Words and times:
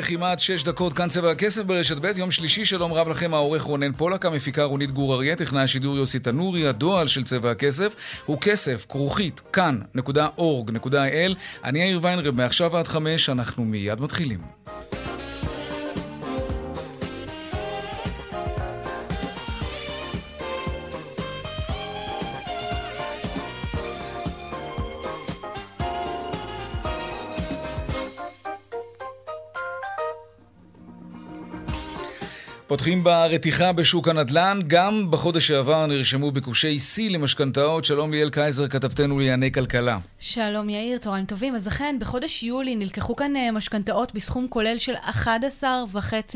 וכמעט 0.00 0.38
שש 0.38 0.62
דקות, 0.62 0.92
כאן 0.92 1.08
צבע 1.08 1.30
הכסף 1.30 1.62
ברשת 1.62 1.96
ב', 1.96 2.12
יום 2.16 2.30
שלישי, 2.30 2.64
שלום 2.64 2.92
רב 2.92 3.08
לכם, 3.08 3.34
העורך 3.34 3.62
רונן 3.62 3.92
פולק, 3.92 4.26
המפיקה 4.26 4.64
רונית 4.64 4.92
גור 4.92 5.14
אריה, 5.14 5.36
טכנאי 5.36 5.62
השידור 5.62 5.96
יוסי 5.96 6.18
תנורי, 6.18 6.68
הדועל 6.68 7.08
של 7.08 7.24
צבע 7.24 7.50
הכסף 7.50 7.94
הוא 8.26 8.38
כסף, 8.40 8.86
כרוכית, 8.88 9.40
כאן.org.il. 9.52 11.34
אני 11.64 11.78
יאיר 11.78 12.00
ויינרב, 12.02 12.34
מעכשיו 12.34 12.76
עד 12.76 12.88
חמש, 12.88 13.28
אנחנו 13.28 13.64
מיד 13.64 14.00
מתחילים. 14.00 14.38
פותחים 32.70 33.04
ברתיחה 33.04 33.72
בשוק 33.72 34.08
הנדל"ן, 34.08 34.60
גם 34.66 35.10
בחודש 35.10 35.46
שעבר 35.48 35.86
נרשמו 35.86 36.30
ביקושי 36.30 36.78
שיא 36.78 37.10
למשכנתאות. 37.10 37.84
שלום 37.84 38.12
ליאל 38.12 38.30
קייזר, 38.30 38.68
כתבתנו 38.68 39.18
לענייני 39.18 39.52
כלכלה. 39.52 39.98
שלום 40.18 40.70
יאיר, 40.70 40.98
צהריים 40.98 41.24
טובים. 41.24 41.56
אז 41.56 41.68
אכן, 41.68 41.96
בחודש 42.00 42.42
יולי 42.42 42.76
נלקחו 42.76 43.16
כאן 43.16 43.36
אה, 43.36 43.52
משכנתאות 43.52 44.14
בסכום 44.14 44.46
כולל 44.48 44.78
של 44.78 44.94
11.5 44.94 45.26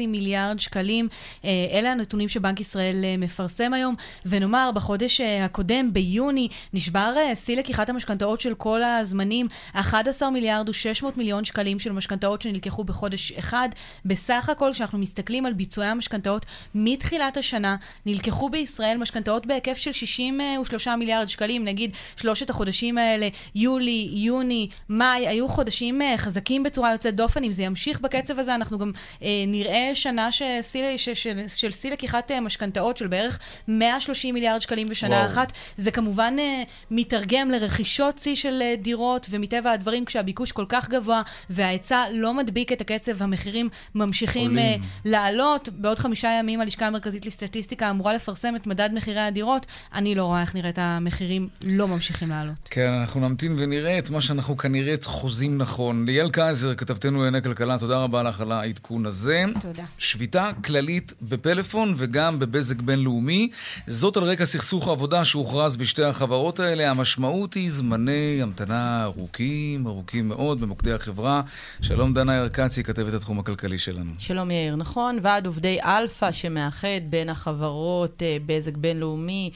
מיליארד 0.09 0.61
שקלים. 0.61 1.09
אה, 1.45 1.51
אלה 1.73 1.93
הנתונים 1.93 2.29
שבנק 2.29 2.61
ישראל 2.61 3.01
אה, 3.05 3.15
מפרסם 3.19 3.73
היום. 3.73 3.95
ונאמר, 4.27 4.71
בחודש 4.75 5.21
הקודם, 5.21 5.93
ביוני, 5.93 6.49
נשבר 6.73 7.15
שיא 7.35 7.57
לקיחת 7.57 7.89
המשכנתאות 7.89 8.41
של 8.41 8.55
כל 8.55 8.83
הזמנים, 8.83 9.47
11 9.73 10.31
מיליארד 10.31 10.69
ו-600 10.69 11.07
מיליון 11.17 11.45
שקלים 11.45 11.79
של 11.79 11.93
משכנתאות 11.93 12.43
שנלקחו 12.43 12.85
בחודש 12.85 13.33
אחד. 13.33 13.69
בסך 14.05 14.49
הכל, 14.49 14.71
כשאנחנו 14.73 14.99
מסתכלים 14.99 15.47
על 15.47 15.53
ביצועי 15.53 15.89
המשכנתאות, 15.89 16.24
משכנתאות 16.25 16.47
מתחילת 16.75 17.37
השנה. 17.37 17.77
נלקחו 18.07 18.49
בישראל 18.49 18.97
משכנתאות 18.97 19.47
בהיקף 19.47 19.77
של 19.77 19.93
63 19.93 20.89
מיליארד 20.89 21.29
שקלים, 21.29 21.65
נגיד 21.65 21.97
שלושת 22.17 22.51
החודשים 22.51 22.99
האלה, 22.99 23.29
יולי, 23.55 24.09
יוני, 24.13 24.69
מאי, 24.89 25.29
היו 25.29 25.49
חודשים 25.49 26.03
אה, 26.03 26.15
חזקים 26.19 26.63
בצורה 26.63 26.93
יוצאת 26.93 27.17
דופן. 27.17 27.45
אם 27.45 27.53
זה 27.53 27.63
ימשיך 27.63 28.01
בקצב 28.01 28.39
הזה, 28.39 28.55
אנחנו 28.55 28.79
גם 28.79 28.93
אה, 29.23 29.29
נראה 29.47 29.91
שנה 29.95 30.33
שסי, 30.33 30.99
ש, 30.99 31.09
ש, 31.09 31.27
של 31.57 31.73
שיא 31.73 31.93
לקיחת 31.93 32.31
אה, 32.31 32.41
משכנתאות 32.41 32.97
של 32.97 33.07
בערך 33.07 33.39
130 33.69 34.35
מיליארד 34.35 34.61
שקלים 34.61 34.89
בשנה 34.89 35.17
וואו. 35.17 35.27
אחת. 35.27 35.53
זה 35.77 35.91
כמובן 35.91 36.37
אה, 36.39 36.63
מתרגם 36.91 37.51
לרכישות 37.51 38.19
שיא 38.19 38.35
של 38.35 38.63
אה, 38.63 38.75
דירות, 38.79 39.27
ומטבע 39.31 39.71
הדברים, 39.71 40.05
כשהביקוש 40.05 40.53
כל 40.53 40.65
כך 40.69 40.89
גבוה 40.89 41.23
וההיצע 41.51 42.05
לא 42.13 42.35
מדביק 42.35 42.73
את 42.73 42.81
הקצב, 42.81 43.23
המחירים 43.23 43.69
ממשיכים 43.95 44.59
אה, 44.59 44.75
לעלות. 45.05 45.69
בעוד 45.69 45.99
חמישה 46.15 46.37
ימים 46.41 46.61
הלשכה 46.61 46.87
המרכזית 46.87 47.27
לסטטיסטיקה 47.27 47.91
אמורה 47.91 48.15
לפרסם 48.15 48.57
את 48.57 48.67
מדד 48.67 48.91
מחירי 48.95 49.21
הדירות. 49.21 49.67
אני 49.95 50.15
לא 50.15 50.25
רואה 50.25 50.41
איך 50.41 50.55
נראית 50.55 50.79
המחירים 50.79 51.49
לא 51.65 51.89
ממשיכים 51.89 52.31
לעלות. 52.31 52.57
כן, 52.71 52.89
אנחנו 52.89 53.29
נמתין 53.29 53.57
ונראה 53.59 53.99
את 53.99 54.11
מה 54.11 54.21
שאנחנו 54.21 54.57
כנראה 54.57 54.95
חוזים 55.05 55.59
נכון. 55.59 56.07
ליאל 56.07 56.31
קייזר, 56.31 56.75
כתבתנו 56.75 57.19
לענייני 57.19 57.43
כלכלה, 57.43 57.79
תודה 57.79 57.99
רבה 57.99 58.23
לך 58.23 58.41
על 58.41 58.53
העדכון 58.53 59.07
הזה. 59.07 59.45
תודה. 59.61 59.85
שביתה 59.99 60.51
כללית 60.65 61.15
בפלאפון 61.23 61.95
וגם 61.97 62.39
בבזק 62.39 62.81
בינלאומי. 62.81 63.49
זאת 63.87 64.17
על 64.17 64.23
רקע 64.23 64.45
סכסוך 64.45 64.89
עבודה 64.89 65.25
שהוכרז 65.25 65.77
בשתי 65.77 66.05
החברות 66.05 66.61
האלה. 66.61 66.91
המשמעות 66.91 67.55
היא 67.55 67.71
זמני 67.71 68.39
המתנה 68.43 69.05
ארוכים, 69.05 69.87
ארוכים 69.87 70.29
מאוד 70.29 70.61
במוקדי 70.61 70.93
החברה. 70.93 71.43
שלום 71.81 72.15
דנה 72.15 72.35
ירקצי, 72.35 72.83
כתבת 72.83 73.15
התחום 73.15 73.39
הכלכלי 73.39 73.79
שלנו. 73.79 74.11
שלום 74.19 74.51
יאיר, 74.51 74.77
נכון. 74.77 75.19
ועד 75.23 75.47
עובדי 75.47 75.79
אלפא 76.05 76.33
שמאחד 76.33 77.01
בין 77.11 77.29
החברות 77.29 78.23
אה, 78.23 78.37
בזק 78.47 78.77
בינלאומי 78.77 79.51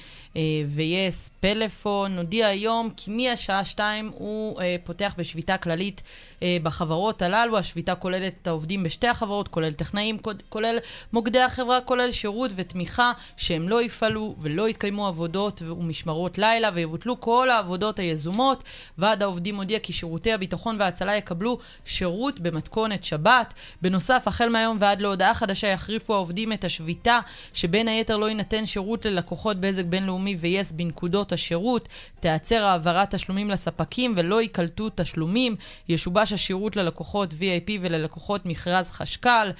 ו 0.68 0.81
yes, 0.81 1.30
פלאפון, 1.40 2.18
הודיע 2.18 2.46
היום 2.46 2.90
כי 2.96 3.10
מהשעה 3.10 3.64
2 3.64 4.10
הוא 4.14 4.60
אה, 4.60 4.76
פותח 4.84 5.14
בשביתה 5.18 5.56
כללית 5.56 6.02
אה, 6.42 6.56
בחברות 6.62 7.22
הללו. 7.22 7.58
השביתה 7.58 7.94
כוללת 7.94 8.32
את 8.42 8.46
העובדים 8.46 8.82
בשתי 8.82 9.08
החברות, 9.08 9.48
כולל 9.48 9.72
טכנאים, 9.72 10.18
כולל 10.48 10.78
מוקדי 11.12 11.40
החברה, 11.40 11.80
כולל 11.80 12.10
שירות 12.10 12.50
ותמיכה, 12.56 13.12
שהם 13.36 13.68
לא 13.68 13.82
יפעלו 13.82 14.36
ולא 14.40 14.68
יתקיימו 14.68 15.06
עבודות 15.06 15.62
ומשמרות 15.62 16.38
לילה 16.38 16.70
ויבוטלו 16.74 17.20
כל 17.20 17.50
העבודות 17.50 17.98
היזומות. 17.98 18.62
ועד 18.98 19.22
העובדים 19.22 19.56
הודיע 19.56 19.78
כי 19.78 19.92
שירותי 19.92 20.32
הביטחון 20.32 20.76
וההצלה 20.80 21.16
יקבלו 21.16 21.58
שירות 21.84 22.40
במתכונת 22.40 23.04
שבת. 23.04 23.54
בנוסף, 23.82 24.22
החל 24.26 24.48
מהיום 24.48 24.76
ועד 24.80 25.02
להודעה 25.02 25.34
חדשה 25.34 25.66
יחריפו 25.66 26.14
העובדים 26.14 26.52
את 26.52 26.64
השביתה, 26.64 27.20
שבין 27.52 27.88
היתר 27.88 28.16
לא 28.16 28.28
יינתן 28.28 28.66
שירות 28.66 29.04
ללקוחות 29.04 29.56
בזק 29.56 29.84
בינלאומי 29.84 30.17
ויס 30.40 30.72
בנקודות 30.72 31.32
השירות, 31.32 31.88
תיעצר 32.20 32.64
העברת 32.64 33.14
תשלומים 33.14 33.50
לספקים 33.50 34.14
ולא 34.16 34.42
ייקלטו 34.42 34.88
תשלומים, 34.94 35.56
ישובש 35.88 36.32
השירות 36.32 36.76
ללקוחות 36.76 37.32
VIP 37.32 37.70
וללקוחות 37.80 38.46
מכרז 38.46 38.90
חשכ"ל. 38.90 39.50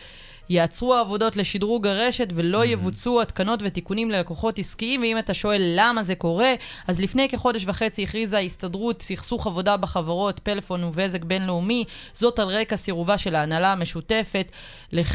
יעצרו 0.51 0.95
העבודות 0.95 1.37
לשדרוג 1.37 1.87
הרשת 1.87 2.29
ולא 2.35 2.65
יבוצעו 2.65 3.23
התקנות 3.23 3.61
ותיקונים 3.63 4.11
ללקוחות 4.11 4.59
עסקיים, 4.59 5.01
ואם 5.01 5.19
אתה 5.19 5.35
שואל 5.35 5.63
למה 5.77 6.05
זה 6.05 6.15
קורה, 6.15 6.55
אז 6.87 7.01
לפני 7.01 7.29
כחודש 7.29 7.65
וחצי 7.67 8.03
הכריזה 8.03 8.37
ההסתדרות 8.37 9.03
סכסוך 9.03 9.47
עבודה 9.47 9.77
בחברות 9.77 10.39
פלאפון 10.39 10.85
ובזק 10.85 11.25
בינלאומי, 11.25 11.85
זאת 12.13 12.39
על 12.39 12.49
רקע 12.49 12.77
סירובה 12.77 13.19
של 13.19 13.35
ההנהלה 13.35 13.73
המשותפת 13.73 14.53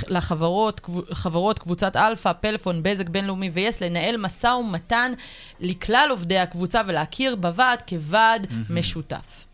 לחברות 0.07 0.81
חברות 1.11 1.59
קבוצת 1.59 1.95
אלפא, 1.95 2.33
פלאפון, 2.33 2.83
בזק 2.83 3.09
בינלאומי 3.09 3.49
ו 3.49 3.56
yes, 3.56 3.81
לנהל 3.81 4.17
משא 4.17 4.47
ומתן 4.47 5.13
לכלל 5.59 6.07
עובדי 6.11 6.37
הקבוצה 6.37 6.81
ולהכיר 6.87 7.35
בוועד 7.35 7.81
כוועד 7.89 8.47
משותף. 8.69 9.45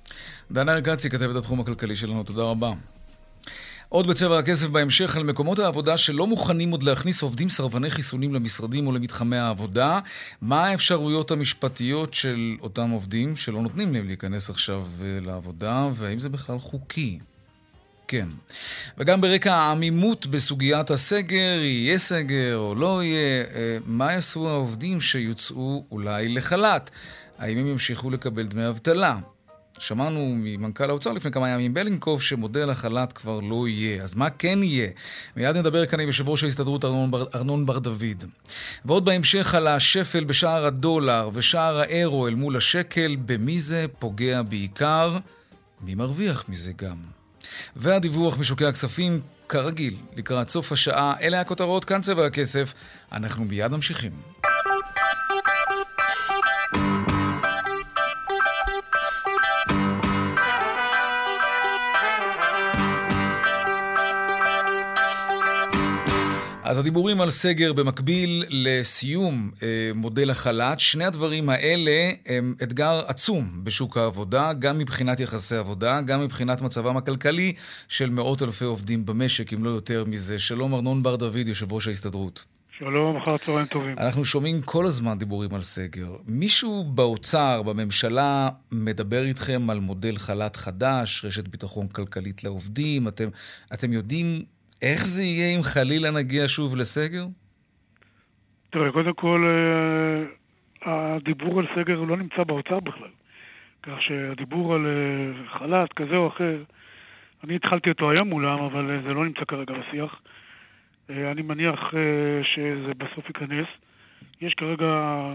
דנה 0.51 0.73
ירקצי, 0.73 1.09
כתבת 1.09 1.35
התחום 1.35 1.59
הכלכלי 1.59 1.95
שלנו, 1.95 2.23
תודה 2.23 2.43
רבה. 2.43 2.71
עוד 3.89 4.07
בצבע 4.07 4.39
הכסף 4.39 4.67
בהמשך 4.67 5.17
על 5.17 5.23
מקומות 5.23 5.59
העבודה 5.59 5.97
שלא 5.97 6.27
מוכנים 6.27 6.71
עוד 6.71 6.83
להכניס 6.83 7.21
עובדים 7.21 7.49
סרבני 7.49 7.89
חיסונים 7.89 8.33
למשרדים 8.33 8.87
או 8.87 8.91
למתחמי 8.91 9.37
העבודה. 9.37 9.99
מה 10.41 10.65
האפשרויות 10.65 11.31
המשפטיות 11.31 12.13
של 12.13 12.57
אותם 12.61 12.89
עובדים 12.89 13.35
שלא 13.35 13.61
נותנים 13.61 13.93
להם 13.93 14.07
להיכנס 14.07 14.49
עכשיו 14.49 14.83
אה, 15.01 15.19
לעבודה, 15.21 15.89
והאם 15.93 16.19
זה 16.19 16.29
בכלל 16.29 16.59
חוקי? 16.59 17.19
כן. 18.07 18.27
וגם 18.97 19.21
ברקע 19.21 19.55
העמימות 19.55 20.27
בסוגיית 20.27 20.91
הסגר, 20.91 21.59
יהיה 21.61 21.97
סגר 21.97 22.57
או 22.57 22.75
לא 22.75 23.03
יהיה, 23.03 23.43
אה, 23.55 23.77
מה 23.85 24.13
יעשו 24.13 24.49
העובדים 24.49 25.01
שיוצאו 25.01 25.85
אולי 25.91 26.29
לחל"ת? 26.29 26.89
האם 27.39 27.57
הם 27.57 27.67
ימשיכו 27.67 28.09
לקבל 28.09 28.43
דמי 28.43 28.67
אבטלה? 28.67 29.17
שמענו 29.79 30.35
ממנכ"ל 30.37 30.89
האוצר 30.89 31.11
לפני 31.11 31.31
כמה 31.31 31.49
ימים, 31.49 31.73
בלינקוב, 31.73 32.21
שמודל 32.21 32.69
החל"ת 32.69 33.13
כבר 33.13 33.39
לא 33.39 33.67
יהיה. 33.67 34.03
אז 34.03 34.15
מה 34.15 34.29
כן 34.29 34.63
יהיה? 34.63 34.89
מיד 35.35 35.55
נדבר 35.55 35.85
כאן 35.85 35.99
עם 35.99 36.07
יושב 36.07 36.29
ראש 36.29 36.43
ההסתדרות 36.43 36.85
ארנון 36.85 37.11
בר, 37.11 37.25
ארנון 37.35 37.65
בר 37.65 37.79
דוד. 37.79 38.25
ועוד 38.85 39.05
בהמשך 39.05 39.55
על 39.55 39.67
השפל 39.67 40.23
בשער 40.23 40.65
הדולר 40.65 41.29
ושער 41.33 41.79
האירו 41.79 42.27
אל 42.27 42.35
מול 42.35 42.57
השקל, 42.57 43.15
במי 43.25 43.59
זה 43.59 43.85
פוגע 43.99 44.41
בעיקר? 44.41 45.17
מי 45.81 45.95
מרוויח 45.95 46.43
מזה 46.49 46.71
גם? 46.75 46.97
והדיווח 47.75 48.37
משוקי 48.37 48.65
הכספים, 48.65 49.21
כרגיל, 49.49 49.95
לקראת 50.15 50.49
סוף 50.49 50.71
השעה, 50.71 51.13
אלה 51.21 51.41
הכותרות, 51.41 51.85
כאן 51.85 52.01
צבע 52.01 52.25
הכסף. 52.25 52.73
אנחנו 53.11 53.45
מיד 53.45 53.71
ממשיכים. 53.71 54.11
אז 66.69 66.77
הדיבורים 66.77 67.21
על 67.21 67.29
סגר 67.29 67.73
במקביל 67.73 68.43
לסיום 68.49 69.51
אה, 69.63 69.91
מודל 69.95 70.29
החל"ת, 70.29 70.79
שני 70.79 71.05
הדברים 71.05 71.49
האלה 71.49 72.11
הם 72.25 72.55
אתגר 72.63 73.01
עצום 73.07 73.61
בשוק 73.63 73.97
העבודה, 73.97 74.53
גם 74.53 74.77
מבחינת 74.77 75.19
יחסי 75.19 75.55
עבודה, 75.55 76.01
גם 76.01 76.21
מבחינת 76.21 76.61
מצבם 76.61 76.97
הכלכלי 76.97 77.53
של 77.87 78.09
מאות 78.09 78.43
אלפי 78.43 78.65
עובדים 78.65 79.05
במשק, 79.05 79.53
אם 79.53 79.63
לא 79.63 79.69
יותר 79.69 80.05
מזה. 80.07 80.39
שלום 80.39 80.73
ארנון 80.73 81.03
בר 81.03 81.15
דוד, 81.15 81.47
יושב 81.47 81.73
ראש 81.73 81.87
ההסתדרות. 81.87 82.45
שלום, 82.79 83.17
אחר 83.17 83.37
צהריים 83.37 83.65
טובים. 83.65 83.95
אנחנו 83.97 84.25
שומעים 84.25 84.61
כל 84.61 84.85
הזמן 84.85 85.17
דיבורים 85.17 85.53
על 85.53 85.61
סגר. 85.61 86.15
מישהו 86.27 86.83
באוצר, 86.83 87.61
בממשלה, 87.61 88.49
מדבר 88.71 89.23
איתכם 89.23 89.69
על 89.69 89.79
מודל 89.79 90.17
חל"ת 90.17 90.55
חדש, 90.55 91.25
רשת 91.25 91.47
ביטחון 91.47 91.87
כלכלית 91.87 92.43
לעובדים? 92.43 93.07
אתם, 93.07 93.29
אתם 93.73 93.93
יודעים 93.93 94.43
איך 94.81 95.05
זה 95.05 95.23
יהיה 95.23 95.55
אם 95.55 95.63
חלילה 95.63 96.11
נגיע 96.11 96.43
שוב 96.47 96.75
לסגר? 96.75 97.25
תראה, 98.69 98.91
קודם 98.91 99.13
כל, 99.13 99.45
אה, 99.47 101.15
הדיבור 101.15 101.59
על 101.59 101.67
סגר 101.75 101.99
לא 102.01 102.17
נמצא 102.17 102.43
באוצר 102.43 102.79
בכלל. 102.79 103.09
כך 103.83 104.01
שהדיבור 104.01 104.75
על 104.75 104.85
אה, 104.85 105.59
חל"ת 105.59 105.93
כזה 105.93 106.15
או 106.15 106.27
אחר, 106.27 106.63
אני 107.43 107.55
התחלתי 107.55 107.89
אותו 107.89 108.11
היום 108.11 108.27
מולם, 108.27 108.59
אבל 108.59 108.91
אה, 108.91 109.01
זה 109.07 109.13
לא 109.13 109.25
נמצא 109.25 109.45
כרגע 109.47 109.73
בשיח. 109.73 110.21
אני 111.09 111.41
מניח 111.41 111.79
שזה 112.43 112.93
בסוף 112.97 113.27
ייכנס. 113.27 113.67
יש 114.41 114.53
כרגע... 114.53 114.85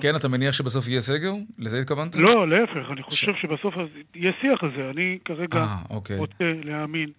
כן, 0.00 0.16
אתה 0.16 0.28
מניח 0.28 0.52
שבסוף 0.52 0.88
יהיה 0.88 1.00
סגר? 1.00 1.32
לזה 1.58 1.80
התכוונת? 1.80 2.16
לא, 2.16 2.48
להפך, 2.48 2.90
אני 2.92 3.02
חושב 3.02 3.32
ש... 3.34 3.42
שבסוף 3.42 3.74
יהיה 4.14 4.32
שיח 4.40 4.62
על 4.62 4.70
זה. 4.76 4.90
אני 4.90 5.18
כרגע 5.24 5.64
아, 5.64 5.94
אוקיי. 5.94 6.18
רוצה 6.18 6.44
להאמין 6.64 7.10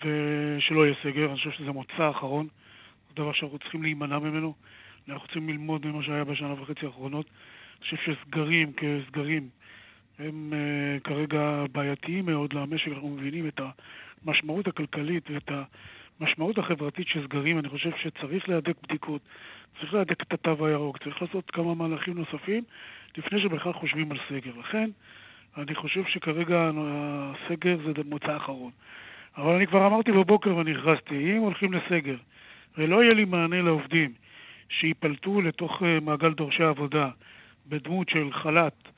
ושלא 0.00 0.86
יהיה 0.86 0.94
סגר, 1.02 1.26
אני 1.26 1.36
חושב 1.36 1.50
שזה 1.50 1.72
מוצא 1.72 2.10
אחרון, 2.10 2.48
זה 3.08 3.14
דבר 3.14 3.32
שאנחנו 3.32 3.58
צריכים 3.58 3.82
להימנע 3.82 4.18
ממנו, 4.18 4.54
אנחנו 5.08 5.24
צריכים 5.26 5.48
ללמוד 5.48 5.86
ממה 5.86 6.02
שהיה 6.02 6.24
בשנה 6.24 6.62
וחצי 6.62 6.86
האחרונות. 6.86 7.26
אני 7.26 7.80
חושב 7.80 7.96
שסגרים 7.96 8.72
כסגרים 8.72 9.48
הם 10.18 10.52
uh, 10.52 11.00
כרגע 11.04 11.64
בעייתיים 11.72 12.26
מאוד 12.26 12.52
למשק, 12.52 12.88
אנחנו 12.88 13.08
מבינים 13.08 13.48
את 13.48 13.60
המשמעות 14.24 14.66
הכלכלית 14.66 15.30
ואת 15.30 15.50
המשמעות 16.20 16.58
החברתית 16.58 17.08
של 17.08 17.24
סגרים, 17.24 17.58
אני 17.58 17.68
חושב 17.68 17.90
שצריך 18.02 18.48
להדק 18.48 18.76
בדיקות, 18.82 19.22
צריך 19.80 19.94
להדק 19.94 20.22
את 20.22 20.32
התו 20.32 20.66
הירוק, 20.66 20.98
צריך 20.98 21.22
לעשות 21.22 21.50
כמה 21.50 21.74
מהלכים 21.74 22.14
נוספים 22.14 22.64
לפני 23.16 23.40
שבכלל 23.40 23.72
חושבים 23.72 24.12
על 24.12 24.18
סגר. 24.28 24.52
לכן, 24.60 24.90
אני 25.56 25.74
חושב 25.74 26.04
שכרגע 26.08 26.70
הסגר 26.74 27.76
זה 27.86 27.92
מוצא 28.04 28.36
אחרון. 28.36 28.70
אבל 29.36 29.54
אני 29.54 29.66
כבר 29.66 29.86
אמרתי 29.86 30.12
בבוקר 30.12 30.56
ואני 30.56 30.72
הכרזתי, 30.72 31.36
אם 31.36 31.40
הולכים 31.40 31.72
לסגר 31.72 32.16
ולא 32.78 33.02
יהיה 33.02 33.14
לי 33.14 33.24
מענה 33.24 33.62
לעובדים 33.62 34.12
שייפלטו 34.68 35.40
לתוך 35.40 35.82
אה, 35.82 36.00
מעגל 36.00 36.32
דורשי 36.32 36.62
העבודה 36.62 37.08
בדמות 37.68 38.08
של 38.08 38.32
חל"ת, 38.32 38.88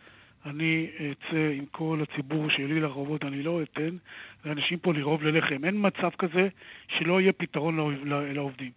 אני 0.46 0.87
אצא 0.96 1.50
עם 1.55 1.64
כל 1.70 2.00
הציבור 2.02 2.50
שלי 2.50 2.81
לרחובות, 2.81 3.25
אני 3.25 3.43
לא 3.43 3.62
אתן 3.62 3.96
לאנשים 4.44 4.79
פה 4.79 4.94
לרעוב 4.94 5.23
ללחם. 5.23 5.64
אין 5.64 5.87
מצב 5.87 6.11
כזה 6.19 6.49
שלא 6.88 7.20
יהיה 7.20 7.32
פתרון 7.32 7.99
לעובדים. 8.35 8.70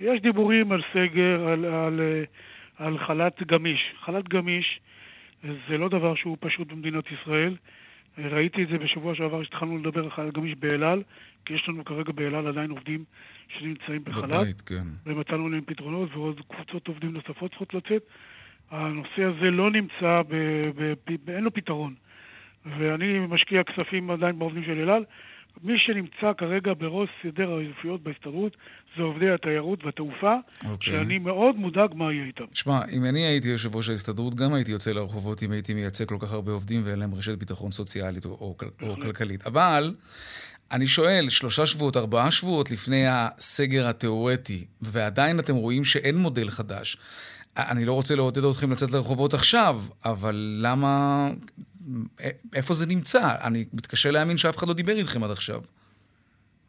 יש 0.00 0.20
דיבורים 0.20 0.72
על 0.72 0.82
סגר, 0.92 1.48
על, 1.48 1.64
על, 1.64 2.00
אה, 2.00 2.24
על 2.86 2.98
חל"ת 2.98 3.42
גמיש. 3.42 3.92
חל"ת 4.00 4.28
גמיש 4.28 4.80
זה 5.68 5.78
לא 5.78 5.88
דבר 5.88 6.14
שהוא 6.14 6.36
פשוט 6.40 6.68
במדינת 6.68 7.04
ישראל. 7.12 7.54
ראיתי 8.18 8.62
את 8.62 8.68
זה 8.68 8.78
בשבוע 8.78 9.14
שעבר, 9.14 9.42
כשהתחלנו 9.42 9.78
לדבר 9.78 10.08
על 10.16 10.30
גמיש 10.30 10.54
באל 10.58 10.84
על, 10.84 11.02
כי 11.44 11.54
יש 11.54 11.68
לנו 11.68 11.84
כרגע 11.84 12.12
באל 12.12 12.34
על 12.34 12.46
עדיין 12.46 12.70
עובדים 12.70 13.04
שנמצאים 13.48 14.04
בחל"ת. 14.04 14.24
בבית, 14.24 14.60
כן. 14.60 14.84
ונתנו 15.06 15.48
להם 15.48 15.64
פתרונות, 15.66 16.14
ועוד 16.14 16.40
קבוצות 16.48 16.88
עובדים 16.88 17.12
נוספות 17.12 17.50
צריכות 17.50 17.74
לצאת. 17.74 18.02
הנושא 18.70 19.24
הזה 19.24 19.50
לא 19.50 19.70
נמצא, 19.70 20.22
ב, 20.28 20.34
ב, 20.76 20.92
ב, 21.06 21.30
אין 21.30 21.44
לו 21.44 21.54
פתרון. 21.54 21.94
ואני 22.78 23.18
משקיע 23.28 23.62
כספים 23.64 24.10
עדיין 24.10 24.38
בעובדים 24.38 24.64
של 24.64 24.80
אל 24.80 24.90
על. 24.90 25.04
מי 25.62 25.72
שנמצא 25.78 26.32
כרגע 26.38 26.72
בראש 26.78 27.08
סדר 27.22 27.52
העדיפויות 27.52 28.02
בהסתדרות 28.02 28.56
זה 28.96 29.02
עובדי 29.02 29.30
התיירות 29.30 29.84
והתעופה, 29.84 30.34
okay. 30.34 30.66
אוקיי. 30.68 30.92
שאני 30.92 31.18
מאוד 31.18 31.56
מודאג 31.56 31.94
מה 31.94 32.12
יהיה 32.12 32.24
איתם. 32.24 32.44
שמע, 32.52 32.80
אם 32.92 33.04
אני 33.04 33.20
הייתי 33.20 33.48
יושב 33.48 33.76
ראש 33.76 33.88
ההסתדרות, 33.88 34.34
גם 34.34 34.54
הייתי 34.54 34.70
יוצא 34.70 34.92
לרחובות 34.92 35.42
אם 35.42 35.52
הייתי 35.52 35.74
מייצג 35.74 36.04
כל 36.04 36.16
כך 36.20 36.32
הרבה 36.32 36.52
עובדים 36.52 36.80
ואין 36.84 36.98
להם 36.98 37.14
רשת 37.14 37.38
ביטחון 37.38 37.72
סוציאלית 37.72 38.24
או, 38.24 38.30
או, 38.30 38.56
או 38.82 38.96
כלכלית. 38.96 39.46
אבל... 39.46 39.94
אני 40.72 40.86
שואל, 40.86 41.28
שלושה 41.28 41.66
שבועות, 41.66 41.96
ארבעה 41.96 42.30
שבועות 42.30 42.70
לפני 42.70 43.04
הסגר 43.08 43.88
התיאורטי, 43.88 44.64
ועדיין 44.80 45.38
אתם 45.38 45.54
רואים 45.54 45.84
שאין 45.84 46.16
מודל 46.16 46.50
חדש. 46.50 46.96
אני 47.56 47.84
לא 47.84 47.92
רוצה 47.92 48.16
לעודד 48.16 48.44
אתכם 48.44 48.70
לצאת 48.70 48.90
לרחובות 48.90 49.34
עכשיו, 49.34 49.80
אבל 50.04 50.58
למה 50.62 51.30
איפה 52.54 52.74
זה 52.74 52.86
נמצא? 52.86 53.34
אני 53.46 53.64
מתקשה 53.72 54.10
להאמין 54.10 54.36
שאף 54.36 54.56
אחד 54.56 54.68
לא 54.68 54.74
דיבר 54.74 54.92
איתכם 54.92 55.24
עד 55.24 55.30
עכשיו. 55.30 55.60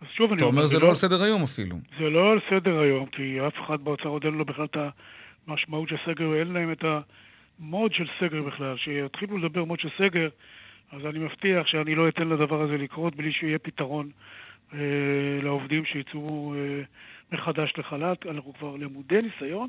אז 0.02 0.08
שוב 0.16 0.32
אני 0.32 0.42
אומר... 0.42 0.50
אתה 0.50 0.58
אומר 0.58 0.66
זה 0.68 0.80
לא, 0.80 0.84
לא 0.84 0.90
על 0.90 0.96
סדר 0.96 1.24
היום 1.24 1.44
אפילו. 1.44 1.76
זה 2.00 2.10
לא 2.10 2.32
על 2.32 2.40
סדר 2.50 2.80
היום, 2.80 3.06
כי 3.06 3.38
אף 3.48 3.54
אחד 3.66 3.84
באוצר 3.84 4.10
עוד 4.10 4.26
אין 4.26 4.34
לו 4.34 4.46
בכלל 4.46 4.66
את 4.66 4.78
המשמעות 5.48 5.90
של 5.90 5.96
סגר, 6.06 6.36
אין 6.40 6.48
להם 6.48 6.72
את 6.72 6.84
המוד 7.60 7.94
של 7.94 8.08
סגר 8.20 8.42
בכלל. 8.42 8.76
כשיתחילו 8.78 9.38
לדבר 9.38 9.64
מוד 9.64 9.80
של 9.80 9.90
סגר, 9.98 10.30
אז 10.92 11.06
אני 11.06 11.20
מבטיח 11.20 11.68
שאני 11.68 11.96
לא 11.96 12.10
אתן 12.10 12.28
לדבר 12.28 12.62
הזה 12.62 12.78
לקרות 12.78 13.16
בלי 13.16 13.32
שיהיה 13.32 13.60
פתרון 13.60 14.10
אה, 14.74 14.80
לעובדים 15.44 15.86
שיצאו 15.86 16.54
אה, 16.58 16.84
מחדש 17.31 17.74
לחל"ת. 17.77 18.25
אנחנו 18.25 18.54
כבר 18.54 18.75
למודי 18.75 19.22
ניסיון, 19.22 19.68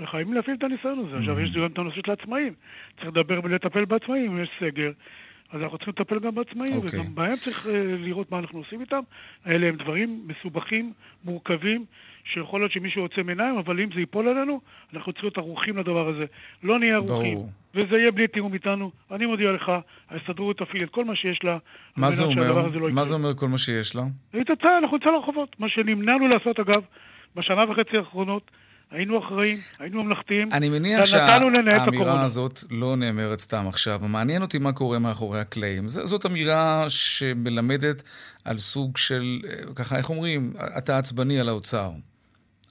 וחייבים 0.00 0.34
להפעיל 0.34 0.56
את 0.56 0.62
הניסיון 0.62 0.98
הזה. 0.98 1.16
עכשיו, 1.16 1.40
יש 1.40 1.52
גם 1.52 1.66
את 1.66 1.78
הנושא 1.78 2.00
של 2.04 2.10
העצמאים. 2.10 2.54
צריך 2.96 3.08
לדבר 3.08 3.40
ולטפל 3.44 3.84
בעצמאים. 3.84 4.30
אם 4.32 4.42
יש 4.42 4.50
סגר, 4.60 4.90
אז 5.52 5.62
אנחנו 5.62 5.78
צריכים 5.78 5.94
לטפל 5.98 6.18
גם 6.18 6.34
בעצמאים, 6.34 6.72
okay. 6.72 6.76
אוקיי. 6.76 7.00
וגם 7.00 7.14
בהם 7.14 7.36
צריך 7.36 7.66
uh, 7.66 7.68
לראות 7.98 8.32
מה 8.32 8.38
אנחנו 8.38 8.58
עושים 8.58 8.80
איתם. 8.80 9.00
אלה 9.46 9.66
הם 9.66 9.76
דברים 9.76 10.22
מסובכים, 10.26 10.92
מורכבים, 11.24 11.84
שיכול 12.24 12.60
להיות 12.60 12.72
שמישהו 12.72 13.02
יוצא 13.02 13.22
מעיניים, 13.22 13.56
אבל 13.56 13.80
אם 13.80 13.88
זה 13.94 14.00
ייפול 14.00 14.28
עלינו, 14.28 14.60
אנחנו 14.94 15.12
צריכים 15.12 15.26
להיות 15.26 15.38
ערוכים 15.38 15.76
לדבר 15.76 16.08
הזה. 16.08 16.24
לא 16.62 16.78
נהיה 16.78 16.94
ערוכים, 16.94 17.38
וזה 17.74 17.96
יהיה 17.96 18.10
בלי 18.10 18.28
תיאום 18.28 18.54
איתנו. 18.54 18.90
אני 19.10 19.26
מודיע 19.26 19.52
לך, 19.52 19.72
ההסתדרות 20.10 20.58
תפעיל 20.58 20.82
את 20.82 20.90
כל 20.90 21.04
מה 21.04 21.16
שיש 21.16 21.44
לה. 21.44 21.58
מה 21.96 22.10
זה 22.10 22.24
אומר? 22.24 22.68
לא 22.74 22.90
מה 22.90 23.04
זה 23.04 23.14
אומר 23.14 23.34
כל 23.34 23.48
מה 23.48 23.58
שיש 23.58 23.96
לה? 23.96 24.02
היא 24.32 24.42
תצא, 24.42 24.78
אנחנו 24.78 24.96
נצא 24.96 25.10
לרחובות. 25.10 25.60
מה 25.60 25.68
שנמנענו 25.68 26.28
לעשות, 26.28 26.60
אגב, 26.60 26.82
בשנה 27.36 27.70
וחצי 27.70 27.96
האחרונות, 27.96 28.50
היינו 28.90 29.18
אחראים, 29.18 29.58
היינו 29.78 30.04
ממלכתיים, 30.04 30.48
אני 30.52 30.68
מניח 30.68 31.04
שהאמירה 31.04 32.22
הזאת 32.22 32.58
לא 32.70 32.96
נאמרת 32.96 33.40
סתם 33.40 33.64
עכשיו. 33.68 34.00
מעניין 34.02 34.42
אותי 34.42 34.58
מה 34.58 34.72
קורה 34.72 34.98
מאחורי 34.98 35.40
הקלעים. 35.40 35.88
זאת 35.88 36.26
אמירה 36.26 36.84
שמלמדת 36.88 38.02
על 38.44 38.58
סוג 38.58 38.96
של, 38.96 39.40
אה, 39.48 39.74
ככה, 39.74 39.96
איך 39.96 40.10
אומרים, 40.10 40.52
אתה 40.78 40.98
עצבני 40.98 41.40
על 41.40 41.48
האוצר. 41.48 41.90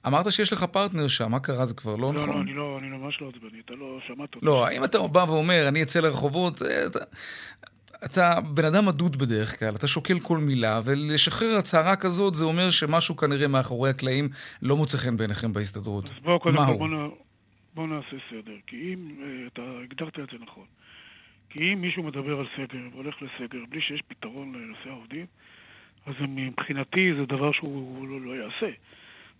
אמרת 0.06 0.32
שיש 0.32 0.52
לך 0.52 0.64
פרטנר 0.64 1.08
שם, 1.08 1.30
מה 1.30 1.40
קרה? 1.40 1.64
זה 1.64 1.74
כבר 1.74 1.96
לא, 1.96 2.02
לא 2.02 2.12
נכון? 2.12 2.36
לא, 2.36 2.40
אני 2.42 2.52
לא, 2.52 2.78
אני 2.80 2.88
ממש 2.88 3.20
לא 3.20 3.28
עצבני, 3.28 3.60
אתה 3.64 3.74
לא 3.74 3.98
שמעת 4.06 4.34
אותי. 4.34 4.46
לא, 4.46 4.66
האם 4.66 4.84
אתה 4.84 4.98
בא 4.98 5.24
ואומר, 5.28 5.68
אני 5.68 5.82
אצא 5.82 6.00
לרחובות, 6.00 6.62
אה, 6.62 6.86
אתה, 6.86 6.98
אתה 8.04 8.40
בן 8.54 8.64
אדם 8.64 8.86
מדוד 8.86 9.16
בדרך 9.16 9.58
כלל, 9.58 9.74
אתה 9.74 9.88
שוקל 9.88 10.18
כל 10.18 10.38
מילה, 10.38 10.80
ולשחרר 10.84 11.56
הצהרה 11.58 11.96
כזאת 11.96 12.34
זה 12.34 12.44
אומר 12.44 12.70
שמשהו 12.70 13.16
כנראה 13.16 13.48
מאחורי 13.48 13.90
הקלעים 13.90 14.28
לא 14.62 14.76
מוצא 14.76 14.98
חן 14.98 15.16
בעיניכם 15.16 15.52
בהסתדרות. 15.52 16.04
אז 16.04 16.12
בואו 16.22 16.40
קודם 16.40 16.56
כל 16.56 16.76
בוא, 16.76 16.88
בוא 17.74 17.86
נעשה 17.86 18.16
סדר, 18.30 18.56
כי 18.66 18.76
אם, 18.76 19.08
uh, 19.08 19.52
אתה 19.52 19.62
הגדרת 19.84 20.18
את 20.18 20.28
זה 20.32 20.38
נכון, 20.42 20.64
כי 21.50 21.58
אם 21.58 21.80
מישהו 21.80 22.02
מדבר 22.02 22.38
על 22.38 22.46
סגר 22.56 22.78
והולך 22.92 23.14
לסגר 23.22 23.60
בלי 23.68 23.80
שיש 23.80 24.02
פתרון 24.08 24.52
לנושא 24.54 24.88
העובדים, 24.88 25.26
אז 26.06 26.14
מבחינתי 26.28 27.14
זה 27.18 27.26
דבר 27.26 27.52
שהוא 27.52 28.08
לא, 28.08 28.20
לא 28.20 28.42
יעשה. 28.42 28.70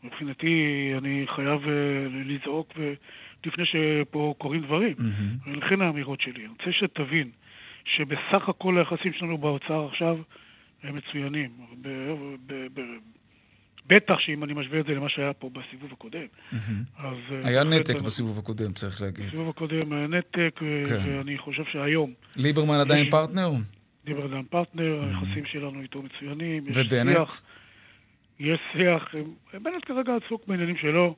מבחינתי 0.05 0.93
אני 0.99 1.27
חייב 1.37 1.61
uh, 1.65 1.69
לזעוק 2.13 2.73
לפני 3.47 3.65
שפה 3.67 4.35
קורים 4.39 4.63
דברים. 4.63 4.95
Mm-hmm. 4.99 5.49
ולכן 5.51 5.81
האמירות 5.81 6.21
שלי. 6.21 6.41
אני 6.41 6.47
רוצה 6.47 6.73
שתבין. 6.73 7.31
שבסך 7.95 8.49
הכל 8.49 8.79
היחסים 8.79 9.13
שלנו 9.13 9.39
באוצר 9.39 9.87
עכשיו 9.91 10.17
הם 10.83 10.97
מצוינים. 10.97 11.51
בטח 13.87 14.15
שאם 14.19 14.45
אני 14.45 14.53
משווה 14.53 14.81
את 14.81 14.87
זה 14.87 14.93
למה 14.93 15.09
שהיה 15.09 15.33
פה 15.33 15.51
בסיבוב 15.53 15.93
הקודם. 15.93 16.27
אז... 16.99 17.17
אה, 17.37 17.49
היה 17.49 17.65
נתק 17.65 18.01
בסיבוב 18.01 18.39
הקודם, 18.39 18.73
צריך 18.73 19.03
להגיד. 19.03 19.27
בסיבוב 19.27 19.49
הקודם 19.49 19.93
היה 19.93 20.07
נתק, 20.07 20.55
כן. 20.59 21.17
ואני 21.17 21.39
חושב 21.39 21.63
שהיום... 21.73 22.13
ליברמן 22.37 22.81
עדיין 22.81 23.11
פרטנר? 23.11 23.51
ליברמן 24.07 24.27
עדיין 24.27 24.45
פרטנר, 24.45 25.03
היחסים 25.05 25.47
שלנו 25.47 25.83
איתו 25.83 26.03
מצוינים. 26.03 26.63
ובנט? 26.67 27.33
יש 28.41 28.61
שיח, 28.73 29.15
בנט 29.53 29.85
כרגע 29.87 30.13
עסוק 30.27 30.47
בעניינים 30.47 30.77
שלו. 30.77 31.17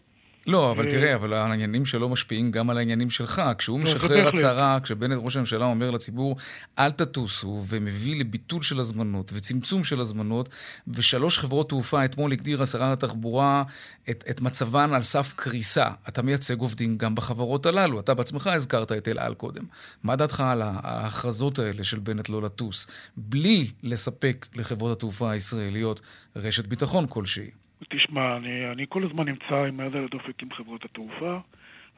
לא, 0.49 0.71
אבל 0.71 0.85
אה, 0.85 0.91
תראה, 0.91 1.15
אבל 1.15 1.33
העניינים 1.33 1.87
שלו 1.87 2.09
משפיעים 2.09 2.51
גם 2.51 2.71
על 2.71 2.79
העניינים 2.79 3.11
שלך. 3.11 3.43
כשהוא 3.59 3.79
לא, 3.79 3.85
משחרר. 3.85 4.29
הצהרה, 4.29 4.79
כשבנט, 4.83 5.19
ראש 5.23 5.37
הממשלה, 5.37 5.65
אומר 5.65 5.91
לציבור, 5.91 6.37
אל 6.79 6.93
תטוסו, 6.93 7.65
ומביא 7.69 8.21
לביטול 8.21 8.63
של 8.63 8.81
הזמנות 8.81 9.31
וצמצום 9.35 9.85
של 9.85 10.01
הזמנות, 10.01 10.49
ושלוש 10.89 11.39
חברות 11.39 11.69
תעופה, 11.69 12.05
אתמול 12.05 12.33
הגדירה 12.33 12.67
שרת 12.67 13.03
התחבורה 13.03 13.63
את, 14.11 14.25
את 14.31 14.41
מצבן 14.41 14.93
על 14.93 15.03
סף 15.03 15.33
קריסה. 15.37 15.89
אתה 16.09 16.23
מייצג 16.23 16.61
עובדים 16.61 16.99
גם 16.99 17.15
בחברות 17.15 17.67
הללו. 17.67 18.01
אתה 18.01 18.15
בעצמך 18.15 18.47
הזכרת 18.47 18.93
את 18.93 19.09
אל 19.09 19.19
על 19.19 19.35
קודם. 19.35 19.65
מה 20.03 20.17
דעתך 20.17 20.41
על 20.41 20.63
ההכרזות 20.63 21.59
האלה 21.59 21.85
של 21.85 21.99
בנט 21.99 22.29
לא 22.29 22.43
לטוס, 22.43 22.87
בלי 23.17 23.71
לספק 23.83 24.47
לחברות 24.55 24.97
התעופה 24.97 25.31
הישראליות 25.31 26.01
רשת 26.37 26.67
ביטחון 26.67 27.07
כלשהי? 27.09 27.51
תשמע, 27.89 28.37
אני, 28.37 28.73
אני 28.73 28.87
כל 28.89 29.05
הזמן 29.05 29.29
נמצא 29.29 29.65
עם 29.65 29.81
היד 29.81 29.97
על 29.97 30.05
הדופק 30.05 30.43
עם 30.43 30.53
חברות 30.53 30.85
התעופה, 30.85 31.39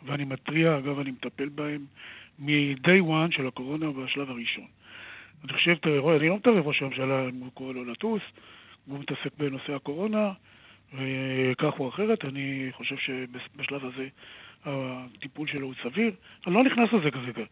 ואני 0.06 0.25
מתריע, 0.25 0.78
אגב, 0.78 0.99
אני 0.99 1.10
מטפל 1.10 1.49
בהם 1.49 1.87
מ-day 2.38 3.02
one 3.08 3.37
של 3.37 3.46
הקורונה 3.46 3.90
בשלב 3.90 4.30
הראשון. 4.30 4.66
אני 5.44 5.52
חושב, 5.52 5.76
אני 6.16 6.28
לא 6.28 6.37
מתערב 6.37 6.66
ראש 6.66 6.82
הממשלה 6.82 7.28
אם 7.28 7.40
הוא 7.40 7.52
קורא 7.54 7.72
לו 7.72 7.84
לטוס, 7.84 8.22
הוא 8.87 9.00
מתעסק 9.00 9.38
בנושא 9.38 9.75
הקורונה, 9.75 10.32
וכך 10.94 11.80
או 11.80 11.88
אחרת, 11.88 12.25
אני 12.25 12.68
חושב 12.72 12.96
שבשלב 12.96 13.84
הזה 13.84 14.08
הטיפול 14.64 15.49
שלו 15.49 15.66
הוא 15.66 15.75
סביר. 15.82 16.12
אני 16.46 16.54
לא 16.54 16.64
נכנס 16.64 16.92
לזה 16.92 17.10
כרגע, 17.10 17.42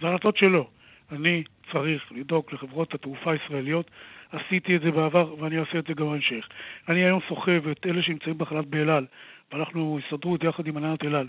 זה 0.00 0.08
החלטות 0.08 0.36
שלו. 0.36 0.70
אני 1.12 1.42
צריך 1.72 2.12
לדאוג 2.12 2.44
לחברות 2.52 2.94
התעופה 2.94 3.32
הישראליות, 3.32 3.90
עשיתי 4.32 4.76
את 4.76 4.80
זה 4.80 4.90
בעבר 4.90 5.34
ואני 5.38 5.58
אעשה 5.58 5.78
את 5.78 5.86
זה 5.86 5.94
גם 5.94 6.06
בהמשך. 6.06 6.48
אני 6.88 7.04
היום 7.04 7.20
סוחב 7.28 7.68
את 7.68 7.86
אלה 7.86 8.02
שנמצאים 8.02 8.38
בחל"ת 8.38 8.66
באל 8.66 8.90
על, 8.90 9.06
ואנחנו, 9.52 9.98
הסתדרות 10.04 10.44
יחד 10.44 10.66
עם 10.66 10.76
הנהלת 10.76 11.04
אל 11.04 11.14
על, 11.14 11.28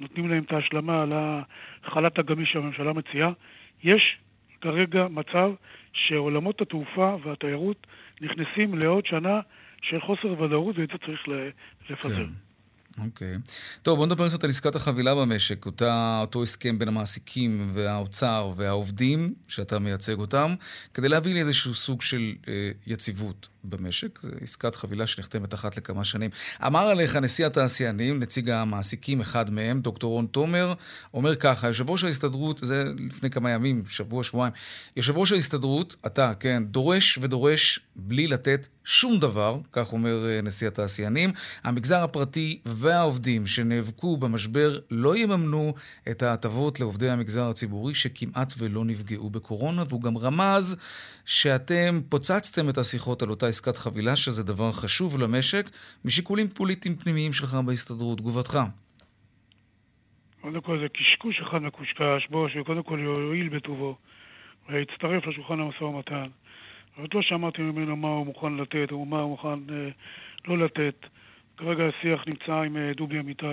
נותנים 0.00 0.28
להם 0.28 0.42
את 0.42 0.52
ההשלמה 0.52 1.02
על 1.02 1.12
החל"ת 1.84 2.18
הגמיש 2.18 2.52
שהממשלה 2.52 2.92
מציעה. 2.92 3.32
יש 3.82 4.18
כרגע 4.60 5.06
מצב 5.10 5.52
שעולמות 5.92 6.60
התעופה 6.60 7.16
והתיירות 7.22 7.86
נכנסים 8.20 8.78
לעוד 8.78 9.06
שנה 9.06 9.40
של 9.82 10.00
חוסר 10.00 10.42
ודאות, 10.42 10.78
ואת 10.78 10.90
זה 10.90 10.98
צריך 10.98 11.28
לפזר. 11.90 12.24
כן. 12.24 12.47
אוקיי. 13.04 13.36
טוב, 13.82 13.98
בוא 13.98 14.06
נדבר 14.06 14.28
קצת 14.28 14.44
על 14.44 14.50
עסקת 14.50 14.74
החבילה 14.74 15.14
במשק, 15.14 15.66
אותה, 15.66 16.18
אותו 16.20 16.42
הסכם 16.42 16.78
בין 16.78 16.88
המעסיקים 16.88 17.70
והאוצר 17.74 18.52
והעובדים, 18.56 19.34
שאתה 19.48 19.78
מייצג 19.78 20.18
אותם, 20.18 20.54
כדי 20.94 21.08
להביא 21.08 21.34
לאיזשהו 21.34 21.74
סוג 21.74 22.02
של 22.02 22.34
אה, 22.48 22.70
יציבות 22.86 23.48
במשק. 23.70 24.18
זו 24.22 24.30
עסקת 24.40 24.76
חבילה 24.76 25.06
שנחתמת 25.06 25.54
אחת 25.54 25.76
לכמה 25.76 26.04
שנים. 26.04 26.30
אמר 26.66 26.86
עליך 26.86 27.16
נשיא 27.16 27.46
התעשיינים, 27.46 28.20
נציג 28.20 28.50
המעסיקים, 28.50 29.20
אחד 29.20 29.50
מהם, 29.50 29.80
דוקטור 29.80 30.12
רון 30.12 30.26
תומר, 30.26 30.74
אומר 31.14 31.36
ככה, 31.36 31.68
יושב 31.68 31.90
ראש 31.90 32.04
ההסתדרות, 32.04 32.60
זה 32.62 32.84
לפני 33.06 33.30
כמה 33.30 33.50
ימים, 33.50 33.82
שבוע, 33.86 34.24
שבועיים, 34.24 34.52
יושב 34.96 35.16
ראש 35.16 35.32
ההסתדרות, 35.32 35.96
אתה, 36.06 36.32
כן, 36.40 36.62
דורש 36.64 37.18
ודורש 37.22 37.80
בלי 37.96 38.26
לתת 38.26 38.68
שום 38.88 39.20
דבר, 39.20 39.58
כך 39.72 39.92
אומר 39.92 40.26
אה, 40.26 40.40
נשיא 40.42 40.66
התעשיינים. 40.66 41.32
המגזר 41.64 42.04
הפרטי 42.04 42.58
והעובדים 42.64 43.46
שנאבקו 43.46 44.16
במשבר 44.16 44.78
לא 44.90 45.16
יממנו 45.16 45.74
את 46.10 46.22
ההטבות 46.22 46.80
לעובדי 46.80 47.10
המגזר 47.10 47.48
הציבורי 47.48 47.94
שכמעט 47.94 48.52
ולא 48.58 48.84
נפגעו 48.84 49.30
בקורונה, 49.30 49.84
והוא 49.88 50.02
גם 50.02 50.18
רמז 50.18 50.76
שאתם 51.24 52.00
פוצצתם 52.08 52.68
את 52.68 52.78
השיחות 52.78 53.22
על 53.22 53.30
אותה 53.30 53.46
עסקת 53.58 53.76
חבילה, 53.76 54.16
שזה 54.16 54.42
דבר 54.44 54.70
חשוב 54.72 55.18
למשק, 55.22 55.64
משיקולים 56.04 56.48
פוליטיים 56.48 56.94
פנימיים 56.94 57.32
שלך 57.32 57.54
בהסתדרות. 57.66 58.18
תגובתך. 58.18 58.58
קודם 60.40 60.60
כל 60.60 60.78
זה 60.80 60.88
קשקוש 60.88 61.40
אחד 61.40 61.62
מקושקש, 61.62 62.26
בו 62.30 62.48
שקודם 62.48 62.82
כל 62.82 62.98
יועיל 63.02 63.48
בטובו 63.48 63.96
ויצטרף 64.68 65.26
לשולחן 65.26 65.60
המשא 65.60 65.84
ומתן. 65.84 66.26
עוד 66.96 67.14
לא 67.14 67.22
שמעתי 67.22 67.62
ממנו 67.62 67.96
מה 67.96 68.08
הוא 68.08 68.26
מוכן 68.26 68.54
לתת 68.56 68.92
או 68.92 69.04
מה 69.04 69.20
הוא 69.20 69.30
מוכן 69.30 69.74
אה, 69.74 69.88
לא 70.48 70.58
לתת. 70.58 71.06
כרגע 71.56 71.84
השיח 71.84 72.24
נמצא 72.26 72.52
עם 72.52 72.76
אה, 72.76 72.92
דובי 72.96 73.18
אמיתי, 73.20 73.46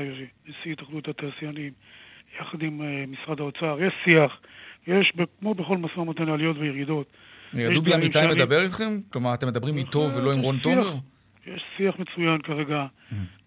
נשיא 0.47 0.71
התאחדות 0.71 1.07
התעשיינים, 1.07 1.73
יחד 2.39 2.61
עם 2.61 2.81
אה, 2.81 3.05
משרד 3.07 3.39
האוצר. 3.39 3.77
יש 3.81 3.93
שיח, 4.03 4.37
יש, 4.87 5.13
כמו 5.39 5.53
בכל 5.53 5.77
משא 5.77 5.99
ומתן, 5.99 6.29
עליות 6.29 6.57
וירידות. 6.57 7.07
דובי 7.73 7.95
אמיתי 7.95 8.13
שאני- 8.13 8.33
מדבר 8.33 8.61
איתכם? 8.61 8.99
כלומר, 9.09 9.33
אתם 9.33 9.47
מדברים 9.47 9.77
איתו 9.77 10.01
בהחלט, 10.01 10.17
ולא 10.17 10.33
עם 10.33 10.39
רון 10.39 10.57
תומר? 10.57 10.93
יש 11.47 11.63
שיח 11.77 11.95
מצוין 11.99 12.41
כרגע 12.41 12.85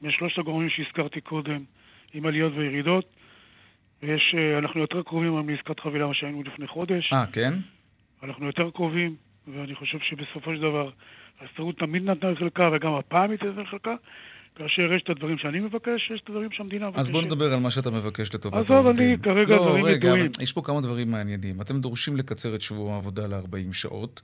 בין 0.03 0.11
שלושת 0.11 0.39
הגורמים 0.39 0.69
שהזכרתי 0.71 1.21
קודם, 1.21 1.65
עם 2.15 2.27
עליות 2.27 2.53
וירידות. 2.57 3.05
ויש, 4.03 4.35
אה, 4.39 4.59
אנחנו 4.59 4.81
יותר 4.81 5.03
קרובים 5.03 5.33
היום 5.33 5.49
לעסקת 5.51 5.81
חבילה 5.81 6.05
ממה 6.05 6.15
שהיינו 6.15 6.43
לפני 6.43 6.67
חודש. 6.67 7.13
אה, 7.13 7.27
כן? 7.33 7.55
אנחנו 8.23 8.47
יותר 8.47 8.71
קרובים, 8.71 9.15
ואני 9.55 9.75
חושב 9.75 9.99
שבסופו 9.99 10.55
של 10.55 10.61
דבר 10.61 10.91
ההסתדרות 11.41 11.79
תמיד 11.79 12.11
נתנה 12.11 12.33
את 12.33 12.39
חלקה, 12.39 12.71
וגם 12.73 12.95
הפעם 12.95 13.31
היא 13.31 13.39
תיתן 13.39 13.61
את 13.61 13.67
חלקה. 13.67 13.95
כאשר 14.59 14.93
יש 14.97 15.03
את 15.03 15.11
הדברים 15.11 15.39
שאני 15.39 15.61
מבקש, 15.61 16.11
יש 16.15 16.21
את 16.25 16.29
הדברים 16.29 16.53
שהמדינה 16.53 16.87
מבקשת. 16.87 17.01
אז 17.01 17.11
בוא 17.11 17.23
נדבר 17.23 17.53
על 17.53 17.61
מה 17.61 17.71
שאתה 17.71 17.91
מבקש 17.91 18.35
לטובת 18.35 18.57
עזוב, 18.57 18.71
העובדים. 18.71 19.09
אני 19.09 19.19
כרגע 19.23 19.57
לא, 19.57 19.63
דברים 19.63 19.85
רגע, 19.85 20.09
ידועים. 20.09 20.31
יש 20.41 20.53
פה 20.53 20.63
כמה 20.63 20.81
דברים 20.81 21.11
מעניינים. 21.11 21.61
אתם 21.61 21.81
דורשים 21.81 22.17
לקצר 22.17 22.55
את 22.55 22.61
שבוע 22.61 22.95
העבודה 22.95 23.27
ל-40 23.27 23.73
שעות, 23.73 24.23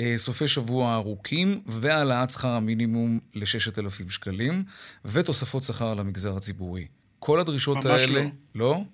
אה, 0.00 0.12
סופי 0.16 0.48
שבוע 0.48 0.94
ארוכים, 0.94 1.60
והעלאת 1.66 2.30
שכר 2.30 2.48
המינימום 2.48 3.20
ל-6,000 3.34 4.10
שקלים, 4.10 4.62
ותוספות 5.04 5.62
שכר 5.62 5.94
למגזר 5.94 6.36
הציבורי. 6.36 6.86
כל 7.18 7.40
הדרישות 7.40 7.76
ממש 7.76 7.86
האלה... 7.86 8.22
לא. 8.22 8.30
לא? 8.54 8.84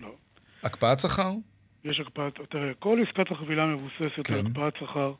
לא. 0.00 0.14
הקפאת 0.62 0.98
שכר? 0.98 1.32
יש 1.84 2.00
הקפאת, 2.00 2.32
תראה, 2.50 2.74
כל 2.78 2.98
עסקת 3.08 3.32
החבילה 3.32 3.66
מבוססת 3.66 4.26
כן. 4.26 4.34
על 4.34 4.46
הקפאת 4.46 4.74
שכר 4.80 5.12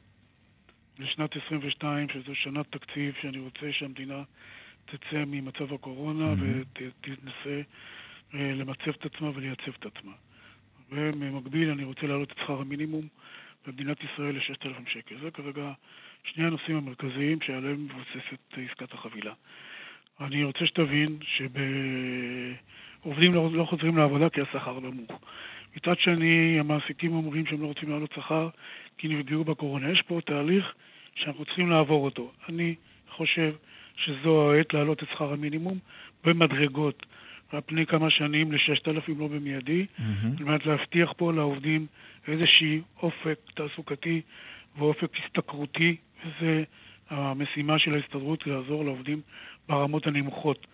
לשנת 0.99 1.31
22, 1.47 2.09
שזו 2.09 2.35
שנת 2.35 2.67
תקציב 2.71 3.15
שאני 3.23 3.39
רוצה 3.39 3.67
שהמדינה 3.73 4.23
תצא 4.85 5.25
ממצב 5.27 5.75
הקורונה 5.75 6.33
ותנסה 6.33 7.61
אה, 8.35 8.53
למצב 8.55 8.89
את 8.89 9.07
עצמה 9.07 9.31
ולייצב 9.35 9.73
את 9.79 9.87
עצמה. 9.87 10.13
ובמקביל 10.91 11.71
אני 11.71 11.85
רוצה 11.85 12.07
להעלות 12.07 12.33
את 12.33 12.37
שכר 12.39 12.61
המינימום 12.61 13.03
במדינת 13.67 13.97
ישראל 14.05 14.35
ל-6,000 14.35 14.91
שקל. 14.91 15.15
זה 15.23 15.31
כרגע 15.31 15.73
שני 16.25 16.47
הנושאים 16.47 16.77
המרכזיים 16.77 17.39
שעליהם 17.41 17.85
מבוססת 17.85 18.39
עסקת 18.53 18.95
החבילה. 18.95 19.33
אני 20.21 20.45
רוצה 20.45 20.67
שתבין 20.67 21.19
שעובדים 23.03 23.35
לא, 23.35 23.51
לא 23.53 23.65
חוזרים 23.65 23.97
לעבודה 23.97 24.31
כי 24.31 24.41
השכר 24.41 24.81
נמוך. 24.81 25.21
מצד 25.77 25.99
שני, 25.99 26.61
המעסיקים 26.61 27.13
אומרים 27.13 27.47
שהם 27.47 27.63
לא 27.63 27.67
רוצים 27.67 27.91
להעלות 27.91 28.13
שכר 28.13 28.49
כי 28.99 29.09
נפגעו 29.09 29.45
בקורונה. 29.45 29.91
יש 29.91 30.03
פה 30.03 30.21
תהליך 30.27 30.75
שאנחנו 31.15 31.45
צריכים 31.45 31.71
לעבור 31.71 32.05
אותו. 32.05 32.33
אני 32.49 32.75
חושב 33.11 33.55
שזו 34.05 34.53
העת 34.53 34.75
להעלות 34.75 35.03
את 35.03 35.09
שכר 35.13 35.33
המינימום 35.33 35.79
במדרגות 36.25 37.07
על 37.53 37.61
פני 37.67 37.87
כמה 37.87 38.11
שנים 38.11 38.53
ל-6,000 38.53 39.13
לא 39.19 39.29
במיידי, 39.29 39.87
על 40.39 40.45
מנת 40.45 40.67
להבטיח 40.67 41.13
פה 41.17 41.33
לעובדים 41.33 41.87
איזשהי 42.29 42.81
אופק 43.03 43.39
תעסוקתי 43.55 44.21
ואופק 44.79 45.17
השתכרותי, 45.25 45.97
וזה 46.27 46.63
המשימה 47.11 47.79
של 47.79 47.95
ההסתדרות, 47.95 48.47
לעזור 48.47 48.85
לעובדים 48.85 49.21
ברמות 49.69 50.07
הנמוכות. 50.07 50.67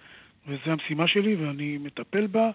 וזו 0.46 0.70
המשימה 0.70 1.08
שלי 1.08 1.34
ואני 1.34 1.78
מטפל 1.78 2.26
בה. 2.26 2.50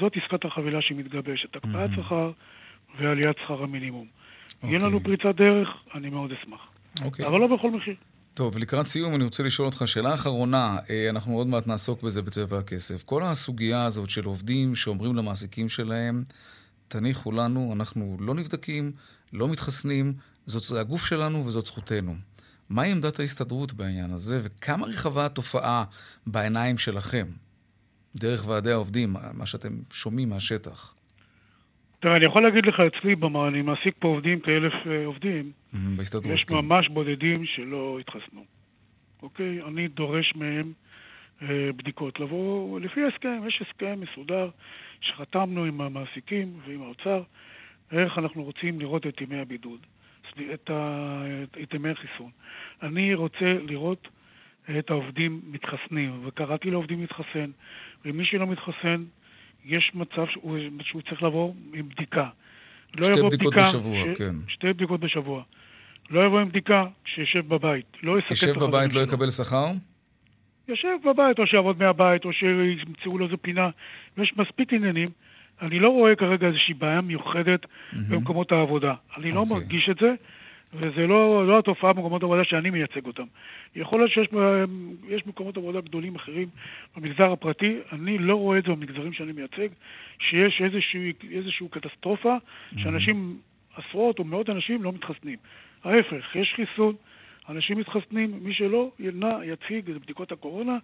זאת 0.00 0.12
עסקת 0.16 0.44
החבילה 0.44 0.82
שמתגבשת, 0.82 1.56
הקפאת 1.56 1.90
שכר 1.96 2.30
ועליית 2.98 3.36
שכר 3.44 3.62
המינימום. 3.62 4.06
יהיה 4.64 4.78
לנו 4.78 4.96
אוקיי. 4.96 5.16
פריצת 5.16 5.36
דרך, 5.36 5.68
אני 5.94 6.10
מאוד 6.10 6.32
אשמח. 6.32 6.68
אוקיי. 7.04 7.26
אבל 7.26 7.40
לא 7.40 7.56
בכל 7.56 7.70
מחיר. 7.70 7.94
טוב, 8.36 8.56
ולקראת 8.56 8.86
סיום 8.86 9.14
אני 9.14 9.24
רוצה 9.24 9.42
לשאול 9.42 9.66
אותך 9.66 9.82
שאלה 9.86 10.14
אחרונה, 10.14 10.78
אה, 10.90 11.10
אנחנו 11.10 11.36
עוד 11.36 11.46
מעט 11.46 11.66
נעסוק 11.66 12.02
בזה 12.02 12.22
בצבע 12.22 12.58
הכסף. 12.58 13.02
כל 13.02 13.22
הסוגיה 13.22 13.84
הזאת 13.84 14.10
של 14.10 14.24
עובדים 14.24 14.74
שאומרים 14.74 15.16
למעסיקים 15.16 15.68
שלהם, 15.68 16.24
תניחו 16.88 17.32
לנו, 17.32 17.72
אנחנו 17.72 18.16
לא 18.20 18.34
נבדקים, 18.34 18.92
לא 19.32 19.48
מתחסנים, 19.48 20.14
זאת 20.46 20.78
הגוף 20.78 21.06
שלנו 21.06 21.46
וזאת 21.46 21.66
זכותנו. 21.66 22.14
מהי 22.68 22.92
עמדת 22.92 23.20
ההסתדרות 23.20 23.72
בעניין 23.72 24.10
הזה, 24.10 24.40
וכמה 24.42 24.86
רחבה 24.86 25.26
התופעה 25.26 25.84
בעיניים 26.26 26.78
שלכם, 26.78 27.26
דרך 28.16 28.46
ועדי 28.46 28.72
העובדים, 28.72 29.16
מה 29.32 29.46
שאתם 29.46 29.78
שומעים 29.90 30.28
מהשטח? 30.28 30.94
תראה, 32.06 32.16
אני 32.16 32.24
יכול 32.24 32.42
להגיד 32.42 32.66
לך 32.66 32.80
אצלי, 32.80 33.14
במה, 33.14 33.48
אני 33.48 33.62
מעסיק 33.62 33.94
פה 33.98 34.08
עובדים 34.08 34.40
כאלף 34.40 34.72
אה, 34.86 35.06
עובדים, 35.06 35.50
בהסתדרות, 35.96 36.26
יש 36.26 36.44
כן. 36.44 36.54
ממש 36.54 36.88
בודדים 36.88 37.46
שלא 37.46 37.98
התחסנו. 38.00 38.44
אוקיי? 39.22 39.62
אני 39.62 39.88
דורש 39.88 40.32
מהם 40.36 40.72
אה, 41.42 41.70
בדיקות. 41.76 42.20
לבוא 42.20 42.80
לפי 42.80 43.04
ההסכם, 43.04 43.40
יש 43.48 43.62
הסכם 43.62 44.00
מסודר 44.00 44.50
שחתמנו 45.00 45.64
עם 45.64 45.80
המעסיקים 45.80 46.60
ועם 46.66 46.82
האוצר, 46.82 47.22
איך 47.92 48.18
אנחנו 48.18 48.44
רוצים 48.44 48.80
לראות 48.80 49.06
את 49.06 49.20
ימי 49.20 49.38
הבידוד, 49.38 49.80
את, 50.54 50.70
ה, 50.70 51.22
את 51.62 51.74
ימי 51.74 51.90
החיסון. 51.90 52.30
אני 52.82 53.14
רוצה 53.14 53.56
לראות 53.68 54.08
את 54.78 54.90
העובדים 54.90 55.40
מתחסנים, 55.44 56.20
וקראתי 56.26 56.70
לעובדים 56.70 57.00
להתחסן, 57.00 57.50
ומי 58.04 58.24
שלא 58.24 58.46
מתחסן, 58.46 59.04
יש 59.66 59.92
מצב 59.94 60.26
שהוא, 60.30 60.58
שהוא 60.80 61.02
צריך 61.02 61.22
לעבור 61.22 61.56
עם 61.74 61.88
בדיקה. 61.88 62.28
לא 62.96 63.06
שתי 63.06 63.12
בדיקות 63.12 63.32
בדיקה, 63.32 63.60
בשבוע, 63.60 64.14
ש... 64.14 64.18
כן. 64.18 64.34
שתי 64.48 64.72
בדיקות 64.72 65.00
בשבוע. 65.00 65.42
לא 66.10 66.26
יבוא 66.26 66.40
עם 66.40 66.48
בדיקה, 66.48 66.84
שישב 67.04 67.48
בבית. 67.48 67.86
לא 68.02 68.18
יסכן 68.18 68.34
את 68.34 68.56
החברים. 68.56 68.58
ישב 68.58 68.70
בבית, 68.70 68.92
לא 68.92 69.00
יקבל 69.00 69.30
שכר? 69.30 69.66
יושב 70.68 70.88
בבית, 71.04 71.38
או 71.38 71.46
שיעבוד 71.46 71.78
מהבית, 71.78 72.24
או 72.24 72.32
שימצאו 72.32 73.18
לו 73.18 73.24
איזה 73.24 73.36
פינה. 73.36 73.70
יש 74.18 74.32
מספיק 74.36 74.72
עניינים. 74.72 75.08
אני 75.62 75.78
לא 75.78 75.88
רואה 75.88 76.16
כרגע 76.16 76.46
איזושהי 76.46 76.74
בעיה 76.74 77.00
מיוחדת 77.00 77.64
mm-hmm. 77.64 77.96
במקומות 78.10 78.52
העבודה. 78.52 78.94
אני 79.16 79.30
okay. 79.30 79.34
לא 79.34 79.40
אוקיי. 79.40 79.56
מרגיש 79.56 79.88
את 79.90 79.96
זה, 80.00 80.14
וזה 80.74 81.06
לא, 81.06 81.46
לא 81.48 81.58
התופעה 81.58 81.92
במקומות 81.92 82.22
העבודה 82.22 82.44
שאני 82.44 82.70
מייצג 82.70 83.06
אותם. 83.06 83.24
יכול 83.76 84.00
להיות 84.00 84.10
שיש 84.12 85.26
מקומות 85.26 85.56
עבודה 85.56 85.80
גדולים 85.80 86.16
אחרים 86.16 86.48
במגזר 86.96 87.32
הפרטי, 87.32 87.78
אני 87.92 88.18
לא 88.18 88.34
רואה 88.36 88.58
את 88.58 88.64
זה 88.64 88.70
במגזרים 88.70 89.12
שאני 89.12 89.32
מייצג, 89.32 89.68
שיש 90.18 90.62
איזשהו, 90.64 91.00
איזשהו 91.38 91.68
קטסטרופה, 91.68 92.36
mm-hmm. 92.36 92.80
שאנשים, 92.82 93.38
עשרות 93.76 94.18
או 94.18 94.24
מאות 94.24 94.50
אנשים 94.50 94.82
לא 94.82 94.92
מתחסנים. 94.92 95.38
ההפך, 95.84 96.36
יש 96.36 96.54
חיסון, 96.56 96.94
אנשים 97.48 97.78
מתחסנים, 97.78 98.38
מי 98.42 98.54
שלא, 98.54 98.90
ינע, 98.98 99.38
יציג 99.44 99.90
את 99.90 100.02
בדיקות 100.02 100.32
הקורונה 100.32 100.78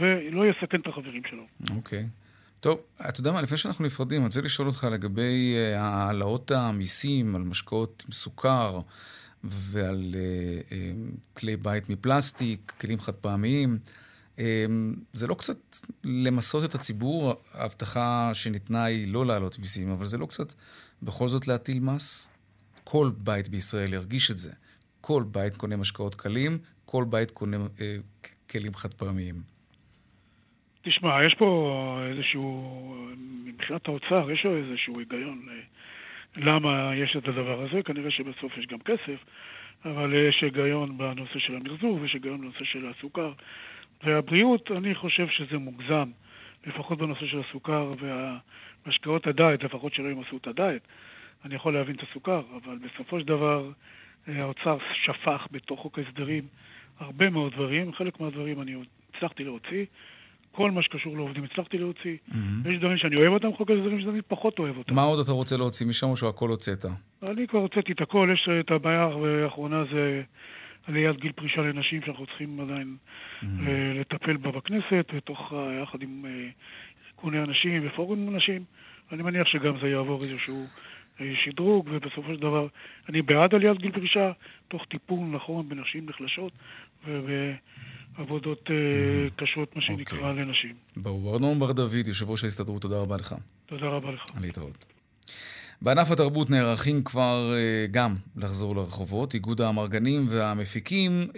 ולא 0.00 0.46
יסכן 0.46 0.80
את 0.80 0.86
החברים 0.86 1.22
שלו. 1.30 1.42
אוקיי. 1.76 1.98
Okay. 1.98 2.22
טוב, 2.60 2.80
אתה 3.08 3.20
יודע 3.20 3.32
מה, 3.32 3.42
לפני 3.42 3.56
שאנחנו 3.58 3.84
נפרדים, 3.84 4.18
אני 4.18 4.26
רוצה 4.26 4.40
לשאול 4.40 4.68
אותך 4.68 4.84
לגבי 4.92 5.54
אה, 5.56 5.80
העלאות 5.80 6.50
המיסים 6.50 7.36
על 7.36 7.42
משקאות 7.42 8.04
עם 8.06 8.12
סוכר 8.12 8.80
ועל 9.44 10.14
uh, 10.14 10.70
uh, 10.70 11.36
כלי 11.36 11.56
בית 11.56 11.88
מפלסטיק, 11.88 12.72
כלים 12.80 13.00
חד 13.00 13.14
פעמיים. 13.14 13.78
Um, 14.36 14.40
זה 15.12 15.26
לא 15.26 15.34
קצת 15.34 15.56
למסות 16.04 16.64
את 16.64 16.74
הציבור, 16.74 17.34
ההבטחה 17.54 18.30
שניתנה 18.34 18.84
היא 18.84 19.12
לא 19.12 19.26
להעלות 19.26 19.58
מיסים, 19.58 19.90
אבל 19.90 20.06
זה 20.06 20.18
לא 20.18 20.26
קצת 20.26 20.52
בכל 21.02 21.28
זאת 21.28 21.48
להטיל 21.48 21.80
מס? 21.80 22.30
כל 22.84 23.10
בית 23.16 23.48
בישראל 23.48 23.92
ירגיש 23.92 24.30
את 24.30 24.38
זה. 24.38 24.52
כל 25.00 25.24
בית 25.32 25.56
קונה 25.56 25.76
משקאות 25.76 26.14
קלים, 26.14 26.58
כל 26.84 27.04
בית 27.10 27.30
קונה 27.30 27.56
אה, 27.56 27.96
כלים 28.50 28.74
חד 28.74 28.94
פעמיים. 28.94 29.34
תשמע, 30.82 31.26
יש 31.26 31.34
פה 31.38 31.98
איזשהו, 32.10 32.96
מבחינת 33.44 33.88
האוצר, 33.88 34.30
יש 34.30 34.44
לו 34.44 34.56
איזשהו 34.56 34.98
היגיון 34.98 35.46
אה, 35.48 35.54
למה 36.36 36.92
יש 36.96 37.16
את 37.16 37.28
הדבר 37.28 37.60
הזה, 37.62 37.82
כנראה 37.82 38.10
שבסוף 38.10 38.58
יש 38.58 38.66
גם 38.66 38.78
כסף, 38.78 39.24
אבל 39.84 40.14
יש 40.14 40.42
היגיון 40.42 40.98
בנושא 40.98 41.38
של 41.38 41.56
המחזור 41.56 41.98
ויש 42.00 42.12
היגיון 42.12 42.40
בנושא 42.40 42.64
של 42.64 42.86
הסוכר. 42.86 43.32
והבריאות, 44.04 44.70
אני 44.70 44.94
חושב 44.94 45.28
שזה 45.28 45.58
מוגזם, 45.58 46.10
לפחות 46.66 46.98
בנושא 46.98 47.26
של 47.26 47.40
הסוכר 47.48 47.94
והמשקאות 48.00 49.26
הדייט, 49.26 49.62
לפחות 49.62 49.94
שלא 49.94 50.08
ימסו 50.08 50.36
את 50.36 50.46
הדייט. 50.46 50.82
אני 51.44 51.54
יכול 51.54 51.74
להבין 51.74 51.96
את 51.96 52.02
הסוכר, 52.10 52.42
אבל 52.64 52.78
בסופו 52.78 53.20
של 53.20 53.26
דבר 53.26 53.70
אה, 54.28 54.42
האוצר 54.42 54.78
שפך 54.92 55.46
בתוך 55.50 55.80
חוק 55.80 55.98
ההסדרים 55.98 56.44
הרבה 57.00 57.30
מאוד 57.30 57.52
דברים, 57.52 57.92
חלק 57.92 58.20
מהדברים 58.20 58.62
אני 58.62 58.74
הצלחתי 59.14 59.44
להוציא, 59.44 59.84
כל 60.52 60.70
מה 60.70 60.82
שקשור 60.82 61.16
לעובדים 61.16 61.44
הצלחתי 61.44 61.78
להוציא. 61.78 62.16
Mm-hmm. 62.28 62.68
יש 62.70 62.78
דברים 62.78 62.98
שאני 62.98 63.16
אוהב 63.16 63.32
אותם, 63.32 63.48
חוק 63.56 63.70
ההסדרים 63.70 64.00
שאני 64.00 64.22
פחות 64.22 64.58
אוהב 64.58 64.76
אותם. 64.76 64.94
מה 64.94 65.02
עוד 65.02 65.20
אתה 65.20 65.32
רוצה 65.32 65.56
להוציא 65.56 65.86
משם 65.86 66.06
או 66.06 66.16
שהכל 66.16 66.48
הוצאת? 66.48 66.84
אני 67.22 67.46
כבר 67.46 67.58
הוצאתי 67.58 67.92
את 67.92 68.00
הכל, 68.00 68.28
יש 68.34 68.48
את 68.60 68.70
הבעיה 68.70 69.08
האחרונה 69.44 69.84
זה 69.92 70.22
עליית 70.86 71.20
גיל 71.20 71.32
פרישה 71.32 71.60
לנשים 71.60 72.00
שאנחנו 72.04 72.26
צריכים 72.26 72.60
עדיין 72.60 72.96
mm-hmm. 72.96 73.46
לטפל 74.00 74.36
בה 74.36 74.50
בכנסת, 74.50 75.06
בתוך, 75.14 75.52
יחד 75.82 76.02
עם 76.02 76.24
ארגוני 77.18 77.38
הנשים 77.38 77.86
ופורום 77.86 78.28
הנשים. 78.32 78.64
אני 79.12 79.22
מניח 79.22 79.46
שגם 79.46 79.74
זה 79.82 79.88
יעבור 79.88 80.18
איזשהו 80.22 80.66
שדרוג, 81.44 81.88
ובסופו 81.92 82.34
של 82.34 82.40
דבר 82.40 82.66
אני 83.08 83.22
בעד 83.22 83.54
עליית 83.54 83.78
גיל 83.78 83.92
פרישה, 83.92 84.32
תוך 84.68 84.84
טיפול 84.88 85.26
נכון 85.30 85.68
בנשים 85.68 86.06
נחלשות 86.08 86.52
ובעבודות 87.06 87.56
אה, 88.18 88.24
קשות, 89.36 89.76
מה 89.76 89.82
שנקרא, 89.82 90.18
okay. 90.18 90.22
אוקיי. 90.22 90.44
לנשים. 90.44 90.74
ברור. 90.96 91.34
ארנון 91.34 91.58
בר 91.58 91.72
דוד, 91.72 92.06
יושב 92.06 92.30
ראש 92.30 92.44
ההסתדרות, 92.44 92.82
תודה 92.82 92.96
רבה 92.96 93.16
לך. 93.16 93.34
תודה 93.66 93.86
רבה 93.86 94.10
לך. 94.12 94.22
להתראות. 94.40 94.84
בענף 95.82 96.10
התרבות 96.10 96.50
נערכים 96.50 97.04
כבר 97.04 97.52
uh, 97.52 97.90
גם 97.90 98.14
לחזור 98.36 98.76
לרחובות. 98.76 99.34
איגוד 99.34 99.60
האמרגנים 99.60 100.26
והמפיקים, 100.28 101.26
uh, 101.32 101.36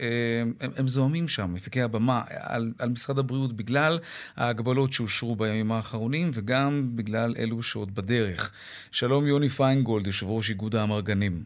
הם, 0.60 0.70
הם 0.76 0.88
זוהמים 0.88 1.28
שם, 1.28 1.54
מפיקי 1.54 1.82
הבמה, 1.82 2.22
על, 2.28 2.72
על 2.78 2.88
משרד 2.88 3.18
הבריאות 3.18 3.52
בגלל 3.52 3.98
ההגבלות 4.36 4.92
שאושרו 4.92 5.36
בימים 5.36 5.72
האחרונים 5.72 6.30
וגם 6.34 6.90
בגלל 6.94 7.34
אלו 7.38 7.62
שעוד 7.62 7.94
בדרך. 7.94 8.52
שלום 8.92 9.26
יוני 9.26 9.48
פיינגולד, 9.48 10.06
יושב 10.06 10.26
ראש 10.26 10.50
איגוד 10.50 10.74
האמרגנים. 10.74 11.42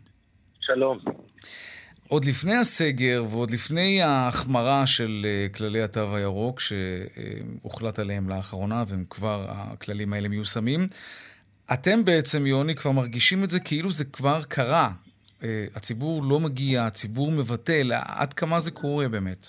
שלום. 0.60 0.98
עוד 2.08 2.24
לפני 2.24 2.56
הסגר 2.56 3.24
ועוד 3.30 3.50
לפני 3.50 4.02
ההחמרה 4.02 4.86
של 4.86 5.26
uh, 5.26 5.56
כללי 5.56 5.82
התו 5.82 6.16
הירוק 6.16 6.60
שהוחלט 6.60 7.98
עליהם 7.98 8.28
לאחרונה, 8.28 8.84
והם 8.88 9.04
כבר, 9.10 9.44
הכללים 9.48 10.12
האלה 10.12 10.28
מיושמים, 10.28 10.80
אתם 11.72 12.04
בעצם, 12.04 12.46
יוני, 12.46 12.74
כבר 12.74 12.92
מרגישים 12.92 13.44
את 13.44 13.50
זה 13.50 13.60
כאילו 13.60 13.92
זה 13.92 14.04
כבר 14.04 14.42
קרה. 14.48 14.90
Uh, 15.40 15.44
הציבור 15.74 16.22
לא 16.22 16.40
מגיע, 16.40 16.86
הציבור 16.86 17.32
מבטל. 17.32 17.92
עד 18.06 18.32
כמה 18.32 18.60
זה 18.60 18.70
קורה 18.70 19.08
באמת? 19.08 19.48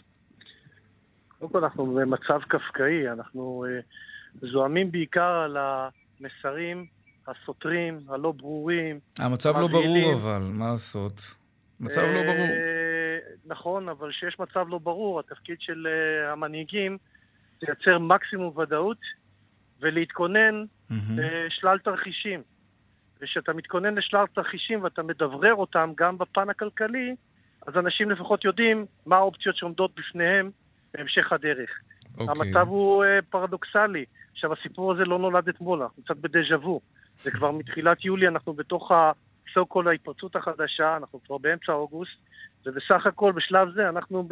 קודם 1.39 1.51
כל 1.51 1.63
אנחנו 1.63 1.85
במצב 1.85 2.39
קפקאי, 2.47 3.11
אנחנו 3.11 3.65
uh, 4.41 4.47
זועמים 4.51 4.91
בעיקר 4.91 5.31
על 5.45 5.57
המסרים 5.57 6.85
הסותרים, 7.27 7.99
הלא 8.09 8.31
ברורים. 8.31 8.99
המצב 9.19 9.57
לא 9.59 9.67
ברור 9.67 10.13
אבל, 10.13 10.41
מה 10.53 10.69
לעשות? 10.69 11.38
מצב 11.79 12.01
לא 12.01 12.23
ברור. 12.23 12.47
נכון, 13.45 13.89
אבל 13.89 14.11
כשיש 14.11 14.39
מצב 14.39 14.65
לא 14.69 14.77
ברור, 14.77 15.19
התפקיד 15.19 15.61
של 15.61 15.87
המנהיגים 16.31 16.97
זה 17.61 17.67
לייצר 17.67 17.99
מקסימום 17.99 18.57
ודאות 18.57 18.97
ולהתכונן 19.79 20.63
mm-hmm. 20.63 20.93
לשלל 21.17 21.77
תרחישים. 21.77 22.41
וכשאתה 23.21 23.53
מתכונן 23.53 23.95
לשלל 23.95 24.25
תרחישים 24.35 24.83
ואתה 24.83 25.03
מדברר 25.03 25.55
אותם 25.55 25.91
גם 25.97 26.17
בפן 26.17 26.49
הכלכלי, 26.49 27.15
אז 27.67 27.77
אנשים 27.77 28.11
לפחות 28.11 28.45
יודעים 28.45 28.85
מה 29.05 29.15
האופציות 29.15 29.55
שעומדות 29.55 29.91
בפניהם 29.95 30.51
בהמשך 30.93 31.31
הדרך. 31.31 31.69
Okay. 31.69 32.21
אוקיי. 32.21 32.27
המצב 32.27 32.67
הוא 32.67 33.03
uh, 33.03 33.25
פרדוקסלי. 33.29 34.05
עכשיו, 34.31 34.53
הסיפור 34.53 34.93
הזה 34.93 35.03
לא 35.03 35.19
נולד 35.19 35.49
אתמול, 35.49 35.81
אנחנו 35.81 36.03
קצת 36.03 36.17
בדז'ה 36.17 36.57
וו. 36.57 36.81
זה 37.15 37.31
כבר 37.31 37.51
מתחילת 37.51 38.05
יולי, 38.05 38.27
אנחנו 38.27 38.53
בתוך 38.53 38.91
ה-so 39.57 39.65
called 39.73 39.89
ההתפרצות 39.89 40.35
החדשה, 40.35 40.97
אנחנו 40.97 41.23
כבר 41.23 41.37
באמצע 41.37 41.71
אוגוסט, 41.71 42.17
ובסך 42.65 43.05
הכל 43.05 43.31
בשלב 43.31 43.73
זה 43.73 43.89
אנחנו 43.89 44.27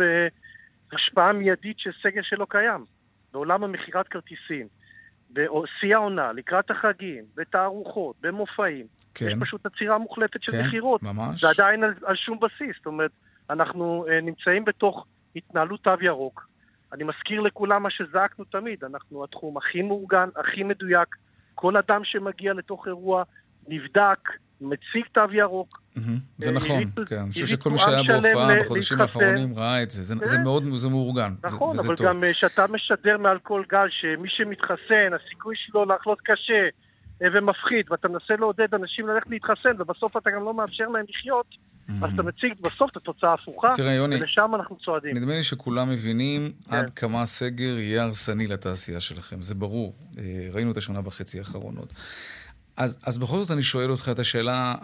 בהשפעה 0.92 1.34
מיידית 1.34 1.80
של 1.80 1.92
סגר 2.04 2.22
שלא 2.24 2.48
קיים. 2.50 2.86
בעולם 3.34 3.64
המכירת 3.64 4.08
כרטיסים, 4.08 4.68
בשיא 5.34 5.96
העונה, 5.96 6.32
לקראת 6.32 6.72
החגים, 6.72 7.24
בתערוכות, 7.36 8.16
במופעים. 8.22 8.86
כן. 9.16 9.26
יש 9.26 9.34
פשוט 9.40 9.66
עצירה 9.66 9.98
מוחלטת 9.98 10.44
של 10.44 10.52
כן, 10.52 10.66
מכירות. 10.68 11.04
ממש. 11.04 11.42
זה 11.42 11.48
עדיין 11.50 11.84
על, 11.84 11.94
על 12.06 12.16
שום 12.16 12.40
בסיס. 12.40 12.76
זאת 12.78 12.86
אומרת, 12.86 13.12
אנחנו 13.50 14.06
uh, 14.08 14.26
נמצאים 14.26 14.66
בתוך 14.66 15.06
התנהלות 15.36 15.84
תו 15.84 15.92
ירוק. 16.02 16.48
אני 16.94 17.04
מזכיר 17.04 17.42
לכולם 17.42 17.84
מה 17.84 17.90
שזעקנו 17.90 18.46
תמיד, 18.46 18.84
אנחנו 18.84 19.24
התחום 19.24 19.58
הכי 19.58 19.82
מאורגן, 19.82 20.30
הכי 20.36 20.64
מדויק. 20.64 21.16
כל 21.56 21.78
אדם 21.78 22.02
שמגיע 22.04 22.54
לתוך 22.54 22.88
אירוע 22.88 23.24
נבדק, 23.68 24.20
מציג 24.62 25.04
תו 25.13 25.22
ירוק. 25.34 25.82
זה 26.38 26.50
אה, 26.50 26.56
נכון, 26.56 26.84
כן. 27.06 27.15
אני 27.15 27.32
חושב 27.32 27.46
שכל 27.46 27.72
מי 27.72 27.78
שהיה 27.78 28.04
בהופעה 28.08 28.60
בחודשים 28.60 29.02
האחרונים 29.02 29.54
ראה 29.56 29.84
את 29.84 29.91
זה. 29.91 30.04
זה 30.04 30.15
כן. 30.38 30.43
מאוד 30.43 30.63
מאורגן, 30.91 31.34
נכון, 31.43 31.80
אבל 31.80 31.96
גם 32.04 32.24
כשאתה 32.32 32.62
אה, 32.62 32.67
משדר 32.67 33.17
מעל 33.17 33.39
כל 33.39 33.63
גל 33.70 33.88
שמי 33.89 34.30
שמתחסן, 34.30 35.13
הסיכוי 35.13 35.56
שלו 35.58 35.86
לחלות 35.86 36.22
קשה 36.22 36.63
אה, 37.22 37.28
ומפחיד, 37.34 37.91
ואתה 37.91 38.08
מנסה 38.08 38.36
לעודד 38.39 38.74
אנשים 38.74 39.08
ללכת 39.08 39.30
להתחסן, 39.30 39.82
ובסוף 39.82 40.17
אתה 40.17 40.30
גם 40.30 40.43
לא 40.43 40.54
מאפשר 40.54 40.88
להם 40.88 41.06
לחיות, 41.10 41.46
אז 42.04 42.13
אתה 42.13 42.24
מציג 42.24 42.54
בסוף 42.62 42.91
את 42.91 42.98
התוצאה 42.98 43.30
ההפוכה, 43.30 43.74
ולשם 44.10 44.52
אנחנו 44.56 44.76
צועדים. 44.86 45.17
נדמה 45.17 45.36
לי 45.36 45.43
שכולם 45.43 45.89
מבינים 45.89 46.52
כן. 46.70 46.76
עד 46.76 46.89
כמה 46.89 47.22
הסגר 47.22 47.78
יהיה 47.78 48.04
הרסני 48.04 48.48
לתעשייה 48.48 49.00
שלכם, 49.00 49.41
זה 49.41 49.56
ברור. 49.56 49.96
ראינו 50.54 50.72
את 50.72 50.78
השנה 50.78 51.00
וחצי 51.06 51.39
האחרונות. 51.39 51.93
אז, 52.78 52.98
אז 53.08 53.18
בכל 53.18 53.38
זאת 53.38 53.52
אני 53.52 53.62
שואל 53.62 53.92
אותך 53.92 54.10
את 54.12 54.20
השאלה 54.20 54.76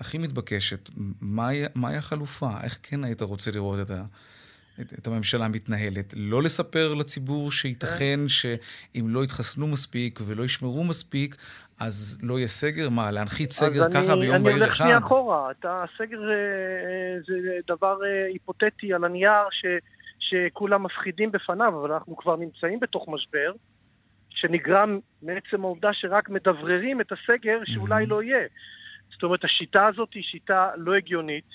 הכי 0.00 0.18
מתבקשת, 0.18 0.90
מהי, 1.20 1.64
מהי 1.74 1.96
החלופה? 1.96 2.50
איך 2.62 2.78
כן 2.82 3.04
היית 3.04 3.22
רוצה 3.22 3.50
לראות 3.50 3.80
את, 3.80 3.90
ה, 3.90 4.02
את, 4.80 4.92
את 4.98 5.06
הממשלה 5.06 5.48
מתנהלת? 5.48 6.14
לא 6.16 6.42
לספר 6.42 6.94
לציבור 6.94 7.52
שייתכן 7.52 8.20
שאם 8.28 9.06
לא 9.08 9.24
יתחסנו 9.24 9.66
מספיק 9.66 10.20
ולא 10.26 10.42
ישמרו 10.42 10.84
מספיק, 10.84 11.36
אז 11.80 12.18
לא 12.22 12.38
יהיה 12.38 12.48
סגר? 12.48 12.88
מה, 12.88 13.10
להנחית 13.10 13.50
סגר 13.50 13.90
ככה 13.90 14.12
אני, 14.12 14.20
ביום 14.20 14.42
בהיר 14.42 14.56
אחד? 14.56 14.56
אני 14.56 14.60
הולך 14.60 14.76
שנייה 14.76 14.98
אחורה. 14.98 15.50
הסגר 15.64 16.18
זה, 16.20 17.20
זה 17.26 17.58
דבר 17.68 17.96
אה, 18.04 18.26
היפותטי 18.32 18.92
על 18.92 19.04
הנייר 19.04 19.48
ש, 19.50 19.66
שכולם 20.18 20.82
מפחידים 20.82 21.32
בפניו, 21.32 21.80
אבל 21.80 21.92
אנחנו 21.92 22.16
כבר 22.16 22.36
נמצאים 22.36 22.80
בתוך 22.80 23.08
משבר. 23.08 23.52
שנגרם 24.44 24.98
מעצם 25.22 25.64
העובדה 25.64 25.92
שרק 25.92 26.28
מדבררים 26.28 27.00
את 27.00 27.12
הסגר 27.12 27.58
שאולי 27.64 28.06
לא 28.06 28.22
יהיה. 28.22 28.46
זאת 29.12 29.22
אומרת, 29.22 29.44
השיטה 29.44 29.86
הזאת 29.86 30.14
היא 30.14 30.22
שיטה 30.22 30.70
לא 30.76 30.94
הגיונית, 30.94 31.50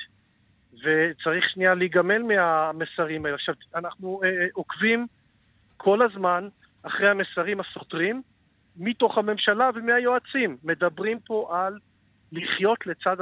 וצריך 0.74 1.50
שנייה 1.50 1.74
להיגמל 1.74 2.22
מהמסרים 2.22 3.26
האלה. 3.26 3.36
עכשיו, 3.36 3.56
אנחנו 3.76 4.22
אה, 4.24 4.48
עוקבים 4.54 5.08
כל 5.78 6.02
הזמן 6.02 6.48
אחרי 6.84 7.10
המסרים 7.10 7.60
הסותרים 7.60 8.22
מתוך 8.78 9.18
הממשלה 9.18 9.70
ומהיועצים. 9.76 10.58
מדברים 10.64 11.20
פה 11.20 11.50
על 11.52 11.80
לחיות 12.32 12.88
לצד 12.88 13.18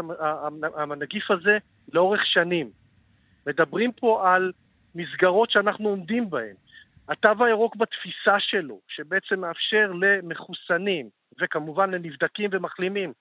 הנגיף 0.77 1.31
הזה 1.31 1.57
לאורך 1.93 2.25
שנים. 2.25 2.69
מדברים 3.47 3.91
פה 3.91 4.33
על 4.33 4.51
מסגרות 4.95 5.51
שאנחנו 5.51 5.89
עומדים 5.89 6.29
בהן. 6.29 6.55
התו 7.09 7.45
הירוק 7.45 7.75
בתפיסה 7.75 8.35
שלו, 8.39 8.79
שבעצם 8.87 9.39
מאפשר 9.39 9.91
למחוסנים, 10.01 11.09
וכמובן 11.41 11.91
לנבדקים 11.91 12.49
ומחלימים, 12.53 13.13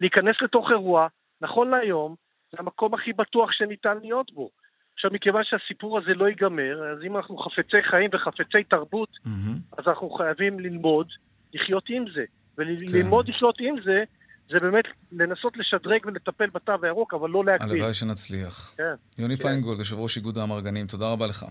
להיכנס 0.00 0.36
לתוך 0.42 0.70
אירוע, 0.70 1.06
נכון 1.40 1.70
להיום, 1.70 2.14
זה 2.52 2.56
המקום 2.60 2.94
הכי 2.94 3.12
בטוח 3.12 3.52
שניתן 3.52 3.98
להיות 4.02 4.32
בו. 4.32 4.50
עכשיו, 4.94 5.10
מכיוון 5.14 5.42
שהסיפור 5.44 5.98
הזה 5.98 6.14
לא 6.14 6.28
ייגמר, 6.28 6.92
אז 6.92 6.98
אם 7.06 7.16
אנחנו 7.16 7.38
חפצי 7.38 7.82
חיים 7.90 8.10
וחפצי 8.12 8.64
תרבות, 8.70 9.08
mm-hmm. 9.08 9.78
אז 9.78 9.84
אנחנו 9.86 10.10
חייבים 10.10 10.60
ללמוד 10.60 11.06
לחיות 11.54 11.84
עם 11.88 12.04
זה. 12.14 12.24
וללמוד 12.58 13.26
כן. 13.26 13.32
לחיות 13.32 13.56
עם 13.60 13.74
זה, 13.84 14.04
זה 14.50 14.60
באמת 14.60 14.84
לנסות 15.12 15.56
לשדרג 15.56 16.06
ולטפל 16.06 16.46
בתו 16.46 16.72
הירוק, 16.82 17.14
אבל 17.14 17.30
לא 17.30 17.44
להגביל. 17.44 17.72
הלוואי 17.72 17.94
שנצליח. 17.94 18.74
כן. 18.76 18.94
יוני 19.18 19.36
כן. 19.36 19.42
פיינגולד, 19.42 19.78
יושב 19.78 19.98
ראש 19.98 20.16
איגוד 20.16 20.38
האמרגנים, 20.38 20.86
תודה 20.86 21.12
רבה 21.12 21.26
לך. 21.26 21.44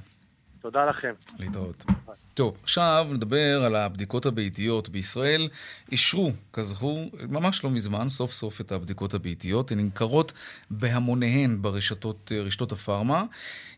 תודה 0.68 0.86
לכם. 0.86 1.14
להתראות. 1.40 1.86
טוב, 2.34 2.58
עכשיו 2.64 3.08
נדבר 3.12 3.64
על 3.66 3.76
הבדיקות 3.76 4.26
הביתיות. 4.26 4.90
בישראל 4.90 5.50
אישרו, 5.92 6.32
כזכור, 6.54 7.12
ממש 7.30 7.64
לא 7.64 7.70
מזמן, 7.70 8.10
סוף 8.10 8.32
סוף 8.32 8.62
את 8.62 8.72
הבדיקות 8.72 9.14
הביתיות. 9.14 9.72
הן 9.72 9.80
נמכרות 9.80 10.34
בהמוניהן 10.72 11.62
ברשתות 11.62 12.32
רשתות 12.46 12.72
הפארמה. 12.72 13.24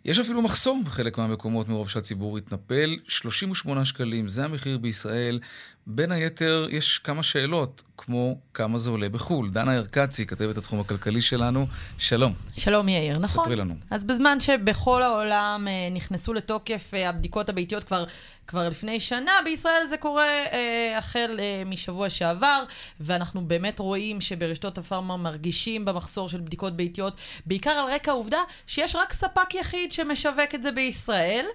יש 0.06 0.20
אפילו 0.20 0.42
מחסור 0.42 0.82
בחלק 0.86 1.18
מהמקומות 1.18 1.70
מרוב 1.70 1.90
שהציבור 1.90 2.38
התנפל. 2.38 2.98
38 3.08 3.86
שקלים, 3.86 4.28
זה 4.28 4.46
המחיר 4.46 4.78
בישראל. 4.78 5.40
בין 5.88 6.12
היתר, 6.12 6.68
יש 6.70 6.98
כמה 6.98 7.24
שאלות, 7.24 7.84
כמו 7.98 8.40
כמה 8.54 8.78
זה 8.78 8.90
עולה 8.90 9.10
בחו"ל. 9.10 9.50
דנה 9.50 9.78
ארקצי, 9.78 10.26
כתבת 10.26 10.58
התחום 10.58 10.80
הכלכלי 10.80 11.22
שלנו, 11.22 11.68
שלום. 11.98 12.34
שלום 12.54 12.90
יאיר, 12.90 13.18
נכון. 13.20 13.44
ספרי 13.44 13.56
לנו. 13.56 13.76
אז 13.92 14.04
בזמן 14.04 14.40
שבכל 14.40 15.04
העולם 15.04 15.68
אה, 15.68 15.90
נכנסו 15.92 16.34
לתוקף 16.34 16.92
אה, 16.94 17.10
הבדיקות 17.10 17.50
הביתיות 17.50 17.84
כבר 17.84 18.06
כבר 18.50 18.70
לפני 18.70 19.00
שנה, 19.00 19.32
בישראל 19.44 19.86
זה 19.90 19.98
קורה 19.98 20.28
אה, 20.28 20.96
החל 20.98 21.38
אה, 21.40 21.64
משבוע 21.66 22.10
שעבר, 22.10 22.64
ואנחנו 23.00 23.48
באמת 23.48 23.80
רואים 23.80 24.22
שברשתות 24.22 24.78
הפארמה 24.78 25.18
מרגישים 25.18 25.86
במחסור 25.86 26.30
של 26.30 26.42
בדיקות 26.42 26.76
ביתיות, 26.76 27.14
בעיקר 27.46 27.70
על 27.70 27.94
רקע 27.94 28.12
העובדה 28.12 28.38
שיש 28.68 28.96
רק 28.96 29.14
ספק 29.14 29.56
יחיד 29.56 29.89
שמשווק 29.92 30.56
את 30.56 30.64
זה 30.64 30.72
בישראל. 30.72 31.46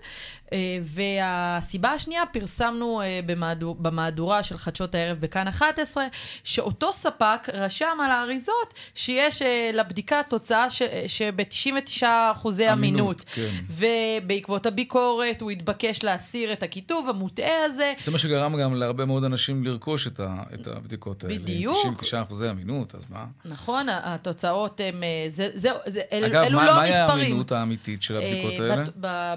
אה, 0.52 0.78
והסיבה 0.83 1.90
השנייה, 1.90 2.22
פרסמנו 2.33 3.00
אה, 3.00 3.20
במהדור, 3.26 3.74
במהדורה 3.74 4.42
של 4.42 4.59
חדשות 4.59 4.94
הערב 4.94 5.18
בכאן 5.20 5.48
11, 5.48 6.07
שאותו 6.44 6.92
ספק 6.92 7.48
רשם 7.54 7.98
על 8.04 8.11
האריזות 8.11 8.74
שיש 8.94 9.42
אה, 9.42 9.70
לבדיקה 9.74 10.20
תוצאה 10.28 10.66
שב-99 11.07 12.02
אחוזי 12.33 12.72
אמינות. 12.72 13.24
כן. 13.35 13.50
ובעקבות 13.70 14.66
הביקורת 14.66 15.40
הוא 15.40 15.50
התבקש 15.50 16.02
להסיר 16.02 16.52
את 16.52 16.62
הכיתוב 16.62 17.09
המוטעה 17.09 17.64
הזה. 17.64 17.92
זה 18.04 18.11
מה 18.11 18.18
שגרם 18.18 18.57
גם 18.57 18.74
להרבה 18.74 19.04
מאוד 19.04 19.24
אנשים 19.24 19.64
לרכוש 19.64 20.07
את, 20.07 20.20
ה, 20.20 20.42
את 20.54 20.66
הבדיקות 20.66 21.24
האלה. 21.24 21.38
בדיוק. 21.38 21.76
99 21.78 22.22
אחוזי 22.22 22.50
אמינות, 22.50 22.94
אז 22.94 23.02
מה? 23.11 23.26
נכון, 23.44 23.87
התוצאות 23.88 24.80
הן... 24.80 25.02
זה, 25.28 25.48
זה, 25.54 25.70
זה, 25.87 26.00
אגב, 26.11 26.42
אלו 26.42 26.59
מה, 26.59 26.66
לא 26.66 26.70
המספרים. 26.70 27.00
אגב, 27.00 27.14
מהי 27.14 27.24
האמינות 27.24 27.52
האמיתית 27.52 28.02
של 28.02 28.16
הבדיקות 28.16 28.61
האלה? 28.61 28.85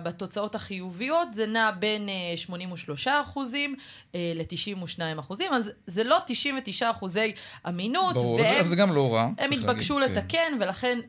בתוצאות 0.04 0.56
החיוביות. 0.56 0.97
חיוביות 0.98 1.34
זה 1.34 1.46
נע 1.46 1.72
בין 1.80 2.10
83 2.36 3.08
אה, 3.08 3.22
אחוזים 3.22 3.76
אה, 4.16 4.34
ל-92 4.36 5.20
אחוזים, 5.20 5.54
אז 5.54 5.72
זה 5.88 6.04
לא 6.04 6.18
99 6.26 6.92
אחוזי 6.92 7.34
אמינות. 7.68 8.14
ברור, 8.14 8.36
והם, 8.36 8.66
זה 8.66 8.76
גם 8.76 8.94
לא 8.96 9.14
רע. 9.14 9.30
הם 9.38 9.52
התבקשו 9.52 10.00
להגיד, 10.00 10.16
כן. 10.16 10.22
לתקן, 10.22 10.38
כן. 10.38 10.58
ולכן 10.60 11.00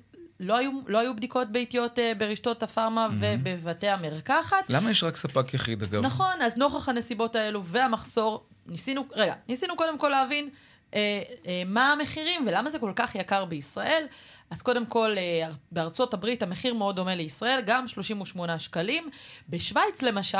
לא 0.40 0.56
היו, 0.56 0.70
לא 0.86 0.98
היו 0.98 1.16
בדיקות 1.16 1.48
ביתיות 1.48 1.98
uh, 1.98 2.18
ברשתות 2.18 2.62
הפארמה 2.62 3.06
mm-hmm. 3.06 3.38
ובבתי 3.44 3.88
המרקחת. 3.88 4.64
למה 4.68 4.90
יש 4.90 5.04
רק 5.04 5.16
ספק 5.16 5.54
יחיד, 5.54 5.82
אגב? 5.82 6.06
נכון, 6.06 6.42
אז 6.42 6.56
נוכח 6.56 6.88
הנסיבות 6.88 7.36
האלו 7.36 7.64
והמחסור, 7.64 8.44
ניסינו, 8.66 9.06
רגע, 9.12 9.34
ניסינו 9.48 9.76
קודם 9.76 9.98
כל 9.98 10.08
להבין 10.08 10.48
uh, 10.90 10.94
uh, 10.94 11.46
מה 11.66 11.92
המחירים 11.92 12.46
ולמה 12.46 12.70
זה 12.70 12.78
כל 12.78 12.92
כך 12.96 13.14
יקר 13.14 13.44
בישראל. 13.44 14.06
אז 14.50 14.62
קודם 14.62 14.86
כל, 14.86 15.14
אה, 15.18 15.50
בארצות 15.72 16.14
הברית 16.14 16.42
המחיר 16.42 16.74
מאוד 16.74 16.96
דומה 16.96 17.14
לישראל, 17.14 17.60
גם 17.66 17.88
38 17.88 18.58
שקלים. 18.58 19.10
בשוויץ 19.48 20.02
למשל, 20.02 20.38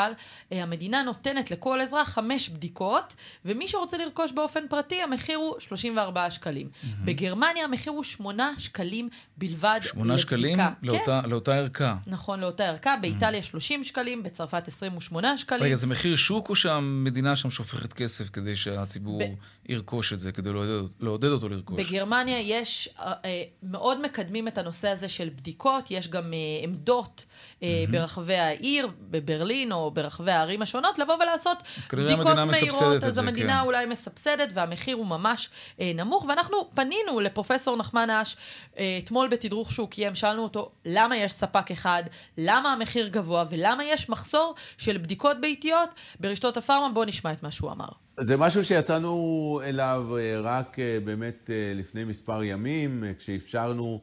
אה, 0.53 0.63
המדינה 0.63 1.03
נותנת 1.03 1.51
לכל 1.51 1.81
אזרח 1.81 2.09
חמש 2.09 2.49
בדיקות, 2.49 3.15
ומי 3.45 3.69
שרוצה 3.69 3.97
לרכוש 3.97 4.33
באופן 4.33 4.69
פרטי, 4.69 5.03
המחיר 5.03 5.39
הוא 5.39 5.55
34 5.61 6.31
שקלים. 6.31 6.67
Mm-hmm. 6.67 6.87
בגרמניה 7.05 7.65
המחיר 7.65 7.93
הוא 7.93 8.05
8 8.05 8.51
שקלים 8.59 9.09
בלבד 9.37 9.81
8 9.83 10.05
לבדיקה. 10.05 10.19
שקלים 10.19 10.59
לאותה, 10.83 11.21
כן. 11.23 11.31
לאותה 11.31 11.55
ערכה. 11.55 11.97
נכון, 12.07 12.41
לאותה 12.41 12.65
ערכה. 12.65 12.97
באיטליה 13.01 13.43
30 13.43 13.85
שקלים, 13.85 14.23
בצרפת 14.23 14.69
28 14.69 15.39
שקלים. 15.39 15.63
רגע, 15.63 15.75
זה 15.75 15.87
מחיר 15.87 16.17
שוק 16.17 16.49
או 16.49 16.57
שהמדינה 16.57 17.37
שם 17.37 17.51
שופכת 17.51 17.93
כסף 17.93 18.31
כדי 18.31 18.57
שהציבור 18.57 19.21
ב... 19.21 19.25
ירכוש 19.69 20.13
את 20.13 20.21
זה, 20.21 20.33
כדי 20.33 20.53
לעודד, 20.53 20.89
לעודד 21.01 21.29
אותו 21.29 21.49
לרכוש? 21.49 21.87
בגרמניה 21.87 22.41
יש 22.41 22.89
אה, 22.99 23.13
אה 23.25 23.43
מאוד 23.63 23.98
מאוד 23.99 24.11
מקדמים 24.11 24.49
את 24.49 24.59
הנושא 24.59 24.89
הזה 24.89 25.09
של 25.09 25.29
בדיקות, 25.29 25.91
יש 25.91 26.09
גם 26.09 26.33
uh, 26.33 26.65
עמדות 26.65 27.25
uh, 27.25 27.61
mm-hmm. 27.61 27.91
ברחבי 27.91 28.37
העיר, 28.37 28.89
בברלין 29.01 29.73
או 29.73 29.91
ברחבי 29.91 30.33
הערים 30.33 30.63
השונות, 30.63 30.99
לבוא 30.99 31.15
ולעשות 31.15 31.59
בדיקות 31.93 32.37
מהירות. 32.37 33.05
אז 33.05 33.15
זה, 33.15 33.21
המדינה 33.21 33.61
כן. 33.61 33.67
אולי 33.67 33.87
מסבסדת 33.87 34.49
והמחיר 34.55 34.97
הוא 34.97 35.07
ממש 35.07 35.49
uh, 35.49 35.83
נמוך. 35.95 36.25
ואנחנו 36.29 36.71
פנינו 36.75 37.21
לפרופסור 37.21 37.77
נחמן 37.77 38.11
אש 38.11 38.37
uh, 38.75 38.79
אתמול 39.05 39.29
בתדרוך 39.29 39.73
שהוא 39.73 39.89
קיים, 39.89 40.15
שאלנו 40.15 40.43
אותו 40.43 40.71
למה 40.85 41.17
יש 41.17 41.33
ספק 41.33 41.71
אחד, 41.71 42.03
למה 42.39 42.73
המחיר 42.73 43.09
גבוה 43.09 43.45
ולמה 43.51 43.85
יש 43.85 44.09
מחסור 44.09 44.55
של 44.79 44.99
בדיקות 44.99 45.41
ביתיות 45.41 45.91
ברשתות 46.21 46.57
הפארמה. 46.57 46.89
בואו 46.89 47.05
נשמע 47.05 47.33
את 47.33 47.43
מה 47.43 47.51
שהוא 47.51 47.71
אמר. 47.73 47.89
זה 48.21 48.37
משהו 48.37 48.65
שיצאנו 48.65 49.61
אליו 49.65 50.07
רק 50.43 50.77
באמת 51.05 51.51
לפני 51.75 52.05
מספר 52.05 52.43
ימים, 52.43 53.05
כשאפשרנו 53.19 54.01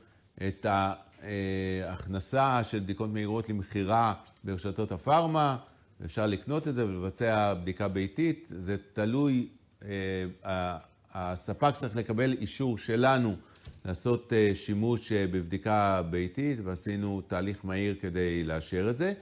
את 0.47 0.65
ההכנסה 0.69 2.63
של 2.63 2.80
בדיקות 2.80 3.10
מהירות 3.10 3.49
למכירה 3.49 4.13
ברשתות 4.43 4.91
הפארמה, 4.91 5.58
אפשר 6.06 6.25
לקנות 6.25 6.67
את 6.67 6.75
זה 6.75 6.86
ולבצע 6.86 7.54
בדיקה 7.54 7.88
ביתית, 7.88 8.51
זה 8.56 8.75
תלוי, 8.93 9.47
אה, 9.86 10.78
הספק 11.13 11.73
צריך 11.78 11.95
לקבל 11.95 12.34
אישור 12.34 12.78
שלנו 12.78 13.36
לעשות 13.86 14.34
אה, 14.34 14.51
שימוש 14.54 15.12
אה, 15.12 15.25
בבדיקה 15.28 16.01
ביתית, 16.10 16.60
ועשינו 16.63 17.21
תהליך 17.28 17.65
מהיר 17.65 17.95
כדי 18.01 18.43
לאשר 18.43 18.89
את 18.89 18.97
זה. 18.97 19.13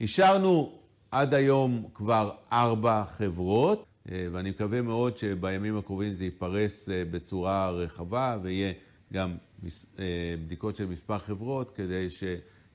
אישרנו 0.00 0.78
עד 1.10 1.34
היום 1.34 1.88
כבר 1.94 2.30
ארבע 2.52 3.04
חברות, 3.04 3.86
ואני 4.06 4.50
מקווה 4.50 4.82
מאוד 4.82 5.16
שבימים 5.16 5.76
הקרובים 5.76 6.14
זה 6.14 6.24
ייפרס 6.24 6.88
בצורה 7.10 7.70
רחבה 7.70 8.38
ויהיה 8.42 8.72
גם 9.12 9.36
אה, 9.98 10.34
בדיקות 10.44 10.76
של 10.76 10.86
מספר 10.86 11.18
חברות, 11.18 11.70
כדי 11.70 12.10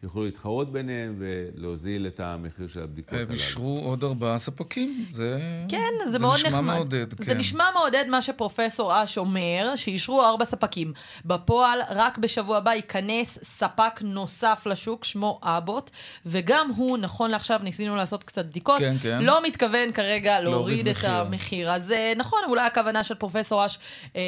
שיוכלו 0.02 0.26
להתחרות 0.26 0.72
ביניהם 0.72 1.16
ולהוזיל 1.20 2.08
את 2.08 2.20
המחיר 2.20 2.68
של 2.68 2.84
הבדיקות 2.84 3.14
הללו. 3.14 3.28
הם 3.28 3.34
אישרו 3.34 3.82
עוד 3.84 4.04
ארבעה 4.04 4.38
ספקים, 4.38 5.06
זה, 5.12 5.40
כן, 5.70 5.92
זה, 6.06 6.12
זה 6.12 6.20
מאוד 6.20 6.36
נשמע 6.36 6.50
נחמד. 6.50 6.74
מעודד. 6.76 7.06
זה 7.20 7.26
כן. 7.26 7.38
נשמע 7.38 7.64
מעודד 7.74 8.06
מה 8.10 8.22
שפרופסור 8.22 9.04
אש 9.04 9.18
אומר, 9.18 9.74
שאישרו 9.76 10.22
ארבע 10.26 10.46
ספקים. 10.46 10.94
בפועל, 11.26 11.80
רק 11.90 12.18
בשבוע 12.18 12.58
הבא 12.58 12.74
ייכנס 12.74 13.40
ספק 13.44 14.02
נוסף 14.02 14.64
לשוק, 14.66 15.04
שמו 15.04 15.40
אבוט, 15.44 15.90
וגם 16.26 16.72
הוא, 16.76 16.98
נכון 16.98 17.32
לעכשיו, 17.32 17.60
ניסינו 17.64 17.96
לעשות 17.96 18.24
קצת 18.24 18.46
בדיקות, 18.46 18.80
כן, 18.80 18.96
כן. 19.02 19.22
לא 19.22 19.44
מתכוון 19.44 19.92
כרגע 19.92 20.40
להוריד 20.40 20.88
את 20.88 20.98
מחיר. 20.98 21.12
המחיר. 21.12 21.72
אז 21.72 21.94
נכון, 22.16 22.40
אולי 22.48 22.66
הכוונה 22.66 23.04
של 23.04 23.16
פרופסור 23.16 23.66
אש 23.66 23.80
אה, 24.16 24.22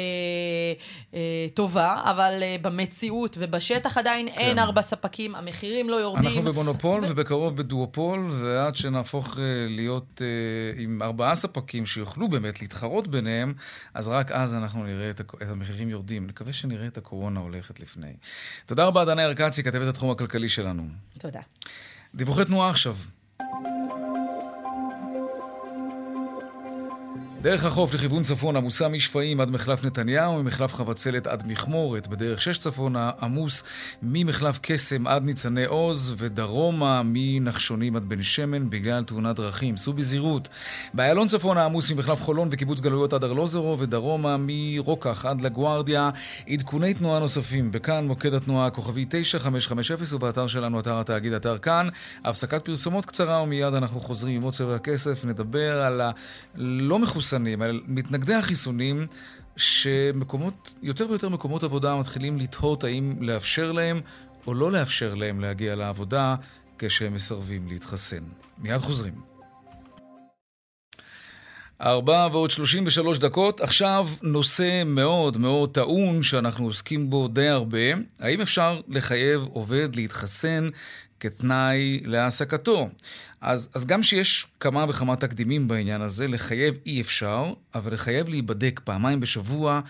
אה, 1.14 1.46
טובה, 1.54 2.02
אבל 2.04 2.38
אה, 2.42 2.56
במציאות 2.62 3.36
ובשטח 3.40 3.98
עדיין 3.98 4.28
כן. 4.28 4.34
אין 4.38 4.58
ארבע 4.58 4.82
ספקים, 4.82 5.34
המחירים 5.60 5.90
לא 5.90 5.96
יורדים. 5.96 6.26
אנחנו 6.26 6.42
במונופול 6.42 7.04
ו... 7.04 7.06
ובקרוב 7.10 7.56
בדואופול, 7.56 8.26
ועד 8.30 8.76
שנהפוך 8.76 9.34
uh, 9.34 9.38
להיות 9.68 10.22
uh, 10.76 10.80
עם 10.80 11.02
ארבעה 11.02 11.34
ספקים 11.34 11.86
שיוכלו 11.86 12.28
באמת 12.28 12.60
להתחרות 12.60 13.08
ביניהם, 13.08 13.54
אז 13.94 14.08
רק 14.08 14.30
אז 14.30 14.54
אנחנו 14.54 14.84
נראה 14.84 15.10
את, 15.10 15.20
את 15.20 15.48
המחירים 15.48 15.88
יורדים. 15.88 16.26
נקווה 16.26 16.52
שנראה 16.52 16.86
את 16.86 16.98
הקורונה 16.98 17.40
הולכת 17.40 17.80
לפני. 17.80 18.12
תודה 18.66 18.84
רבה, 18.84 19.04
דנה 19.04 19.24
ארקצי, 19.24 19.62
כתבת 19.62 19.88
התחום 19.88 20.10
הכלכלי 20.10 20.48
שלנו. 20.48 20.82
תודה. 21.18 21.40
דיווחי 22.14 22.44
תנועה 22.44 22.68
עכשיו. 22.70 22.96
דרך 27.42 27.64
החוף 27.64 27.94
לכיוון 27.94 28.22
צפון 28.22 28.56
עמוסה 28.56 28.88
משפעים 28.88 29.40
עד 29.40 29.50
מחלף 29.50 29.84
נתניהו, 29.84 30.42
ממחלף 30.42 30.74
חבצלת 30.74 31.26
עד 31.26 31.42
מכמורת. 31.46 32.08
בדרך 32.08 32.42
שש 32.42 32.58
צפונה 32.58 33.10
עמוס 33.22 33.62
ממחלף 34.02 34.58
קסם 34.62 35.06
עד 35.06 35.24
ניצני 35.24 35.64
עוז, 35.64 36.14
ודרומה 36.16 37.02
מנחשונים 37.04 37.96
עד 37.96 38.08
בן 38.08 38.22
שמן 38.22 38.70
בגלל 38.70 39.04
תאונת 39.04 39.36
דרכים. 39.36 39.76
סעו 39.76 39.92
בזהירות. 39.92 40.48
באיילון 40.94 41.26
צפונה 41.28 41.64
עמוס 41.64 41.90
ממחלף 41.90 42.22
חולון 42.22 42.48
וקיבוץ 42.50 42.80
גלויות 42.80 43.12
עד 43.12 43.24
ארלוזרו, 43.24 43.76
ודרומה 43.78 44.36
מרוקח 44.38 45.26
עד 45.26 45.40
לגוארדיה. 45.40 46.10
עדכוני 46.48 46.94
תנועה 46.94 47.20
נוספים 47.20 47.72
בכאן, 47.72 48.06
מוקד 48.06 48.34
התנועה 48.34 48.70
כוכבי 48.70 49.06
9550 49.08 50.16
ובאתר 50.16 50.46
שלנו, 50.46 50.80
אתר 50.80 51.00
התאגיד, 51.00 51.32
אתר 51.32 51.58
כאן. 51.58 51.88
הפסקת 52.24 52.64
פרסומות 52.64 53.06
קצרה 53.06 53.42
ומיד 53.42 53.74
אנחנו 53.74 54.00
חוזרים 54.00 54.36
עם 54.36 54.42
עוד 54.42 54.54
צבע 54.54 54.74
הכסף. 54.74 55.24
נדבר 55.24 55.82
על 55.82 56.00
הלא 56.00 56.98
מחוסנים. 56.98 57.29
מחוסנים, 57.30 57.62
על 57.62 57.80
מתנגדי 57.86 58.34
החיסונים, 58.34 59.06
שמקומות, 59.56 60.74
יותר 60.82 61.06
ויותר 61.08 61.28
מקומות 61.28 61.62
עבודה 61.62 61.96
מתחילים 61.96 62.38
לתהות 62.38 62.84
האם 62.84 63.16
לאפשר 63.20 63.72
להם 63.72 64.00
או 64.46 64.54
לא 64.54 64.72
לאפשר 64.72 65.14
להם 65.14 65.40
להגיע 65.40 65.74
לעבודה 65.76 66.34
כשהם 66.78 67.14
מסרבים 67.14 67.68
להתחסן. 67.68 68.22
מיד 68.58 68.78
חוזרים. 68.78 69.14
ארבע 71.80 72.28
ועוד 72.32 72.50
שלושים 72.50 72.84
ושלוש 72.86 73.18
דקות. 73.18 73.60
עכשיו 73.60 74.08
נושא 74.22 74.82
מאוד 74.86 75.38
מאוד 75.38 75.70
טעון 75.74 76.22
שאנחנו 76.22 76.64
עוסקים 76.64 77.10
בו 77.10 77.28
די 77.28 77.48
הרבה. 77.48 77.78
האם 78.20 78.40
אפשר 78.40 78.80
לחייב 78.88 79.42
עובד 79.52 79.96
להתחסן 79.96 80.68
כתנאי 81.20 82.00
להעסקתו? 82.04 82.88
אז, 83.40 83.70
אז 83.74 83.86
גם 83.86 84.02
שיש 84.02 84.46
כמה 84.60 84.84
וכמה 84.88 85.16
תקדימים 85.16 85.68
בעניין 85.68 86.00
הזה, 86.00 86.28
לחייב 86.28 86.74
אי 86.86 87.00
אפשר, 87.00 87.44
אבל 87.74 87.92
לחייב 87.92 88.28
להיבדק 88.28 88.80
פעמיים 88.84 89.20
בשבוע, 89.20 89.80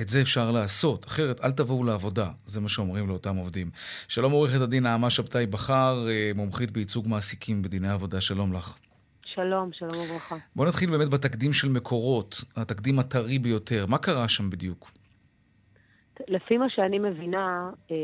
את 0.00 0.08
זה 0.08 0.22
אפשר 0.22 0.50
לעשות. 0.50 1.06
אחרת, 1.06 1.44
אל 1.44 1.52
תבואו 1.52 1.84
לעבודה, 1.84 2.30
זה 2.44 2.60
מה 2.60 2.68
שאומרים 2.68 3.08
לאותם 3.08 3.36
עובדים. 3.36 3.70
שלום 4.08 4.32
עורכת 4.32 4.60
הדין 4.60 4.82
נעמה 4.82 5.10
שבתאי 5.10 5.46
בכר, 5.46 6.06
אה, 6.08 6.30
מומחית 6.34 6.70
בייצוג 6.70 7.08
מעסיקים 7.08 7.62
בדיני 7.62 7.88
עבודה, 7.88 8.20
שלום 8.20 8.52
לך. 8.52 8.78
שלום, 9.24 9.70
שלום 9.72 10.04
וברכה. 10.04 10.36
בוא 10.56 10.66
נתחיל 10.66 10.90
באמת 10.90 11.08
בתקדים 11.08 11.52
של 11.52 11.68
מקורות, 11.68 12.44
התקדים 12.56 12.98
הטרי 12.98 13.38
ביותר. 13.38 13.86
מה 13.86 13.98
קרה 13.98 14.28
שם 14.28 14.50
בדיוק? 14.50 14.90
לפי 16.28 16.56
מה 16.56 16.66
שאני 16.68 16.98
מבינה, 16.98 17.70
אה, 17.90 17.96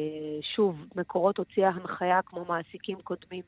שוב, 0.57 0.77
מקורות 0.97 1.39
הוציאה 1.39 1.69
הנחיה 1.69 2.21
כמו 2.27 2.45
מעסיקים 2.49 2.99
קודמים 3.05 3.43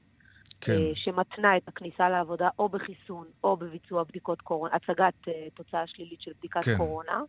כן. 0.61 0.73
אה, 0.73 0.91
שמתנה 0.95 1.57
את 1.57 1.69
הכניסה 1.69 2.09
לעבודה 2.09 2.49
או 2.59 2.69
בחיסון 2.69 3.27
או 3.45 3.57
בביצוע 3.57 4.05
בדיקות 4.05 4.41
קורונה, 4.41 4.75
הצגת 4.75 5.29
אה, 5.29 5.47
תוצאה 5.55 5.87
שלילית 5.87 6.21
של 6.21 6.31
בדיקת 6.39 6.65
כן. 6.65 6.77
קורונה. 6.77 7.23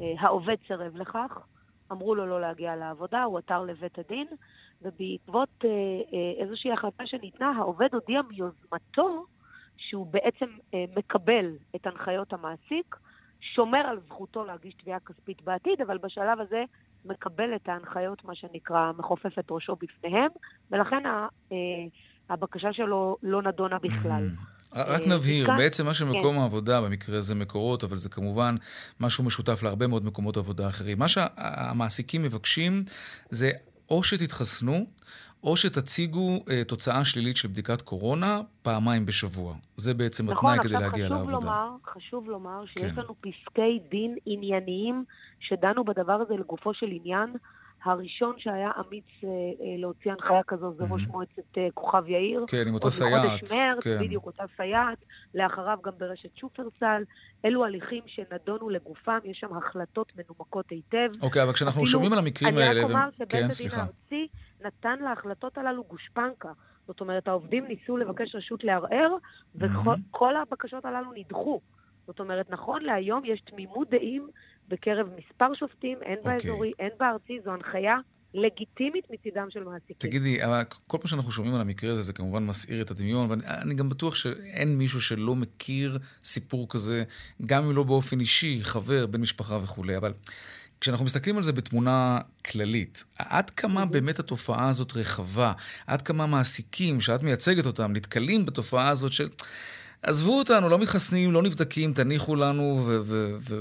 אה, 0.00 0.14
העובד 0.18 0.56
סירב 0.66 0.96
לכך, 0.96 1.38
אמרו 1.92 2.14
לו 2.14 2.26
לא 2.26 2.40
להגיע 2.40 2.76
לעבודה, 2.76 3.22
הוא 3.22 3.38
עתר 3.38 3.62
לבית 3.62 3.98
הדין, 3.98 4.26
ובעקבות 4.82 5.64
איזושהי 6.40 6.72
החלטה 6.72 7.06
שניתנה, 7.06 7.52
העובד 7.56 7.88
הודיע 7.94 8.20
מיוזמתו 8.28 9.26
שהוא 9.76 10.06
בעצם 10.06 10.46
מקבל 10.96 11.56
את 11.76 11.86
הנחיות 11.86 12.32
המעסיק, 12.32 12.96
שומר 13.40 13.78
על 13.78 14.00
זכותו 14.06 14.44
להגיש 14.44 14.74
תביעה 14.74 15.00
כספית 15.00 15.42
בעתיד, 15.42 15.80
אבל 15.80 15.98
בשלב 15.98 16.40
הזה 16.40 16.64
מקבל 17.04 17.54
את 17.56 17.68
ההנחיות, 17.68 18.24
מה 18.24 18.34
שנקרא, 18.34 18.92
מכופף 18.98 19.38
את 19.38 19.46
ראשו 19.50 19.76
בפניהם, 19.76 20.30
ולכן 20.70 21.02
הבקשה 22.30 22.72
שלו 22.72 23.16
לא 23.22 23.42
נדונה 23.42 23.78
בכלל. 23.78 24.28
Mm. 24.28 24.58
רק 24.74 25.00
אה, 25.00 25.08
נבהיר, 25.08 25.48
בעצם 25.56 25.86
מה 25.86 25.94
שמקום 25.94 26.34
כן. 26.34 26.40
העבודה, 26.40 26.80
במקרה 26.80 27.18
הזה 27.18 27.34
מקורות, 27.34 27.84
אבל 27.84 27.96
זה 27.96 28.08
כמובן 28.08 28.54
משהו 29.00 29.24
משותף 29.24 29.62
להרבה 29.62 29.86
מאוד 29.86 30.04
מקומות 30.04 30.36
עבודה 30.36 30.68
אחרים. 30.68 30.98
מה 30.98 31.08
שהמעסיקים 31.08 32.22
מבקשים 32.22 32.84
זה 33.30 33.50
או 33.90 34.02
שתתחסנו, 34.02 34.86
או 35.44 35.56
שתציגו 35.56 36.36
uh, 36.36 36.64
תוצאה 36.66 37.04
שלילית 37.04 37.36
של 37.36 37.48
בדיקת 37.48 37.82
קורונה 37.82 38.40
פעמיים 38.62 39.06
בשבוע. 39.06 39.54
זה 39.76 39.94
בעצם 39.94 40.30
נכון, 40.30 40.50
התנאי 40.50 40.68
כדי 40.68 40.82
להגיע 40.82 41.08
לעבודה. 41.08 41.36
נכון, 41.36 41.48
עכשיו 41.48 41.70
חשוב 41.94 42.30
לומר 42.30 42.64
שיש 42.66 42.92
כן. 42.92 43.00
לנו 43.02 43.14
פסקי 43.20 43.80
דין 43.90 44.16
ענייניים 44.26 45.04
שדנו 45.40 45.84
בדבר 45.84 46.12
הזה 46.12 46.34
לגופו 46.34 46.74
של 46.74 46.86
עניין. 46.90 47.36
הראשון 47.84 48.34
שהיה 48.38 48.70
אמיץ 48.80 49.04
אה, 49.24 49.28
אה, 49.28 49.76
להוציא 49.78 50.12
הנחיה 50.12 50.42
כזו 50.46 50.72
זה 50.78 50.84
ראש 50.90 51.06
מועצת 51.06 51.58
אה, 51.58 51.68
כוכב 51.74 52.08
יאיר. 52.08 52.40
כן, 52.46 52.64
עם 52.68 52.74
אותה 52.74 52.90
סייעת. 52.90 53.24
עוד 53.24 53.32
בחודש 53.32 53.52
מרץ, 53.52 53.84
כן. 53.84 53.98
בדיוק 54.00 54.26
אותה 54.26 54.44
סייעת. 54.56 54.98
לאחריו 55.34 55.78
גם 55.84 55.92
ברשת 55.98 56.36
שופרסל. 56.36 57.02
אלו 57.44 57.64
הליכים 57.64 58.02
שנדונו 58.06 58.70
לגופם, 58.70 59.18
יש 59.24 59.38
שם 59.38 59.56
החלטות 59.56 60.12
מנומקות 60.16 60.70
היטב. 60.70 61.08
אוקיי, 61.22 61.42
אבל 61.42 61.52
כשאנחנו 61.52 61.86
שומעים 61.86 62.12
על 62.12 62.18
המקרים 62.18 62.56
האלה... 62.56 62.70
אני 62.70 62.80
רק 62.80 62.90
אומר 62.90 63.10
שבית 63.12 63.30
כן, 63.30 63.44
הדין 63.44 63.70
הארצי 63.76 64.28
נתן 64.64 64.98
להחלטות 64.98 65.58
הללו 65.58 65.84
גושפנקה. 65.84 66.52
זאת 66.86 67.00
אומרת, 67.00 67.28
העובדים 67.28 67.66
ניסו 67.66 67.96
לבקש 67.96 68.34
רשות 68.34 68.64
לערער, 68.64 69.16
וכל 69.54 70.36
הבקשות 70.36 70.84
הללו 70.84 71.12
נדחו. 71.14 71.60
זאת 72.06 72.20
אומרת, 72.20 72.50
נכון 72.50 72.82
להיום 72.82 73.24
יש 73.24 73.40
תמימות 73.40 73.90
דעים 73.90 74.28
בקרב 74.68 75.06
מספר 75.18 75.54
שופטים, 75.54 75.98
הן 76.06 76.14
okay. 76.14 76.18
אוקיי. 76.18 76.32
באזורי, 76.32 76.72
הן 76.78 76.90
בארצי, 76.98 77.38
זו 77.44 77.50
הנחיה 77.50 77.96
לגיטימית 78.34 79.04
מצידם 79.10 79.46
של 79.50 79.64
מעסיקים. 79.64 79.96
תגידי, 79.98 80.44
אבל 80.44 80.62
כל 80.86 80.98
פעם 80.98 81.06
שאנחנו 81.06 81.30
שומעים 81.30 81.54
על 81.54 81.60
המקרה 81.60 81.92
הזה, 81.92 82.00
זה 82.00 82.12
כמובן 82.12 82.46
מסעיר 82.46 82.82
את 82.82 82.90
הדמיון, 82.90 83.26
ואני 83.30 83.74
גם 83.74 83.88
בטוח 83.88 84.14
שאין 84.14 84.78
מישהו 84.78 85.00
שלא 85.00 85.34
מכיר 85.34 85.98
סיפור 86.24 86.68
כזה, 86.68 87.04
גם 87.46 87.64
אם 87.64 87.76
לא 87.76 87.82
באופן 87.82 88.20
אישי, 88.20 88.58
חבר, 88.62 89.06
בן 89.06 89.20
משפחה 89.20 89.58
וכולי, 89.62 89.96
אבל... 89.96 90.12
כשאנחנו 90.80 91.04
מסתכלים 91.04 91.36
על 91.36 91.42
זה 91.42 91.52
בתמונה 91.52 92.18
כללית, 92.50 93.04
עד 93.18 93.50
כמה 93.50 93.86
באמת 93.86 94.18
התופעה 94.18 94.68
הזאת 94.68 94.96
רחבה? 94.96 95.52
עד 95.86 96.02
כמה 96.02 96.26
מעסיקים 96.26 97.00
שאת 97.00 97.22
מייצגת 97.22 97.66
אותם 97.66 97.92
נתקלים 97.92 98.46
בתופעה 98.46 98.88
הזאת 98.88 99.12
של 99.12 99.28
עזבו 100.02 100.38
אותנו, 100.38 100.68
לא 100.68 100.78
מתחסנים, 100.78 101.32
לא 101.32 101.42
נבדקים, 101.42 101.92
תניחו 101.92 102.36
לנו 102.36 102.80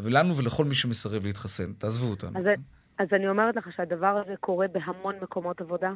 ולנו 0.03 0.37
ולכל 0.37 0.65
מי 0.65 0.75
שמסרב 0.75 1.25
להתחסן. 1.25 1.73
תעזבו 1.73 2.07
אותנו. 2.09 2.39
אז, 2.39 2.45
אז 2.99 3.07
אני 3.11 3.27
אומרת 3.27 3.55
לך 3.55 3.67
שהדבר 3.75 4.21
הזה 4.25 4.33
קורה 4.39 4.67
בהמון 4.67 5.15
מקומות 5.21 5.61
עבודה. 5.61 5.93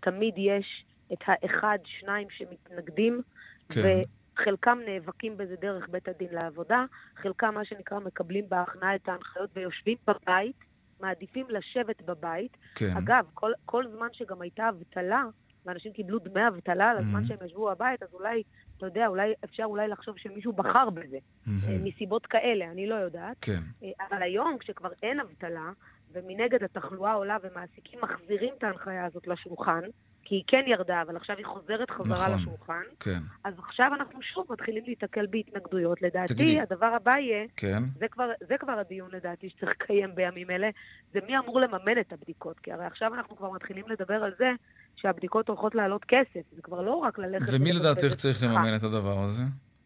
תמיד 0.00 0.34
יש 0.36 0.84
את 1.12 1.18
האחד, 1.26 1.78
שניים 1.84 2.28
שמתנגדים, 2.30 3.22
כן. 3.68 4.02
וחלקם 4.36 4.78
נאבקים 4.86 5.36
בזה 5.36 5.54
דרך 5.60 5.88
בית 5.90 6.08
הדין 6.08 6.28
לעבודה, 6.32 6.84
חלקם, 7.22 7.54
מה 7.54 7.64
שנקרא, 7.64 7.98
מקבלים 7.98 8.44
בהכנעה 8.48 8.94
את 8.94 9.08
ההנחיות 9.08 9.50
ויושבים 9.56 9.96
בבית, 10.06 10.56
מעדיפים 11.00 11.46
לשבת 11.48 12.02
בבית. 12.02 12.56
כן. 12.74 12.90
אגב, 12.98 13.24
כל, 13.34 13.52
כל 13.64 13.84
זמן 13.96 14.08
שגם 14.12 14.42
הייתה 14.42 14.68
אבטלה, 14.68 15.24
ואנשים 15.66 15.92
קיבלו 15.92 16.18
דמי 16.18 16.48
אבטלה 16.48 16.90
על 16.90 16.96
הזמן 16.96 17.22
mm-hmm. 17.24 17.28
שהם 17.28 17.46
ישבו 17.46 17.70
בבית, 17.70 18.02
אז 18.02 18.08
אולי 18.12 18.42
אתה 18.76 18.86
יודע, 18.86 19.06
אולי 19.06 19.32
אפשר 19.44 19.64
אולי 19.64 19.88
לחשוב 19.88 20.18
שמישהו 20.18 20.52
בחר 20.52 20.90
בזה, 20.90 21.16
mm-hmm. 21.16 21.50
מסיבות 21.84 22.26
כאלה, 22.26 22.70
אני 22.70 22.86
לא 22.86 22.94
יודעת. 22.94 23.36
כן. 23.40 23.60
אה, 23.82 24.06
אבל 24.10 24.22
היום, 24.22 24.58
כשכבר 24.58 24.90
אין 25.02 25.20
אבטלה, 25.20 25.70
ומנגד 26.12 26.62
התחלואה 26.62 27.12
עולה 27.12 27.36
ומעסיקים 27.42 28.00
מחזירים 28.02 28.54
את 28.58 28.64
ההנחיה 28.64 29.06
הזאת 29.06 29.26
לשולחן, 29.26 29.80
כי 30.28 30.34
היא 30.34 30.42
כן 30.46 30.62
ירדה, 30.66 31.02
אבל 31.02 31.16
עכשיו 31.16 31.36
היא 31.36 31.46
חוזרת 31.46 31.90
חזרה 31.90 32.28
נכון, 32.28 32.32
לשולחן, 32.32 32.82
כן. 33.00 33.18
אז 33.44 33.54
עכשיו 33.58 33.90
אנחנו 33.94 34.22
שוב 34.22 34.46
מתחילים 34.50 34.84
להיתקל 34.86 35.26
בהתנגדויות. 35.30 36.02
לדעתי, 36.02 36.34
תגידי, 36.34 36.60
הדבר 36.60 36.86
הבא 36.86 37.10
יהיה, 37.10 37.46
כן. 37.56 37.82
זה, 37.98 38.08
כבר, 38.08 38.30
זה 38.48 38.54
כבר 38.58 38.72
הדיון 38.72 39.08
לדעתי 39.12 39.50
שצריך 39.50 39.70
לקיים 39.70 40.14
בימים 40.14 40.50
אלה, 40.50 40.70
זה 41.12 41.18
מי 41.26 41.38
אמור 41.38 41.60
לממן 41.60 42.00
את 42.00 42.12
הבדיקות, 42.12 42.60
כי 42.60 42.72
הרי 42.72 42.86
עכשיו 42.86 43.14
אנחנו 43.14 43.36
כבר 43.36 43.50
מתחילים 43.50 43.84
לדבר 43.88 44.24
על 44.24 44.32
זה 44.38 44.50
שהבדיקות 44.96 45.48
הולכות 45.48 45.74
לעלות 45.74 46.04
כסף, 46.04 46.40
זה 46.56 46.62
כבר 46.62 46.82
לא 46.82 46.94
רק 46.94 47.18
ללכת... 47.18 47.52
ומי 47.52 47.72
לדעתך 47.72 48.14
צריך 48.14 48.42
לממן 48.42 48.76
את 48.76 48.82
הדבר 48.82 49.18
הזה? 49.18 49.42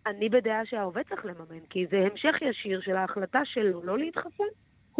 אני 0.07 0.29
בדעה 0.29 0.67
שהעובד 0.67 1.03
צריך 1.09 1.25
לממן, 1.25 1.65
כי 1.71 1.87
זה 1.91 1.97
המשך 1.97 2.35
ישיר 2.43 2.81
של 2.81 2.97
ההחלטה 2.97 3.41
שלו 3.45 3.85
לא 3.85 3.99
להתחסן. 3.99 4.51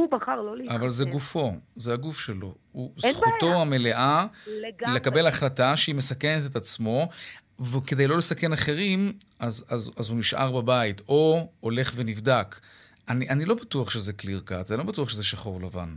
הוא 0.01 0.11
בחר 0.11 0.43
לא 0.43 0.57
להתחסן. 0.57 0.75
אבל 0.81 0.89
זה 0.89 1.05
גופו, 1.05 1.53
זה 1.77 1.93
הגוף 1.93 2.21
שלו. 2.21 2.55
הוא 2.73 2.93
זכותו 2.97 3.47
בעיה. 3.47 3.57
המלאה 3.57 4.27
לגמרי. 4.47 4.95
לקבל 4.95 5.27
החלטה 5.27 5.77
שהיא 5.77 5.95
מסכנת 5.95 6.51
את 6.51 6.57
עצמו, 6.57 7.09
וכדי 7.61 8.07
לא 8.07 8.19
לסכן 8.19 8.53
אחרים, 8.53 9.13
אז, 9.39 9.65
אז, 9.69 9.91
אז 9.97 10.11
הוא 10.11 10.19
נשאר 10.19 10.53
בבית, 10.53 11.01
או 11.09 11.49
הולך 11.61 11.93
ונבדק. 11.97 12.61
אני, 13.11 13.29
אני 13.29 13.45
לא 13.45 13.55
בטוח 13.55 13.91
שזה 13.91 14.13
קליר 14.13 14.41
קאט, 14.45 14.71
אני 14.71 14.79
לא 14.79 14.85
בטוח 14.85 15.09
שזה 15.09 15.25
שחור 15.25 15.61
לבן. 15.61 15.89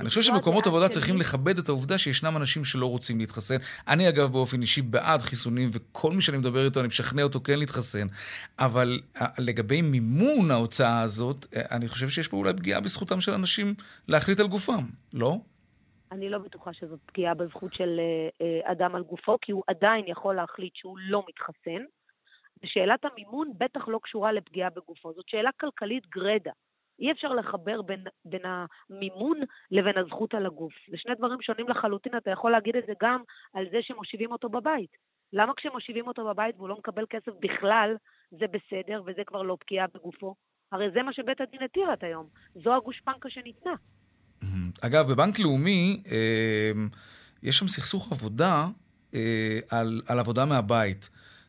אני 0.00 0.08
חושב 0.08 0.22
שמקומות 0.22 0.66
עבודה 0.66 0.88
צריכים 0.88 1.16
לכבד 1.16 1.58
את 1.58 1.68
העובדה 1.68 1.98
שישנם 1.98 2.36
אנשים 2.36 2.64
שלא 2.64 2.86
רוצים 2.86 3.18
להתחסן. 3.18 3.56
אני 3.88 4.08
אגב 4.08 4.32
באופן 4.32 4.62
אישי 4.62 4.82
בעד 4.82 5.20
חיסונים, 5.20 5.70
וכל 5.72 6.12
מי 6.12 6.22
שאני 6.22 6.38
מדבר 6.38 6.64
איתו, 6.64 6.80
אני 6.80 6.88
משכנע 6.88 7.22
אותו 7.22 7.40
כן 7.40 7.58
להתחסן. 7.58 8.06
אבל 8.58 9.00
אה, 9.20 9.26
לגבי 9.38 9.82
מימון 9.82 10.50
ההוצאה 10.50 11.00
הזאת, 11.00 11.46
אה, 11.56 11.62
אני 11.76 11.88
חושב 11.88 12.08
שיש 12.08 12.28
פה 12.28 12.36
אולי 12.36 12.52
פגיעה 12.52 12.80
בזכותם 12.80 13.20
של 13.20 13.32
אנשים 13.32 13.74
להחליט 14.08 14.40
על 14.40 14.46
גופם, 14.46 14.84
לא? 15.14 15.36
אני 16.12 16.28
לא 16.28 16.38
בטוחה 16.38 16.72
שזאת 16.72 16.98
פגיעה 17.06 17.34
בזכות 17.34 17.74
של 17.74 18.00
אה, 18.40 18.72
אדם 18.72 18.94
על 18.94 19.02
גופו, 19.02 19.36
כי 19.42 19.52
הוא 19.52 19.62
עדיין 19.66 20.04
יכול 20.08 20.36
להחליט 20.36 20.72
שהוא 20.76 20.96
לא 20.98 21.22
מתחסן. 21.28 21.82
ושאלת 22.64 23.04
המימון 23.04 23.52
בטח 23.58 23.88
לא 23.88 23.98
קשורה 24.02 24.32
לפגיעה 24.32 24.70
בגופו. 24.70 25.12
זאת 25.12 25.28
שאלה 25.28 25.50
כלכלית 25.60 26.06
גרידא. 26.06 26.50
אי 27.00 27.12
אפשר 27.12 27.28
לחבר 27.28 27.82
בין, 27.82 28.04
בין 28.24 28.42
המימון 28.44 29.40
לבין 29.70 29.98
הזכות 29.98 30.34
על 30.34 30.46
הגוף. 30.46 30.72
זה 30.90 30.96
שני 30.96 31.14
דברים 31.14 31.42
שונים 31.42 31.68
לחלוטין, 31.68 32.16
אתה 32.16 32.30
יכול 32.30 32.52
להגיד 32.52 32.76
את 32.76 32.84
זה 32.86 32.92
גם 33.02 33.22
על 33.54 33.64
זה 33.70 33.78
שמושיבים 33.82 34.32
אותו 34.32 34.48
בבית. 34.48 34.90
למה 35.32 35.52
כשמושיבים 35.56 36.06
אותו 36.06 36.28
בבית 36.28 36.54
והוא 36.56 36.68
לא 36.68 36.76
מקבל 36.78 37.04
כסף 37.10 37.32
בכלל, 37.40 37.96
זה 38.30 38.46
בסדר 38.46 39.02
וזה 39.06 39.22
כבר 39.26 39.42
לא 39.42 39.56
פגיעה 39.60 39.86
בגופו? 39.94 40.34
הרי 40.72 40.90
זה 40.94 41.02
מה 41.02 41.12
שבית 41.12 41.40
הדין 41.40 41.62
התיר 41.62 41.90
עד 41.90 42.04
היום. 42.04 42.26
זו 42.54 42.76
הגושפנקה 42.76 43.30
שניתנה. 43.30 43.74
אגב, 44.80 45.12
בבנק 45.12 45.38
לאומי 45.38 46.02
אה, 46.12 46.72
יש 47.42 47.58
שם 47.58 47.68
סכסוך 47.68 48.12
עבודה 48.12 48.66
אה, 49.14 49.58
על, 49.70 50.00
על 50.08 50.18
עבודה 50.18 50.44
מהבית. 50.44 51.08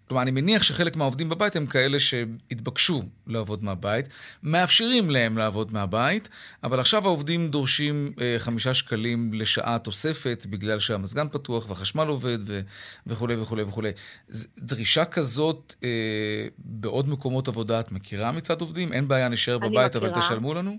כלומר, 0.10 0.22
אני 0.22 0.32
מניח 0.32 0.64
שחלק 0.64 0.96
מהעובדים 0.96 1.30
בבית 1.30 1.56
הם 1.56 1.66
כאלה 1.66 2.00
שהתבקשו 2.00 3.02
לעבוד 3.28 3.64
מהבית, 3.64 4.10
מאפשרים 4.44 5.10
להם 5.10 5.38
לעבוד 5.38 5.74
מהבית, 5.74 6.30
אבל 6.64 6.80
עכשיו 6.80 7.06
העובדים 7.06 7.48
דורשים 7.48 8.14
אה, 8.22 8.36
חמישה 8.38 8.74
שקלים 8.74 9.34
לשעה 9.34 9.80
תוספת 9.80 10.46
בגלל 10.50 10.80
שהמזגן 10.80 11.28
פתוח 11.28 11.70
והחשמל 11.70 12.08
עובד 12.08 12.38
ו- 12.42 12.60
וכולי 13.08 13.36
וכולי 13.36 13.64
וכולי. 13.64 13.92
דרישה 14.58 15.06
כזאת 15.06 15.76
אה, 15.84 16.48
בעוד 16.58 17.10
מקומות 17.10 17.48
עבודה 17.48 17.80
את 17.80 17.92
מכירה 17.92 18.32
מצד 18.32 18.62
עובדים? 18.62 18.94
אין 18.94 19.08
בעיה, 19.08 19.30
נשאר 19.30 19.58
בבית, 19.58 19.96
מכירה. 19.96 20.12
אבל 20.12 20.22
תשלמו 20.22 20.54
לנו? 20.54 20.78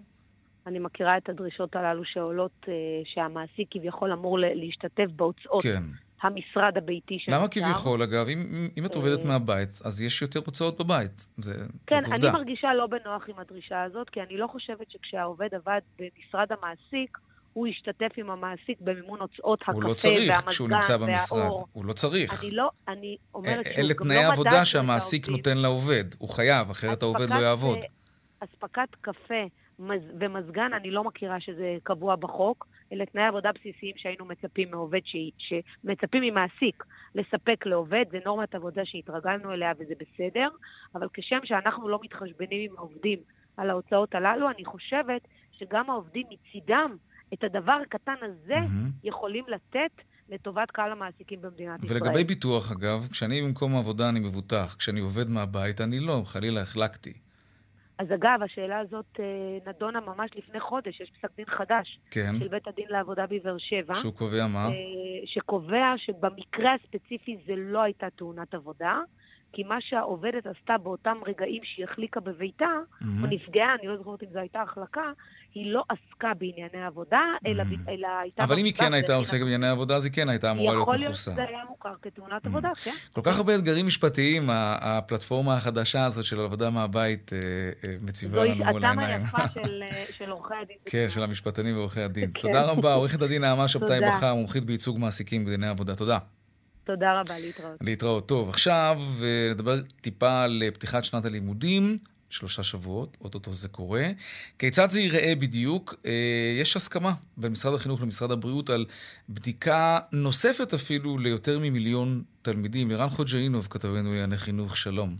אני 0.67 0.79
מכירה 0.79 1.17
את 1.17 1.29
הדרישות 1.29 1.77
הללו 1.77 2.05
שעולות, 2.05 2.67
אה, 2.69 2.75
שהמעסיק 3.05 3.69
כביכול 3.71 4.13
אמור 4.13 4.39
להשתתף 4.39 5.07
בהוצאות. 5.17 5.63
כן. 5.63 5.83
המשרד 6.23 6.77
הביתי 6.77 7.19
של 7.19 7.35
למה 7.35 7.49
כביכול, 7.49 8.03
אגב? 8.03 8.29
אם, 8.29 8.69
אם 8.79 8.87
את 8.87 8.95
עובדת 8.95 9.21
אה, 9.21 9.27
מהבית, 9.27 9.69
אז 9.85 10.03
יש 10.03 10.23
יותר 10.23 10.41
הוצאות 10.47 10.81
בבית. 10.81 11.29
זה, 11.37 11.55
כן, 11.87 12.05
זאת 12.05 12.13
עובדה. 12.13 12.29
אני 12.29 12.39
מרגישה 12.39 12.75
לא 12.75 12.87
בנוח 12.87 13.29
עם 13.29 13.39
הדרישה 13.39 13.83
הזאת, 13.83 14.11
כי 14.11 14.21
אני 14.21 14.37
לא 14.37 14.47
חושבת 14.47 14.91
שכשהעובד 14.91 15.49
עבד 15.55 15.81
במשרד 15.99 16.49
המעסיק, 16.53 17.19
הוא 17.53 17.67
ישתתף 17.67 18.11
עם 18.17 18.31
המעסיק 18.31 18.81
במימון 18.81 19.21
הוצאות 19.21 19.63
הקפה 19.63 19.79
והמזגן 19.79 19.83
והאור. 19.83 19.83
הוא 19.83 19.91
לא 19.91 19.95
צריך 19.95 20.49
כשהוא 20.49 20.69
נמצא 20.69 20.97
במשרד. 20.97 21.51
הוא 21.73 21.85
לא 21.85 21.93
צריך. 21.93 22.45
אני 22.45 22.51
לא, 22.51 22.71
אני 22.89 23.17
אומרת 23.35 23.65
שהוא 23.65 23.75
גם 23.75 23.83
לא 23.83 23.85
מדד... 23.85 23.85
אלה 23.85 23.95
תנאי 23.95 24.25
עבודה 24.25 24.65
שהמעסיק 24.65 25.29
נותן 25.29 25.59
לעובד. 25.59 26.05
הוא 26.19 26.29
חייב, 26.29 26.71
אחרת 26.71 27.03
העובד 27.03 27.31
לא 27.31 27.35
יעבוד. 27.35 27.79
אספקת 28.41 28.89
קפה 29.01 29.45
ומזגן, 30.21 30.71
אני 30.73 30.91
לא 30.91 31.05
מכירה 31.05 31.41
שזה 31.41 31.77
קבוע 31.83 32.17
בחוק. 32.17 32.67
אלה 32.93 33.07
תנאי 33.07 33.25
עבודה 33.25 33.51
בסיסיים 33.53 33.95
שהיינו 33.97 34.25
מצפים 34.25 34.71
מעובד, 34.71 35.01
ש... 35.05 35.17
שמצפים 35.39 36.23
ממעסיק 36.23 36.85
לספק 37.15 37.67
לעובד, 37.67 38.05
זה 38.11 38.19
נורמת 38.25 38.55
עבודה 38.55 38.83
שהתרגלנו 38.85 39.53
אליה 39.53 39.73
וזה 39.79 39.95
בסדר, 40.01 40.49
אבל 40.95 41.07
כשם 41.13 41.39
שאנחנו 41.45 41.89
לא 41.89 41.99
מתחשבנים 42.03 42.71
עם 42.71 42.79
העובדים 42.79 43.19
על 43.57 43.71
ההוצאות 43.71 44.15
הללו, 44.15 44.51
אני 44.51 44.65
חושבת 44.65 45.29
שגם 45.53 45.91
העובדים 45.91 46.27
מצידם 46.31 46.97
את 47.35 47.45
הדבר 47.45 47.79
הקטן 47.87 48.15
הזה 48.23 48.55
mm-hmm. 48.55 49.09
יכולים 49.09 49.45
לתת 49.49 50.03
לטובת 50.29 50.71
קהל 50.71 50.93
המעסיקים 50.93 51.43
במדינת 51.43 51.81
ולגבי 51.81 51.97
ישראל. 51.97 52.03
ולגבי 52.03 52.25
ביטוח, 52.25 52.73
אגב, 52.73 53.09
כשאני 53.11 53.43
במקום 53.43 53.75
העבודה 53.75 54.09
אני 54.09 54.21
מבוטח, 54.21 54.77
כשאני 54.79 55.01
עובד 55.01 55.29
מהבית 55.29 55.81
אני 55.81 55.99
לא, 55.99 56.23
חלילה 56.25 56.61
החלקתי. 56.61 57.13
אז 58.01 58.07
אגב, 58.15 58.43
השאלה 58.43 58.79
הזאת 58.79 59.21
אה, 59.21 59.25
נדונה 59.71 60.01
ממש 60.01 60.31
לפני 60.37 60.61
חודש, 60.61 61.01
יש 61.01 61.11
פסק 61.11 61.37
דין 61.37 61.47
חדש 61.47 61.99
כן. 62.11 62.33
של 62.39 62.49
בית 62.49 62.69
הדין 62.69 62.87
לעבודה 62.89 63.27
בבאר 63.27 63.59
שבע. 63.59 63.95
שהוא 63.95 64.13
קובע 64.13 64.47
מה? 64.47 64.67
אה, 64.67 64.73
שקובע 65.27 65.95
שבמקרה 65.97 66.75
הספציפי 66.75 67.37
זה 67.47 67.53
לא 67.57 67.83
הייתה 67.83 68.07
תאונת 68.17 68.55
עבודה, 68.55 68.99
כי 69.53 69.63
מה 69.63 69.77
שהעובדת 69.81 70.47
עשתה 70.47 70.79
באותם 70.79 71.17
רגעים 71.27 71.63
שהיא 71.65 71.87
החליקה 71.91 72.21
בביתה, 72.21 72.65
mm-hmm. 72.65 73.05
או 73.23 73.27
נפגעה, 73.31 73.75
אני 73.81 73.89
לא 73.89 73.97
זוכרת 73.97 74.23
אם 74.23 74.29
זו 74.33 74.39
הייתה 74.39 74.63
החלקה, 74.63 75.13
היא 75.55 75.73
לא 75.73 75.85
עסקה 75.89 76.33
בענייני 76.39 76.87
עבודה, 76.87 77.21
אלא, 77.47 77.63
mm-hmm. 77.63 77.91
אלא 77.91 78.09
הייתה... 78.23 78.45
אבל 78.45 78.59
אם 78.59 78.65
היא 78.65 78.75
כן 78.75 78.95
הייתה 78.95 79.15
עוסקת 79.15 79.41
בענייני 79.41 79.69
עבודה, 79.69 79.97
אז 79.97 80.05
היא 80.05 80.13
כן 80.13 80.29
הייתה 80.29 80.51
אמורה 80.51 80.73
להיות 80.75 80.89
מכוסה. 80.89 81.01
יכול 81.01 81.07
להיות 81.07 81.17
שזה 81.17 81.45
היה 81.49 81.65
מוכר 81.69 81.95
כתאונת 82.03 82.45
mm-hmm. 82.45 82.49
עבודה, 82.49 82.71
כן. 82.85 82.91
כל 83.13 83.21
כך 83.25 83.37
הרבה 83.37 83.55
אתגרים 83.55 83.87
משפטיים, 83.87 84.47
הפלטפורמה 84.51 85.57
החדשה 85.57 86.05
הזאת 86.05 86.25
של 86.25 86.41
עבודה 86.41 86.71
מהבית 86.71 87.33
אה, 87.33 87.39
אה, 87.85 87.97
מציבה 88.01 88.45
לנו 88.45 88.65
מול 88.65 88.85
העיניים. 88.85 89.27
זו 89.27 89.37
התאמה 89.37 89.55
יפה 89.55 90.13
של 90.19 90.31
עורכי 90.31 90.55
הדין. 90.63 90.77
כן, 90.85 91.07
של 91.09 91.23
המשפטנים 91.23 91.77
ועורכי 91.77 92.01
הדין. 92.01 92.31
כן. 92.35 92.41
תודה 92.41 92.71
רבה, 92.71 92.95
עורכת 92.95 93.23
הדין 93.23 93.43
נעמה 93.43 93.69
שבתאי 93.69 94.01
בכר, 94.01 94.35
מומחית 94.35 94.65
בייצוג 94.65 94.99
מעסיקים 94.99 95.45
בדיני 95.45 95.69
עבודה. 95.69 95.95
תודה. 95.95 96.19
תודה 96.91 97.21
רבה, 97.21 97.39
להתראות. 97.39 97.77
להתראות. 97.81 98.29
טוב, 98.29 98.49
עכשיו 98.49 99.01
אה, 99.23 99.51
נדבר 99.51 99.81
טיפה 100.01 100.43
על 100.43 100.63
אה, 100.67 100.71
פתיחת 100.71 101.05
שנת 101.05 101.25
הלימודים. 101.25 101.97
שלושה 102.31 102.63
שבועות, 102.63 103.17
אוטוטו 103.21 103.55
זה 103.55 103.69
קורה. 103.69 104.09
כיצד 104.59 104.91
זה 104.91 105.01
ייראה 105.01 105.35
בדיוק? 105.35 105.95
אה, 106.07 106.13
יש 106.61 106.77
הסכמה 106.77 107.13
בין 107.37 107.53
משרד 107.53 107.75
החינוך 107.75 108.03
למשרד 108.03 108.31
הבריאות 108.31 108.71
על 108.71 108.87
בדיקה 109.29 109.99
נוספת 110.13 110.75
אפילו 110.75 111.19
ליותר 111.19 111.59
ממיליון 111.59 112.23
תלמידים. 112.43 112.91
ערן 112.91 113.09
חוג'אינוב, 113.09 113.69
כתבנו 113.71 114.11
לענייני 114.11 114.37
חינוך, 114.37 114.77
שלום. 114.77 115.17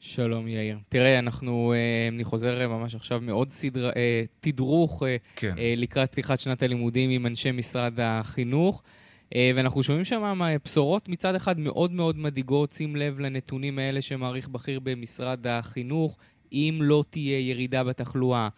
שלום 0.00 0.48
יאיר. 0.48 0.78
תראה, 0.88 1.18
אנחנו, 1.18 1.74
אני 2.12 2.24
חוזר 2.24 2.68
ממש 2.68 2.94
עכשיו 2.94 3.20
מעוד 3.20 3.50
סדרה, 3.50 3.90
תדרוך 4.40 5.02
כן. 5.36 5.54
לקראת 5.76 6.12
פתיחת 6.12 6.40
שנת 6.40 6.62
הלימודים 6.62 7.10
עם 7.10 7.26
אנשי 7.26 7.50
משרד 7.52 7.92
החינוך. 7.98 8.82
אה, 9.34 9.50
ואנחנו 9.54 9.82
שומעים 9.82 10.04
שם 10.04 10.40
בשורות 10.64 11.08
מצד 11.08 11.34
אחד 11.34 11.58
מאוד 11.58 11.92
מאוד 11.92 12.18
מדאיגות, 12.18 12.72
שים 12.72 12.96
לב 12.96 13.20
לנתונים 13.20 13.78
האלה 13.78 14.02
שמעריך 14.02 14.48
בכיר 14.48 14.80
במשרד 14.80 15.46
החינוך, 15.46 16.18
אם 16.52 16.78
לא 16.82 17.04
תהיה 17.10 17.38
ירידה 17.38 17.84
בתחלואה 17.84 18.48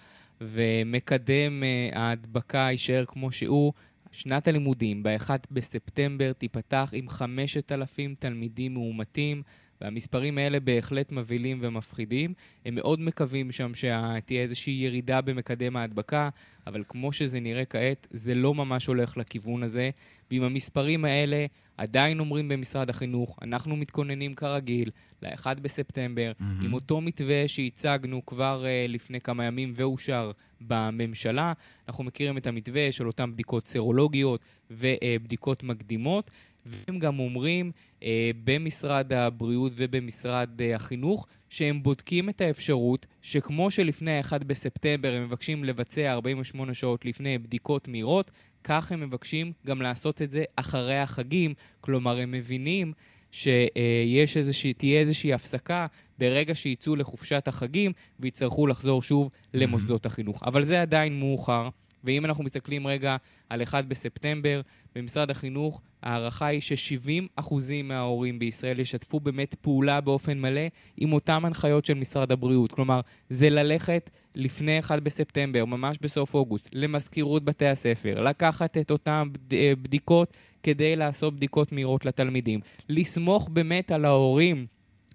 ומקדם 0.40 1.62
אה, 1.62 1.88
ההדבקה 2.00 2.68
יישאר 2.70 3.04
כמו 3.08 3.32
שהוא, 3.32 3.72
שנת 4.12 4.48
הלימודים 4.48 5.02
ב-1 5.02 5.30
בספטמבר 5.50 6.32
תיפתח 6.32 6.90
עם 6.92 7.08
5,000 7.08 8.14
תלמידים 8.18 8.74
מאומתים. 8.74 9.42
והמספרים 9.80 10.38
האלה 10.38 10.60
בהחלט 10.60 11.12
מבהילים 11.12 11.58
ומפחידים. 11.60 12.34
הם 12.64 12.74
מאוד 12.74 13.00
מקווים 13.00 13.52
שם 13.52 13.74
שתהיה 13.74 14.42
איזושהי 14.42 14.72
ירידה 14.72 15.20
במקדם 15.20 15.76
ההדבקה, 15.76 16.28
אבל 16.66 16.82
כמו 16.88 17.12
שזה 17.12 17.40
נראה 17.40 17.64
כעת, 17.64 18.06
זה 18.10 18.34
לא 18.34 18.54
ממש 18.54 18.86
הולך 18.86 19.16
לכיוון 19.16 19.62
הזה. 19.62 19.90
ועם 20.30 20.42
המספרים 20.42 21.04
האלה, 21.04 21.46
עדיין 21.76 22.20
אומרים 22.20 22.48
במשרד 22.48 22.90
החינוך, 22.90 23.38
אנחנו 23.42 23.76
מתכוננים 23.76 24.34
כרגיל 24.34 24.90
ל-1 25.22 25.46
בספטמבר, 25.62 26.32
mm-hmm. 26.32 26.64
עם 26.64 26.72
אותו 26.72 27.00
מתווה 27.00 27.48
שהצגנו 27.48 28.26
כבר 28.26 28.64
uh, 28.64 28.92
לפני 28.92 29.20
כמה 29.20 29.44
ימים 29.44 29.72
ואושר 29.76 30.30
בממשלה. 30.60 31.52
אנחנו 31.88 32.04
מכירים 32.04 32.38
את 32.38 32.46
המתווה 32.46 32.92
של 32.92 33.06
אותן 33.06 33.32
בדיקות 33.32 33.68
סרולוגיות 33.68 34.40
ובדיקות 34.70 35.62
מקדימות, 35.62 36.30
והם 36.68 36.98
גם 36.98 37.18
אומרים 37.18 37.72
אה, 38.02 38.30
במשרד 38.44 39.12
הבריאות 39.12 39.72
ובמשרד 39.76 40.50
אה, 40.60 40.74
החינוך 40.74 41.26
שהם 41.50 41.82
בודקים 41.82 42.28
את 42.28 42.40
האפשרות 42.40 43.06
שכמו 43.22 43.70
שלפני 43.70 44.18
ה-1 44.18 44.44
בספטמבר 44.46 45.14
הם 45.14 45.22
מבקשים 45.24 45.64
לבצע 45.64 46.12
48 46.12 46.74
שעות 46.74 47.04
לפני 47.04 47.38
בדיקות 47.38 47.88
מהירות, 47.88 48.30
כך 48.64 48.92
הם 48.92 49.00
מבקשים 49.00 49.52
גם 49.66 49.82
לעשות 49.82 50.22
את 50.22 50.30
זה 50.30 50.44
אחרי 50.56 50.98
החגים. 50.98 51.54
כלומר, 51.80 52.18
הם 52.18 52.30
מבינים 52.30 52.92
שתהיה 53.32 54.24
איזושהי, 54.36 54.98
איזושהי 54.98 55.32
הפסקה 55.32 55.86
ברגע 56.18 56.54
שיצאו 56.54 56.96
לחופשת 56.96 57.48
החגים 57.48 57.92
ויצטרכו 58.20 58.66
לחזור 58.66 59.02
שוב 59.02 59.30
למוסדות 59.54 60.06
החינוך. 60.06 60.42
אבל 60.42 60.64
זה 60.64 60.82
עדיין 60.82 61.20
מאוחר. 61.20 61.68
ואם 62.04 62.24
אנחנו 62.24 62.44
מסתכלים 62.44 62.86
רגע 62.86 63.16
על 63.48 63.62
1 63.62 63.84
בספטמבר, 63.84 64.60
במשרד 64.94 65.30
החינוך 65.30 65.80
ההערכה 66.02 66.46
היא 66.46 66.60
ש-70% 66.60 67.54
מההורים 67.84 68.38
בישראל 68.38 68.80
ישתפו 68.80 69.20
באמת 69.20 69.54
פעולה 69.54 70.00
באופן 70.00 70.40
מלא 70.40 70.60
עם 70.96 71.12
אותן 71.12 71.44
הנחיות 71.44 71.84
של 71.84 71.94
משרד 71.94 72.32
הבריאות. 72.32 72.72
כלומר, 72.72 73.00
זה 73.30 73.50
ללכת 73.50 74.10
לפני 74.34 74.78
1 74.78 75.02
בספטמבר, 75.02 75.64
ממש 75.64 75.98
בסוף 76.00 76.34
אוגוסט, 76.34 76.68
למזכירות 76.72 77.44
בתי 77.44 77.66
הספר, 77.66 78.20
לקחת 78.20 78.78
את 78.78 78.90
אותן 78.90 79.28
אה, 79.52 79.72
בדיקות 79.82 80.36
כדי 80.62 80.96
לעשות 80.96 81.36
בדיקות 81.36 81.72
מהירות 81.72 82.04
לתלמידים. 82.04 82.60
לסמוך 82.88 83.48
באמת 83.48 83.92
על 83.92 84.04
ההורים. 84.04 84.66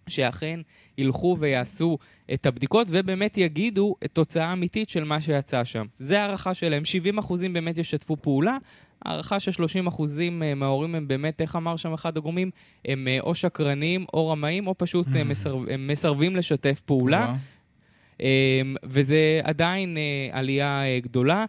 שאכן 0.08 0.60
ילכו 0.98 1.38
ויעשו 1.40 1.98
את 2.34 2.46
הבדיקות 2.46 2.88
ובאמת 2.90 3.38
יגידו 3.38 3.96
את 4.06 4.12
תוצאה 4.14 4.54
אמיתית 4.54 4.90
של 4.90 5.04
מה 5.04 5.22
שיצא 5.22 5.64
שם. 5.64 5.86
זה 6.00 6.22
הערכה 6.22 6.54
שלהם. 6.54 6.84
70% 7.20 7.34
באמת 7.54 7.78
ישתפו 7.78 8.18
פעולה. 8.18 8.58
הערכה 9.06 9.40
ש-30% 9.40 10.02
אה, 10.22 10.56
מההורים 10.56 10.96
הם 10.96 11.08
באמת, 11.08 11.42
איך 11.42 11.56
אמר 11.56 11.76
שם 11.76 11.94
אחד 11.94 12.18
הגורמים, 12.18 12.52
הם 12.86 13.08
אה, 13.08 13.20
או 13.20 13.36
שקרנים 13.36 14.06
או 14.14 14.30
רמאים 14.30 14.68
או 14.68 14.76
פשוט 14.78 15.08
אה, 15.16 15.24
מסרב, 15.24 15.62
הם 15.74 15.88
מסרבים 15.88 16.36
לשתף 16.36 16.82
פעולה. 16.86 17.36
וזה 18.84 19.42
עדיין 19.44 19.98
עלייה 20.32 20.84
גדולה. 21.00 21.46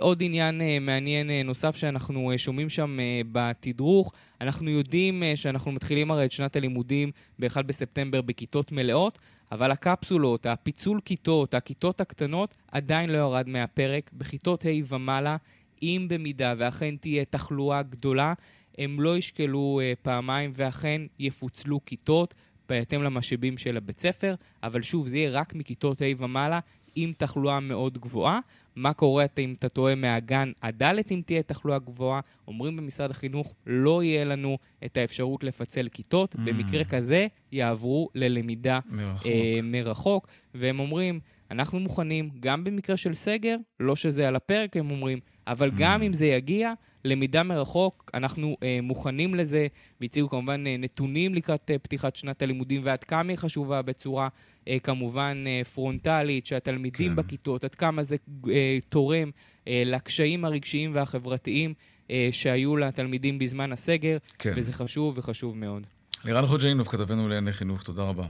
עוד 0.00 0.22
עניין 0.22 0.60
מעניין 0.80 1.30
נוסף 1.44 1.76
שאנחנו 1.76 2.32
שומעים 2.36 2.68
שם 2.68 2.98
בתדרוך, 3.32 4.12
אנחנו 4.40 4.70
יודעים 4.70 5.22
שאנחנו 5.34 5.72
מתחילים 5.72 6.10
הרי 6.10 6.24
את 6.24 6.32
שנת 6.32 6.56
הלימודים 6.56 7.10
ב-1 7.38 7.62
בספטמבר 7.62 8.20
בכיתות 8.20 8.72
מלאות, 8.72 9.18
אבל 9.52 9.70
הקפסולות, 9.70 10.46
הפיצול 10.46 11.00
כיתות, 11.04 11.54
הכיתות 11.54 12.00
הקטנות, 12.00 12.54
עדיין 12.72 13.10
לא 13.10 13.18
ירד 13.18 13.48
מהפרק. 13.48 14.10
בכיתות 14.12 14.66
ה' 14.66 14.94
ומעלה, 14.94 15.36
אם 15.82 16.06
במידה 16.10 16.54
ואכן 16.58 16.96
תהיה 16.96 17.24
תחלואה 17.24 17.82
גדולה, 17.82 18.34
הם 18.78 19.00
לא 19.00 19.16
ישקלו 19.16 19.80
פעמיים 20.02 20.50
ואכן 20.54 21.02
יפוצלו 21.18 21.80
כיתות 21.84 22.34
בהתאם 22.68 23.02
למשאבים 23.02 23.58
של 23.58 23.76
הבית 23.76 24.00
ספר, 24.00 24.34
אבל 24.62 24.82
שוב, 24.82 25.08
זה 25.08 25.16
יהיה 25.16 25.30
רק 25.30 25.54
מכיתות 25.54 26.02
ה' 26.02 26.04
ומעלה 26.18 26.60
עם 26.94 27.12
תחלואה 27.18 27.60
מאוד 27.60 27.98
גבוהה. 27.98 28.40
מה 28.76 28.92
קורה 28.92 29.24
אם 29.38 29.54
אתה 29.58 29.68
טועה 29.68 29.94
מהגן 29.94 30.52
עד 30.60 30.82
ד' 30.82 30.94
אם 31.10 31.22
תהיה 31.26 31.42
תחלואה 31.42 31.78
גבוהה? 31.78 32.20
אומרים 32.48 32.76
במשרד 32.76 33.10
החינוך, 33.10 33.54
לא 33.66 34.02
יהיה 34.02 34.24
לנו 34.24 34.58
את 34.84 34.96
האפשרות 34.96 35.44
לפצל 35.44 35.88
כיתות. 35.88 36.34
Mm. 36.34 36.38
במקרה 36.38 36.84
כזה 36.84 37.26
יעברו 37.52 38.08
ללמידה 38.14 38.78
מרחוק. 38.90 39.26
אה, 39.26 39.60
מרחוק. 39.62 40.26
והם 40.54 40.80
אומרים, 40.80 41.20
אנחנו 41.50 41.80
מוכנים, 41.80 42.30
גם 42.40 42.64
במקרה 42.64 42.96
של 42.96 43.14
סגר, 43.14 43.56
לא 43.80 43.96
שזה 43.96 44.28
על 44.28 44.36
הפרק, 44.36 44.76
הם 44.76 44.90
אומרים, 44.90 45.18
אבל 45.46 45.70
mm. 45.70 45.74
גם 45.78 46.02
אם 46.02 46.12
זה 46.12 46.26
יגיע, 46.26 46.72
למידה 47.04 47.42
מרחוק, 47.42 48.10
אנחנו 48.14 48.56
אה, 48.62 48.78
מוכנים 48.82 49.34
לזה, 49.34 49.66
והציגו 50.00 50.28
כמובן 50.28 50.66
אה, 50.66 50.76
נתונים 50.76 51.34
לקראת 51.34 51.70
אה, 51.70 51.78
פתיחת 51.78 52.16
שנת 52.16 52.42
הלימודים 52.42 52.80
ועד 52.84 53.04
כמה 53.04 53.30
היא 53.30 53.38
חשובה 53.38 53.82
בצורה 53.82 54.28
אה, 54.68 54.76
כמובן 54.82 55.44
אה, 55.46 55.64
פרונטלית, 55.64 56.46
שהתלמידים 56.46 57.08
כן. 57.08 57.16
בכיתות, 57.16 57.64
עד 57.64 57.74
כמה 57.74 58.02
זה 58.02 58.16
אה, 58.50 58.78
תורם 58.88 59.30
אה, 59.68 59.82
לקשיים 59.86 60.44
הרגשיים 60.44 60.94
והחברתיים 60.94 61.74
אה, 62.10 62.28
שהיו 62.30 62.76
לתלמידים 62.76 63.38
בזמן 63.38 63.72
הסגר, 63.72 64.16
כן. 64.38 64.52
וזה 64.56 64.72
חשוב 64.72 65.18
וחשוב 65.18 65.56
מאוד. 65.56 65.86
לירן 66.24 66.46
חוג'יינוב, 66.46 66.88
כתבנו 66.88 67.28
לענייני 67.28 67.52
חינוך, 67.52 67.82
תודה 67.82 68.02
רבה. 68.02 68.26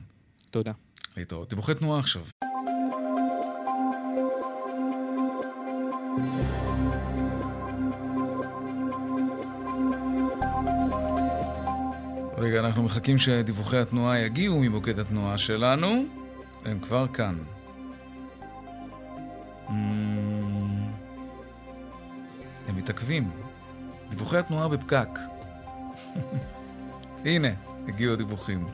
תודה. 0.51 0.73
להתראות. 1.16 1.49
דיווחי 1.49 1.75
תנועה 1.75 1.99
עכשיו. 1.99 2.23
אנחנו 12.66 12.82
מחכים 12.82 13.18
שדיווחי 13.18 13.78
התנועה 13.78 14.18
יגיעו 14.18 14.60
ממוקד 14.60 14.98
התנועה 14.98 15.38
שלנו. 15.38 16.04
הם 16.64 16.78
כבר 16.80 17.06
כאן. 17.06 17.38
Mm. 19.66 19.70
הם 22.68 22.76
מתעכבים. 22.76 23.30
דיווחי 24.10 24.38
התנועה 24.38 24.68
בפקק. 24.68 25.08
הנה, 27.24 27.48
הגיעו 27.88 28.12
הדיווחים. 28.12 28.66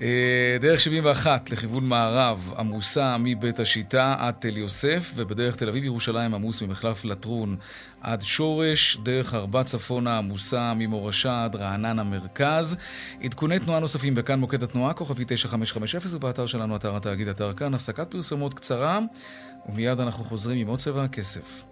אה, 0.00 0.56
דרך 0.60 0.80
71 0.80 1.50
לכיוון 1.50 1.84
מערב 1.84 2.54
עמוסה 2.58 3.16
מבית 3.18 3.60
השיטה 3.60 4.14
עד 4.18 4.34
תל 4.38 4.56
יוסף, 4.56 5.12
ובדרך 5.16 5.56
תל 5.56 5.68
אביב-ירושלים 5.68 6.34
עמוס 6.34 6.62
ממחלף 6.62 7.04
לטרון 7.04 7.56
עד 8.00 8.22
שורש, 8.22 8.96
דרך 9.02 9.34
ארבע 9.34 9.64
צפונה 9.64 10.18
עמוסה 10.18 10.72
ממורשה 10.76 11.44
עד 11.44 11.56
רעננה 11.56 12.02
מרכז. 12.02 12.76
עדכוני 13.22 13.58
תנועה 13.58 13.80
נוספים 13.80 14.14
בכאן 14.14 14.40
מוקד 14.40 14.62
התנועה, 14.62 14.92
כוכבי 14.92 15.24
9550, 15.26 16.16
ובאתר 16.16 16.46
שלנו, 16.46 16.76
אתר 16.76 16.96
התאגיד, 16.96 17.28
אתר 17.28 17.52
כאן, 17.52 17.74
הפסקת 17.74 18.10
פרסומות 18.10 18.54
קצרה, 18.54 18.98
ומיד 19.68 20.00
אנחנו 20.00 20.24
חוזרים 20.24 20.58
עם 20.58 20.66
עוד 20.66 20.78
צבע 20.78 21.04
הכסף. 21.04 21.64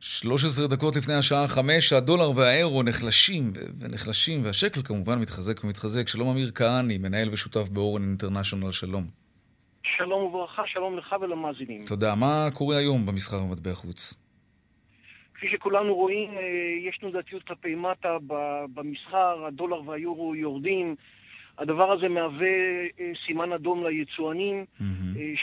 13 0.00 0.66
דקות 0.66 0.96
לפני 0.96 1.14
השעה 1.14 1.48
5, 1.48 1.92
הדולר 1.92 2.30
והאירו 2.36 2.82
נחלשים 2.82 3.52
ונחלשים, 3.80 4.44
והשקל 4.44 4.80
כמובן 4.82 5.18
מתחזק 5.18 5.64
ומתחזק. 5.64 6.08
שלום 6.08 6.28
אמיר 6.28 6.50
כהני, 6.54 6.98
מנהל 6.98 7.28
ושותף 7.32 7.68
באורן 7.68 8.02
אינטרנשיונל, 8.02 8.72
שלום. 8.72 9.04
שלום 9.96 10.22
וברכה, 10.22 10.62
שלום 10.66 10.98
לך 10.98 11.16
ולמאזינים. 11.20 11.80
תודה. 11.88 12.14
מה 12.14 12.48
קורה 12.54 12.76
היום 12.76 13.06
במסחר 13.06 13.38
במטבע 13.38 13.74
חוץ? 13.74 14.14
כפי 15.34 15.46
שכולנו 15.52 15.94
רואים, 15.94 16.30
אה, 16.30 16.42
יש 16.88 16.98
תנודתיות 16.98 17.42
כלפי 17.42 17.74
מטה 17.74 18.16
במסחר, 18.74 19.44
הדולר 19.46 19.88
והיורו 19.88 20.34
יורדים. 20.34 20.94
הדבר 21.58 21.92
הזה 21.92 22.08
מהווה 22.08 22.46
אה, 23.00 23.12
סימן 23.26 23.52
אדום 23.52 23.86
ליצואנים, 23.86 24.64
mm-hmm. 24.80 24.84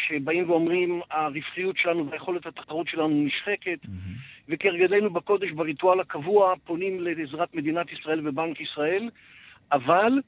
שבאים 0.07 0.49
ואומרים, 0.49 1.01
הרווחיות 1.11 1.77
שלנו 1.77 2.09
והיכולת 2.09 2.45
התחרות 2.45 2.87
שלנו 2.87 3.25
נשחקת, 3.25 3.85
mm-hmm. 3.85 4.34
וכהרגלנו 4.49 5.09
בקודש, 5.09 5.51
בריטואל 5.51 5.99
הקבוע, 5.99 6.53
פונים 6.63 6.99
לעזרת 7.01 7.55
מדינת 7.55 7.91
ישראל 7.91 8.27
ובנק 8.27 8.61
ישראל, 8.61 9.09
אבל 9.71 10.21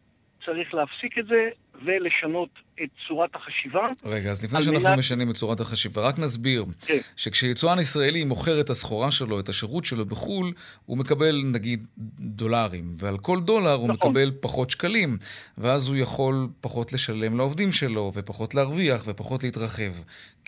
צריך 0.46 0.74
להפסיק 0.74 1.18
את 1.18 1.26
זה 1.26 1.50
ולשנות 1.86 2.50
את 2.84 2.90
צורת 3.08 3.30
החשיבה. 3.36 3.88
רגע, 4.06 4.32
אז 4.32 4.44
לפני 4.44 4.62
שאנחנו 4.62 4.90
מנת... 4.90 5.00
משנים 5.00 5.30
את 5.30 5.36
צורת 5.36 5.60
החשיבה, 5.60 6.02
רק 6.02 6.20
נסביר 6.20 6.66
כן. 6.82 6.98
שכשיצואן 7.16 7.80
ישראלי 7.80 8.24
מוכר 8.24 8.62
את 8.62 8.70
הסחורה 8.70 9.12
שלו, 9.12 9.40
את 9.40 9.50
השירות 9.50 9.86
שלו 9.86 10.06
בחו"ל, 10.06 10.54
הוא 10.86 10.98
מקבל 10.98 11.42
נגיד 11.46 11.86
דולרים, 12.20 12.94
ועל 12.98 13.18
כל 13.18 13.40
דולר 13.42 13.74
הוא 13.74 13.90
נכון. 13.90 14.10
מקבל 14.12 14.32
פחות 14.40 14.70
שקלים, 14.70 15.18
ואז 15.58 15.88
הוא 15.88 15.96
יכול 15.96 16.48
פחות 16.62 16.94
לשלם 16.94 17.38
לעובדים 17.38 17.72
שלו, 17.72 18.12
ופחות 18.16 18.56
להרוויח, 18.56 19.04
ופחות 19.08 19.44
להתרחב. 19.44 19.92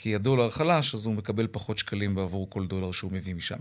כי 0.02 0.16
הדולר 0.16 0.50
חלש, 0.50 0.96
אז 0.96 1.06
הוא 1.06 1.16
מקבל 1.16 1.48
פחות 1.52 1.78
שקלים 1.78 2.16
בעבור 2.16 2.50
כל 2.50 2.66
דולר 2.68 2.92
שהוא 2.92 3.12
מביא 3.12 3.36
משם. 3.36 3.56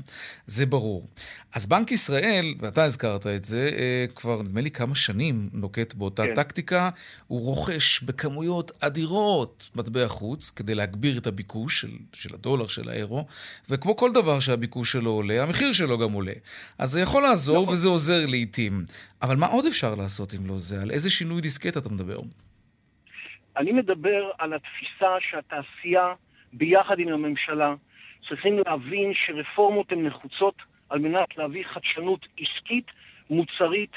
זה 0.46 0.66
ברור. 0.66 1.06
אז 1.54 1.66
בנק 1.66 1.92
ישראל, 1.92 2.54
ואתה 2.58 2.84
הזכרת 2.84 3.26
את 3.26 3.44
זה, 3.44 3.70
אה, 3.76 4.06
כבר 4.14 4.42
נדמה 4.42 4.60
לי 4.60 4.70
כמה 4.70 4.94
שנים 4.94 5.48
נוקט 5.52 5.94
באותה 5.94 6.26
כן. 6.26 6.34
טקטיקה, 6.34 6.90
הוא 7.26 7.40
רוכש 7.58 8.02
בכמויות 8.02 8.70
אדירות 8.84 9.70
מטבע 9.76 10.08
חוץ, 10.08 10.50
כדי 10.50 10.74
להגביר 10.74 11.18
את 11.18 11.26
הביקוש 11.26 11.80
של, 11.80 11.88
של 12.12 12.34
הדולר, 12.34 12.66
של 12.66 12.88
האירו, 12.88 13.26
וכמו 13.70 13.96
כל 13.96 14.10
דבר 14.14 14.40
שהביקוש 14.40 14.92
שלו 14.92 15.10
עולה, 15.10 15.42
המחיר 15.42 15.72
שלו 15.72 15.98
גם 15.98 16.12
עולה. 16.12 16.32
אז 16.78 16.88
זה 16.88 17.00
יכול 17.00 17.22
לעזור 17.22 17.62
נכון. 17.62 17.74
וזה 17.74 17.88
עוזר 17.88 18.26
לעיתים. 18.28 18.72
אבל 19.22 19.36
מה 19.36 19.46
עוד 19.46 19.64
אפשר 19.66 19.94
לעשות 19.98 20.34
אם 20.34 20.46
לא 20.46 20.54
זה? 20.56 20.82
על 20.82 20.90
איזה 20.90 21.10
שינוי 21.10 21.40
דיסקט 21.40 21.76
אתה 21.76 21.88
מדבר? 21.88 22.18
אני 23.56 23.72
מדבר 23.72 24.30
על 24.38 24.52
התפיסה 24.52 25.12
שהתעשייה, 25.30 26.06
ביחד 26.52 26.98
עם 26.98 27.08
הממשלה, 27.08 27.74
צריכים 28.28 28.58
להבין 28.66 29.12
שרפורמות 29.14 29.92
הן 29.92 30.06
נחוצות 30.06 30.54
על 30.88 30.98
מנת 30.98 31.38
להביא 31.38 31.64
חדשנות 31.74 32.26
עסקית, 32.40 32.86
מוצרית, 33.30 33.92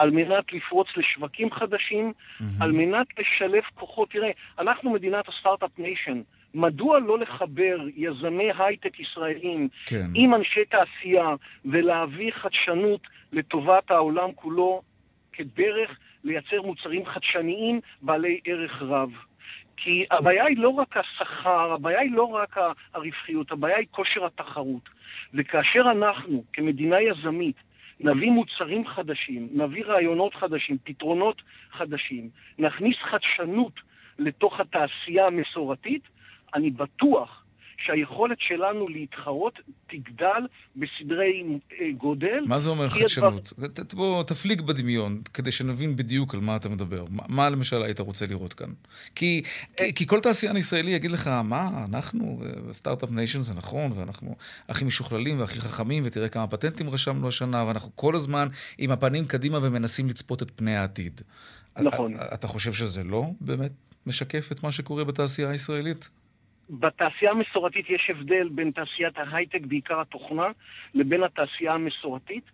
על 0.00 0.10
מנת 0.10 0.52
לפרוץ 0.52 0.88
לשווקים 0.96 1.50
חדשים, 1.50 2.12
mm-hmm. 2.12 2.44
על 2.60 2.72
מנת 2.72 3.06
לשלב 3.18 3.62
כוחות. 3.74 4.10
תראה, 4.10 4.30
אנחנו 4.58 4.90
מדינת 4.90 5.28
ה 5.28 5.34
start-up 5.34 5.78
nation. 5.78 6.20
מדוע 6.54 6.98
לא 6.98 7.18
לחבר 7.18 7.76
יזמי 7.96 8.48
הייטק 8.58 9.00
ישראלים 9.00 9.68
כן. 9.86 10.06
עם 10.14 10.34
אנשי 10.34 10.64
תעשייה 10.64 11.28
ולהביא 11.64 12.30
חדשנות 12.32 13.00
לטובת 13.32 13.90
העולם 13.90 14.32
כולו 14.34 14.82
כדרך 15.32 15.98
לייצר 16.24 16.62
מוצרים 16.62 17.06
חדשניים 17.06 17.80
בעלי 18.02 18.40
ערך 18.44 18.82
רב? 18.82 19.10
כי 19.76 20.04
הבעיה 20.10 20.44
היא 20.44 20.58
לא 20.58 20.68
רק 20.68 20.96
השכר, 20.96 21.72
הבעיה 21.72 22.00
היא 22.00 22.12
לא 22.12 22.24
רק 22.24 22.56
הרווחיות, 22.94 23.52
הבעיה 23.52 23.76
היא 23.76 23.86
כושר 23.90 24.26
התחרות. 24.26 24.88
וכאשר 25.34 25.82
אנחנו, 25.90 26.44
כמדינה 26.52 26.96
יזמית, 27.00 27.56
נביא 28.00 28.30
מוצרים 28.30 28.86
חדשים, 28.86 29.48
נביא 29.52 29.84
רעיונות 29.84 30.34
חדשים, 30.34 30.76
פתרונות 30.84 31.42
חדשים, 31.72 32.30
נכניס 32.58 32.96
חדשנות 33.10 33.72
לתוך 34.18 34.60
התעשייה 34.60 35.26
המסורתית, 35.26 36.02
אני 36.54 36.70
בטוח 36.70 37.39
שהיכולת 37.86 38.38
שלנו 38.40 38.88
להתחרות 38.88 39.54
תגדל 39.86 40.46
בסדרי 40.76 41.44
אה, 41.80 41.92
גודל. 41.98 42.44
מה 42.46 42.58
זה 42.58 42.70
אומר 42.70 42.88
חדשנות? 42.88 43.52
דבר... 43.58 43.84
בוא 43.94 44.22
תפליג 44.22 44.60
בדמיון, 44.60 45.22
כדי 45.34 45.50
שנבין 45.50 45.96
בדיוק 45.96 46.34
על 46.34 46.40
מה 46.40 46.56
אתה 46.56 46.68
מדבר. 46.68 47.04
מה, 47.10 47.22
מה 47.28 47.50
למשל 47.50 47.82
היית 47.82 48.00
רוצה 48.00 48.26
לראות 48.26 48.52
כאן? 48.52 48.68
כי, 49.14 49.42
כי, 49.76 49.84
אה. 49.84 49.92
כי 49.92 50.06
כל 50.06 50.20
תעשיין 50.20 50.56
ישראלי 50.56 50.90
יגיד 50.90 51.10
לך, 51.10 51.26
מה, 51.44 51.84
אנחנו, 51.88 52.42
start-up 52.72 53.10
nation 53.10 53.40
זה 53.40 53.54
נכון, 53.54 53.92
ואנחנו 53.94 54.36
הכי 54.68 54.84
משוכללים 54.84 55.40
והכי 55.40 55.60
חכמים, 55.60 56.02
ותראה 56.06 56.28
כמה 56.28 56.46
פטנטים 56.46 56.90
רשמנו 56.90 57.28
השנה, 57.28 57.64
ואנחנו 57.64 57.90
כל 57.94 58.14
הזמן 58.14 58.48
עם 58.78 58.90
הפנים 58.90 59.26
קדימה 59.26 59.58
ומנסים 59.62 60.08
לצפות 60.08 60.42
את 60.42 60.50
פני 60.56 60.76
העתיד. 60.76 61.20
נכון. 61.82 62.12
אתה 62.34 62.46
חושב 62.46 62.72
שזה 62.72 63.04
לא 63.04 63.24
באמת 63.40 63.72
משקף 64.06 64.52
את 64.52 64.62
מה 64.62 64.72
שקורה 64.72 65.04
בתעשייה 65.04 65.50
הישראלית? 65.50 66.10
בתעשייה 66.70 67.30
המסורתית 67.30 67.90
יש 67.90 68.10
הבדל 68.10 68.48
בין 68.48 68.70
תעשיית 68.70 69.18
ההייטק, 69.18 69.60
בעיקר 69.60 70.00
התוכנה, 70.00 70.48
לבין 70.94 71.22
התעשייה 71.22 71.72
המסורתית. 71.72 72.44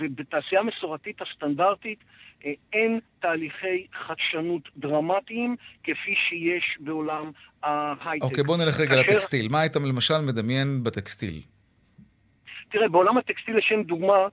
ובתעשייה 0.00 0.60
המסורתית 0.60 1.22
הסטנדרטית 1.22 1.98
אין 2.72 3.00
תהליכי 3.20 3.86
חדשנות 3.92 4.68
דרמטיים 4.76 5.56
כפי 5.82 6.14
שיש 6.28 6.76
בעולם 6.80 7.30
ההייטק. 7.62 8.24
אוקיי, 8.24 8.44
okay, 8.44 8.46
בוא 8.46 8.56
נלך 8.56 8.80
רגע 8.80 8.90
כאשר... 8.90 9.00
לטקסטיל. 9.00 9.48
מה 9.50 9.60
היית 9.60 9.76
למשל 9.76 10.18
מדמיין 10.26 10.84
בטקסטיל? 10.84 11.40
תראה, 12.70 12.88
בעולם 12.88 13.18
הטקסטיל, 13.18 13.56
לשם 13.56 13.82
דוגמה, 13.82 14.28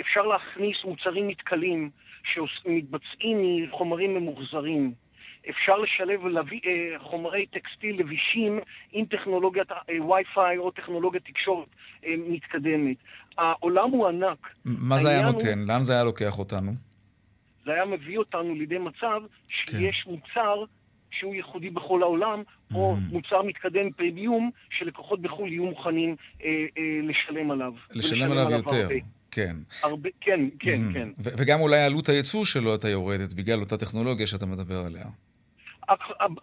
אפשר 0.00 0.22
להכניס 0.22 0.76
מוצרים 0.84 1.28
מתכלים 1.28 1.90
שמתבצעים 2.24 3.64
מחומרים 3.64 4.14
ממוחזרים. 4.14 4.92
אפשר 5.50 5.78
לשלב 5.78 6.24
ולהביא 6.24 6.60
אה, 6.66 6.98
חומרי 6.98 7.46
טקסטיל 7.46 8.00
לבישים 8.00 8.60
עם 8.92 9.04
טכנולוגיית 9.04 9.70
אה, 9.72 9.76
Wi-Fi 9.86 10.58
או 10.58 10.70
טכנולוגיית 10.70 11.24
תקשורת 11.24 11.68
אה, 12.06 12.14
מתקדמת. 12.28 12.96
העולם 13.38 13.90
הוא 13.90 14.08
ענק. 14.08 14.54
מה 14.64 14.98
זה 14.98 15.08
היה 15.08 15.22
נותן? 15.22 15.58
הוא... 15.58 15.68
לאן 15.68 15.82
זה 15.82 15.92
היה 15.92 16.04
לוקח 16.04 16.38
אותנו? 16.38 16.72
זה 17.64 17.72
היה 17.72 17.84
מביא 17.84 18.18
אותנו 18.18 18.54
לידי 18.54 18.78
מצב 18.78 19.20
שיש 19.48 20.02
כן. 20.04 20.10
מוצר 20.10 20.64
שהוא 21.10 21.34
ייחודי 21.34 21.70
בכל 21.70 22.02
העולם, 22.02 22.42
mm. 22.42 22.74
או 22.74 22.96
מוצר 23.10 23.42
מתקדם 23.42 23.92
פרימיום, 23.92 24.50
שלקוחות 24.78 25.22
בחו"ל 25.22 25.52
יהיו 25.52 25.64
מוכנים 25.64 26.16
אה, 26.44 26.48
אה, 26.48 26.82
לשלם 27.02 27.50
עליו. 27.50 27.72
לשלם 27.90 28.32
עליו 28.32 28.50
יותר. 28.50 28.82
הרבה. 28.82 28.94
כן. 29.30 29.56
הרבה, 29.82 30.08
כן, 30.20 30.40
כן, 30.58 30.80
mm. 30.90 30.94
כן. 30.94 31.08
וגם 31.22 31.60
אולי 31.60 31.82
עלות 31.82 32.08
הייצור 32.08 32.44
שלו 32.44 32.70
הייתה 32.70 32.88
יורדת 32.88 33.32
בגלל 33.32 33.60
אותה 33.60 33.76
טכנולוגיה 33.76 34.26
שאתה 34.26 34.46
מדבר 34.46 34.84
עליה. 34.86 35.04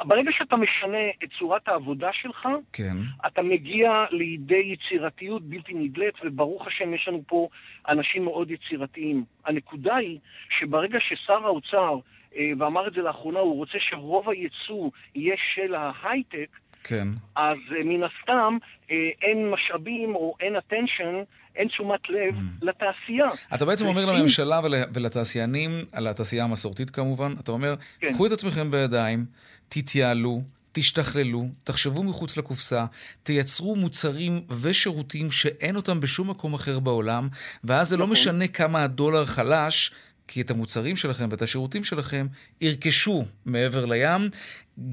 ברגע 0.05 0.31
שאתה 0.31 0.55
משנה 0.55 1.09
את 1.23 1.29
צורת 1.39 1.67
העבודה 1.67 2.09
שלך, 2.13 2.47
כן. 2.73 2.97
אתה 3.27 3.41
מגיע 3.41 4.05
לידי 4.11 4.73
יצירתיות 4.73 5.43
בלתי 5.43 5.73
נדלית, 5.73 6.15
וברוך 6.23 6.67
השם 6.67 6.93
יש 6.93 7.07
לנו 7.07 7.23
פה 7.27 7.47
אנשים 7.89 8.25
מאוד 8.25 8.51
יצירתיים. 8.51 9.23
הנקודה 9.45 9.95
היא 9.95 10.19
שברגע 10.59 10.99
ששר 10.99 11.45
האוצר, 11.45 11.95
אה, 12.35 12.51
ואמר 12.59 12.87
את 12.87 12.93
זה 12.93 13.01
לאחרונה, 13.01 13.39
הוא 13.39 13.55
רוצה 13.55 13.77
שרוב 13.79 14.29
הייצוא 14.29 14.89
יהיה 15.15 15.35
של 15.55 15.75
ההייטק, 15.75 16.49
כן. 16.83 17.07
אז 17.35 17.57
אה, 17.71 17.83
מן 17.83 18.03
הסתם 18.03 18.57
אה, 18.91 19.09
אין 19.21 19.51
משאבים 19.51 20.15
או 20.15 20.35
אין 20.39 20.55
attention 20.55 21.25
אין 21.59 21.67
תשומת 21.67 21.99
לב 22.09 22.33
mm. 22.33 22.65
לתעשייה. 22.65 23.27
אתה 23.55 23.65
בעצם 23.65 23.85
אומר 23.85 24.05
לממשלה 24.05 24.59
ולתעשיינים, 24.93 25.71
על 25.91 26.07
התעשייה 26.07 26.43
המסורתית 26.43 26.89
כמובן, 26.89 27.33
אתה 27.39 27.51
אומר, 27.51 27.75
כן. 27.99 28.13
קחו 28.13 28.25
את 28.25 28.31
עצמכם 28.31 28.71
בידיים, 28.71 29.25
תתייעלו, 29.69 30.41
תשתכללו, 30.71 31.45
תחשבו 31.63 32.03
מחוץ 32.03 32.37
לקופסה, 32.37 32.85
תייצרו 33.23 33.75
מוצרים 33.75 34.41
ושירותים 34.61 35.31
שאין 35.31 35.75
אותם 35.75 35.99
בשום 35.99 36.29
מקום 36.29 36.53
אחר 36.53 36.79
בעולם, 36.79 37.27
ואז 37.63 37.89
זה 37.89 37.97
לא 37.97 38.03
נכון. 38.03 38.11
משנה 38.11 38.47
כמה 38.47 38.83
הדולר 38.83 39.25
חלש, 39.25 39.91
כי 40.27 40.41
את 40.41 40.51
המוצרים 40.51 40.95
שלכם 40.95 41.25
ואת 41.31 41.41
השירותים 41.41 41.83
שלכם 41.83 42.27
ירכשו 42.61 43.25
מעבר 43.45 43.85
לים, 43.85 44.29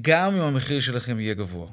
גם 0.01 0.35
אם 0.35 0.41
המחיר 0.41 0.79
שלכם 0.79 1.19
יהיה 1.19 1.33
גבוה. 1.33 1.67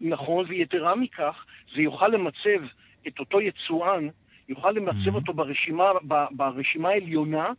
נכון, 0.00 0.46
ויתרה 0.48 0.94
מכך, 0.96 1.34
זה 1.74 1.82
יוכל 1.82 2.08
למצב 2.08 2.66
את 3.08 3.18
אותו 3.18 3.40
יצואן, 3.40 4.08
יוכל 4.48 4.70
למצב 4.70 5.08
mm-hmm. 5.08 5.14
אותו 5.14 5.32
ברשימה, 5.32 5.84
ב, 6.08 6.14
ברשימה 6.30 6.88
העליונה 6.88 7.52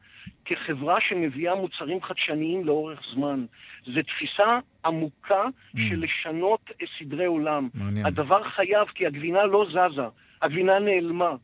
כחברה 0.46 0.98
שמביאה 1.10 1.56
מוצרים 1.56 2.02
חדשניים 2.02 2.66
לאורך 2.66 3.00
זמן. 3.14 3.46
זו 3.86 4.02
תפיסה 4.02 4.60
עמוקה 4.86 5.44
mm-hmm. 5.46 5.80
של 5.89 6.04
לשנות 6.04 6.72
סדרי 7.00 7.26
עולם. 7.26 7.70
מעניין. 7.74 8.06
הדבר 8.06 8.44
חייב, 8.44 8.88
כי 8.96 9.08
הגבינה 9.08 9.46
לא 9.46 9.66
זזה, 9.70 10.08
הגבינה 10.42 10.80
נעלמה. 10.80 11.36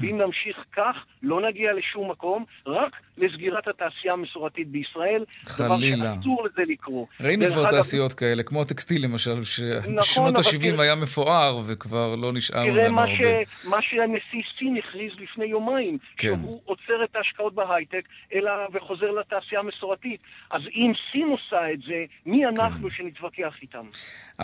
ואם 0.00 0.18
נמשיך 0.18 0.56
כך, 0.76 0.96
לא 1.22 1.48
נגיע 1.48 1.72
לשום 1.72 2.10
מקום, 2.10 2.44
רק 2.66 2.96
לסגירת 3.18 3.68
התעשייה 3.68 4.12
המסורתית 4.12 4.68
בישראל. 4.68 5.24
חלילה. 5.44 5.96
דבר 5.96 6.14
שאסור 6.16 6.44
לזה 6.44 6.62
לקרות. 6.72 7.08
ראינו 7.20 7.50
כבר 7.50 7.70
תעשיות 7.70 8.10
אגב... 8.10 8.18
כאלה, 8.18 8.42
כמו 8.42 8.60
הטקסטיל 8.62 9.04
למשל, 9.04 9.44
שבשנות 9.44 10.38
נכון, 10.38 10.76
ה-70 10.76 10.82
היה 10.82 10.94
מפואר 10.94 11.60
וכבר 11.66 12.14
לא 12.16 12.32
נשאר 12.32 12.64
ממנו 12.64 13.00
הרבה. 13.00 13.16
תראה 13.16 13.42
מה 13.64 13.82
שנשיא 13.82 14.42
סין 14.58 14.76
הכריז 14.76 15.12
לפני 15.18 15.44
יומיים, 15.44 15.98
כן. 16.16 16.28
שהוא 16.28 16.60
עוצר 16.64 17.04
את 17.04 17.16
ההשקעות 17.16 17.54
בהייטק 17.54 18.04
אלא 18.34 18.50
וחוזר 18.72 19.10
לתעשייה 19.10 19.60
המסורתית. 19.60 20.20
אז 20.50 20.62
אם 20.74 20.92
סין 21.12 21.28
עושה 21.28 21.72
את 21.72 21.78
זה, 21.86 22.04
מי 22.26 22.42
כן. 22.42 22.60
אנחנו 22.60 22.88
כן. 22.88 22.94
שנתווכח 22.96 23.54
איתם? 23.62 23.86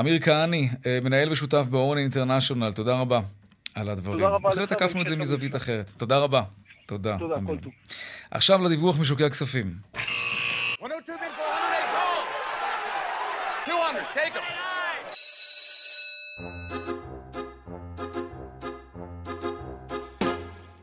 אמיר 0.01 0.19
כהני, 0.21 0.69
אה, 0.87 0.99
מנהל 1.05 1.33
ושותף 1.33 1.65
באורן 1.71 1.99
אינטרנשיונל, 1.99 2.73
תודה 2.73 3.01
רבה. 3.01 3.21
על 3.75 3.89
הדברים. 3.89 4.19
תודה 4.19 4.29
רבה. 4.29 4.49
בהחלט 4.49 4.73
תקפנו 4.73 5.03
את 5.03 5.07
זה 5.07 5.17
מזווית 5.17 5.57
אחרת. 5.57 5.91
תודה 5.97 6.19
רבה. 6.19 6.43
תודה. 6.87 7.17
תודה, 7.19 7.35
כל 7.47 7.57
טוב. 7.59 7.73
עכשיו 8.31 8.63
לדיווח 8.65 9.01
משוקי 9.01 9.25
הכספים. 9.25 9.67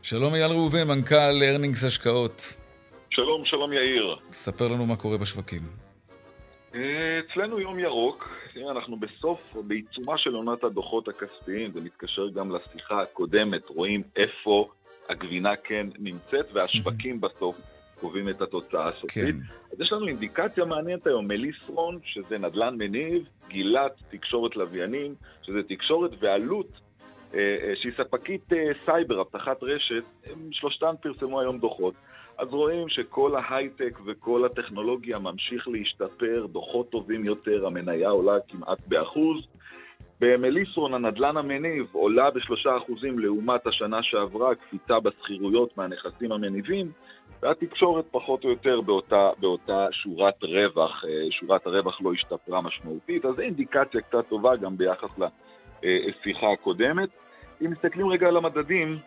שלום 0.02 0.34
אייל 0.34 0.50
ראובן, 0.50 0.88
מנכ"ל 0.88 1.42
ארנינגס 1.42 1.84
השקעות. 1.84 2.56
שלום, 3.10 3.44
שלום 3.44 3.72
יאיר. 3.72 4.16
ספר 4.32 4.68
לנו 4.68 4.86
מה 4.86 4.96
קורה 4.96 5.18
בשווקים. 5.18 5.62
אה, 6.74 6.80
אצלנו 7.20 7.60
יום 7.60 7.78
ירוק, 7.78 8.28
אנחנו 8.70 8.96
בסוף, 8.96 9.56
בעיצומה 9.66 10.18
של 10.18 10.34
עונת 10.34 10.64
הדוחות 10.64 11.08
הכספיים, 11.08 11.72
זה 11.72 11.80
מתקשר 11.80 12.28
גם 12.28 12.50
לשיחה 12.56 13.02
הקודמת, 13.02 13.68
רואים 13.68 14.02
איפה 14.16 14.68
הגבינה 15.08 15.56
כן 15.56 15.86
נמצאת, 15.98 16.46
והשווקים 16.52 17.20
בסוף 17.20 17.60
קובעים 18.00 18.28
את 18.28 18.42
התוצאה 18.42 18.88
הסופית. 18.88 19.34
כן. 19.34 19.72
אז 19.72 19.80
יש 19.80 19.92
לנו 19.92 20.08
אינדיקציה 20.08 20.64
מעניינת 20.64 21.06
היום, 21.06 21.28
מליסרון, 21.28 21.98
שזה 22.04 22.38
נדל"ן 22.38 22.74
מניב, 22.78 23.28
גילת 23.48 23.92
תקשורת 24.10 24.56
לוויינים, 24.56 25.14
שזה 25.42 25.62
תקשורת 25.68 26.10
ועלות 26.20 26.68
אה, 27.34 27.40
אה, 27.40 27.72
שהיא 27.76 27.92
ספקית 27.96 28.52
אה, 28.52 28.58
סייבר, 28.84 29.20
אבטחת 29.20 29.62
רשת, 29.62 30.02
הם 30.26 30.48
שלושתן 30.52 30.94
פרסמו 31.02 31.40
היום 31.40 31.58
דוחות. 31.58 31.94
אז 32.38 32.48
רואים 32.50 32.88
שכל 32.88 33.36
ההייטק 33.36 33.98
וכל 34.06 34.44
הטכנולוגיה 34.44 35.18
ממשיך 35.18 35.68
להשתפר, 35.68 36.46
דוחות 36.52 36.90
טובים 36.90 37.24
יותר, 37.24 37.66
המניה 37.66 38.08
עולה 38.08 38.34
כמעט 38.48 38.78
באחוז. 38.86 39.46
במליסרון 40.20 40.94
הנדלן 40.94 41.36
המניב 41.36 41.86
עולה 41.92 42.30
בשלושה 42.30 42.76
אחוזים 42.76 43.18
לעומת 43.18 43.66
השנה 43.66 44.02
שעברה, 44.02 44.54
קפיצה 44.54 45.00
בשכירויות 45.00 45.78
מהנכסים 45.78 46.32
המניבים, 46.32 46.92
והתקשורת 47.42 48.04
פחות 48.10 48.44
או 48.44 48.50
יותר 48.50 48.80
באותה, 48.80 49.30
באותה 49.40 49.86
שורת 49.92 50.42
רווח, 50.42 51.04
אה, 51.04 51.30
שורת 51.30 51.66
הרווח 51.66 52.00
לא 52.00 52.12
השתפרה 52.12 52.60
משמעותית, 52.60 53.24
אז 53.24 53.34
זו 53.36 53.42
אינדיקציה 53.42 54.00
קצת 54.00 54.28
טובה 54.28 54.56
גם 54.56 54.76
ביחס 54.76 55.18
לשיחה 55.82 56.52
הקודמת. 56.52 57.08
אם 57.62 57.70
מסתכלים 57.70 58.08
רגע 58.08 58.28
על 58.28 58.36
המדדים, 58.36 58.98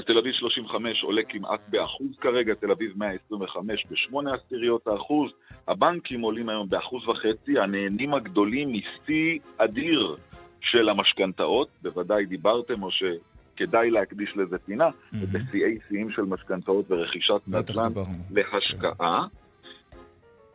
אז 0.00 0.04
תל 0.06 0.18
אביב 0.18 0.32
35 0.32 1.02
עולה 1.02 1.22
כמעט 1.28 1.60
באחוז 1.68 2.08
כרגע, 2.20 2.54
תל 2.54 2.70
אביב 2.70 2.92
125 2.96 3.86
בשמונה 3.90 4.34
עשיריות 4.34 4.86
האחוז, 4.86 5.30
הבנקים 5.68 6.20
עולים 6.20 6.48
היום 6.48 6.68
באחוז 6.68 7.08
וחצי, 7.08 7.58
הנהנים 7.58 8.14
הגדולים 8.14 8.72
משיא 8.72 9.38
אדיר 9.58 10.16
של 10.60 10.88
המשכנתאות, 10.88 11.68
בוודאי 11.82 12.26
דיברתם 12.26 12.82
או 12.82 12.88
שכדאי 12.90 13.90
להקדיש 13.90 14.36
לזה 14.36 14.58
פינה, 14.58 14.88
mm-hmm. 14.88 15.16
בשיאי 15.32 15.78
שיאים 15.88 16.10
של 16.10 16.22
משכנתאות 16.22 16.90
ורכישת 16.90 17.40
נדל"ן 17.46 17.92
להשקעה. 18.30 19.26
כן. 19.30 19.39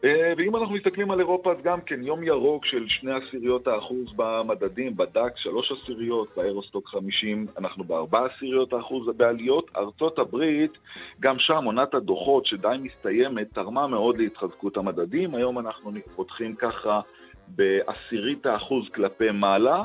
אה, 0.06 0.34
ואם 0.38 0.56
אנחנו 0.56 0.76
מסתכלים 0.76 1.12
על 1.12 1.20
אירופה, 1.20 1.51
אז 1.51 1.58
גם 1.64 1.82
כן 1.82 2.03
יום 2.03 2.24
ירוק 2.24 2.66
של 2.66 2.86
שני 2.88 3.12
עשיריות 3.12 3.68
האחוז 3.68 4.14
במדדים, 4.16 4.97
בדק 4.97 5.38
שלוש 5.38 5.72
עשיריות, 5.72 6.28
באירוסטוק 6.38 6.88
50 6.88 7.47
אנחנו 7.58 7.84
בארבע 7.84 8.26
עשיריות 8.26 8.74
האחוז 8.74 9.08
בעליות. 9.18 9.72
ארצות 9.76 10.20
הברית, 10.20 10.72
גם 11.20 11.36
שם 11.39 11.64
עונת 11.64 11.93
הדוחות 11.93 12.45
שדי 12.45 12.76
מסתיימת, 12.82 13.47
תרמה 13.53 13.88
מאוד 13.88 14.18
להתחזקות 14.18 14.78
המדדים. 14.78 15.36
היום 15.36 15.60
אנחנו 15.60 15.91
פותחים 16.16 16.56
ככה 16.56 17.01
בעשירית 17.47 18.45
האחוז 18.45 18.89
כלפי 18.93 19.32
מעלה. 19.32 19.84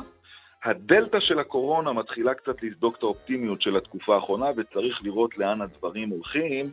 הדלתא 0.63 1.19
של 1.19 1.39
הקורונה 1.39 1.93
מתחילה 1.93 2.33
קצת 2.33 2.63
לסדוק 2.63 2.97
את 2.97 3.03
האופטימיות 3.03 3.61
של 3.61 3.77
התקופה 3.77 4.15
האחרונה, 4.15 4.45
וצריך 4.57 4.99
לראות 5.03 5.37
לאן 5.37 5.61
הדברים 5.61 6.09
הולכים. 6.09 6.65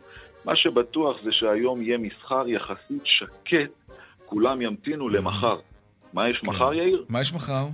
מה 0.45 0.55
שבטוח 0.55 1.17
זה 1.23 1.31
שהיום 1.31 1.81
יהיה 1.81 1.97
מסחר 1.97 2.47
יחסית 2.47 3.03
שקט, 3.03 3.95
כולם 4.25 4.61
ימתינו 4.61 5.09
למחר. 5.09 5.57
מה 6.13 6.29
יש 6.29 6.37
כן. 6.37 6.49
מחר, 6.49 6.73
יאיר? 6.73 7.05
מה 7.09 7.21
יש 7.21 7.33
מחר? 7.33 7.65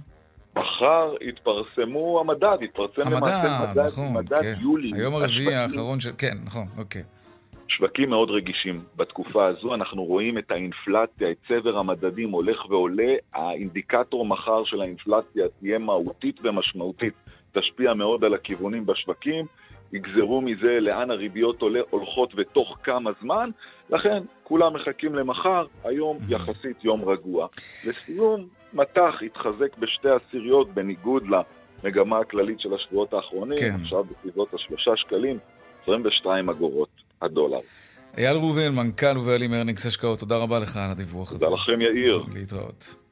מחר 0.56 1.14
יתפרסמו 1.22 2.20
המדד, 2.20 2.58
יתפרסם 2.62 3.10
למעשה 3.10 3.68
מדד, 3.72 3.86
נכון, 3.86 4.14
מדד 4.14 4.42
כן. 4.42 4.54
יולי. 4.62 4.92
היום 4.96 5.16
הרביעי 5.16 5.56
האחרון 5.56 6.00
של... 6.00 6.12
כן, 6.18 6.38
נכון, 6.46 6.68
אוקיי. 6.78 7.04
שווקים 7.68 8.10
מאוד 8.10 8.30
רגישים. 8.30 8.82
בתקופה 8.96 9.48
הזו 9.48 9.76
אנחנו 9.76 10.04
רואים 10.04 10.38
את 10.38 10.52
האינפלציה, 10.52 11.32
את 11.32 11.38
צבר 11.48 11.78
המדדים 11.78 12.32
הולך 12.32 12.70
ועולה. 12.70 13.14
האינדיקטור 13.34 14.26
מחר 14.26 14.66
של 14.66 14.82
האינפלציה 14.82 15.46
תהיה 15.60 15.80
מהותית 15.80 16.40
ומשמעותית, 16.44 17.14
תשפיע 17.54 17.94
מאוד 17.94 18.24
על 18.24 18.34
הכיוונים 18.34 18.86
בשווקים. 18.86 19.46
יגזרו 19.94 20.42
מזה 20.42 20.80
לאן 20.80 21.12
הריביות 21.12 21.62
הולכות 21.90 22.34
ותוך 22.38 22.78
כמה 22.84 23.12
זמן, 23.22 23.50
לכן 23.90 24.24
כולם 24.44 24.74
מחכים 24.74 25.16
למחר, 25.16 25.66
היום 25.84 26.18
יחסית 26.30 26.84
יום 26.84 27.10
רגוע. 27.10 27.48
לסיום, 27.88 28.48
מטח 28.74 29.14
התחזק 29.26 29.78
בשתי 29.78 30.10
עשיריות 30.10 30.74
בניגוד 30.74 31.24
למגמה 31.84 32.20
הכללית 32.20 32.60
של 32.60 32.74
השבועות 32.74 33.14
האחרונים, 33.14 33.58
כן. 33.58 33.76
עכשיו 33.82 34.04
בסביבות 34.04 34.54
השלושה 34.54 34.92
שקלים, 34.96 35.38
22 35.84 36.50
אגורות 36.50 36.90
הדולר. 37.22 37.60
אייל 38.18 38.38
ראובן, 38.38 38.76
מנכ"ל 38.76 39.18
ובעלים 39.18 39.54
ארנינגס 39.54 39.86
השקעות, 39.86 40.20
תודה 40.20 40.38
רבה 40.38 40.60
לך 40.60 40.78
על 40.78 40.92
הדיווח 40.92 41.32
הזה. 41.32 41.46
תודה 41.46 41.58
לכם, 41.58 41.82
יאיר. 41.82 42.24
להתראות. 42.34 43.05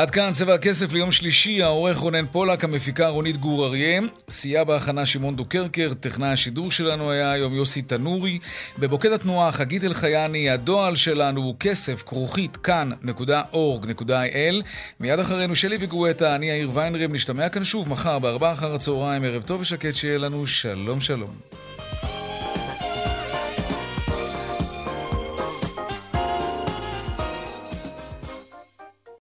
עד 0.00 0.10
כאן 0.10 0.32
צבע 0.32 0.54
הכסף 0.54 0.92
ליום 0.92 1.12
שלישי, 1.12 1.62
העורך 1.62 1.96
רונן 1.96 2.26
פולק, 2.26 2.64
המפיקה 2.64 3.08
רונית 3.08 3.36
גור 3.36 3.66
אריה, 3.66 4.00
סייע 4.28 4.64
בהכנה 4.64 5.06
שמעון 5.06 5.36
דוקרקר, 5.36 5.92
טכנאי 6.00 6.28
השידור 6.28 6.70
שלנו 6.70 7.10
היה 7.10 7.32
היום 7.32 7.54
יוסי 7.54 7.82
תנורי, 7.82 8.38
בבוקד 8.78 9.12
התנועה 9.12 9.52
חגית 9.52 9.84
אלחייני, 9.84 10.50
הדועל 10.50 10.96
שלנו 10.96 11.40
הוא 11.40 11.54
כסף 11.60 12.02
כרוכית 12.02 12.56
כאן.org.il 12.56 14.54
מיד 15.00 15.18
אחרינו 15.18 15.56
שלי 15.56 15.76
וגואטה, 15.80 16.34
אני 16.34 16.50
יאיר 16.50 16.70
ויינרם, 16.74 17.12
נשתמע 17.12 17.48
כאן 17.48 17.64
שוב 17.64 17.88
מחר 17.88 18.18
בארבעה 18.18 18.52
אחר 18.52 18.74
הצהריים, 18.74 19.24
ערב 19.24 19.42
טוב 19.42 19.60
ושקט 19.60 19.94
שיהיה 19.94 20.18
לנו, 20.18 20.46
שלום 20.46 21.00
שלום. 21.00 21.69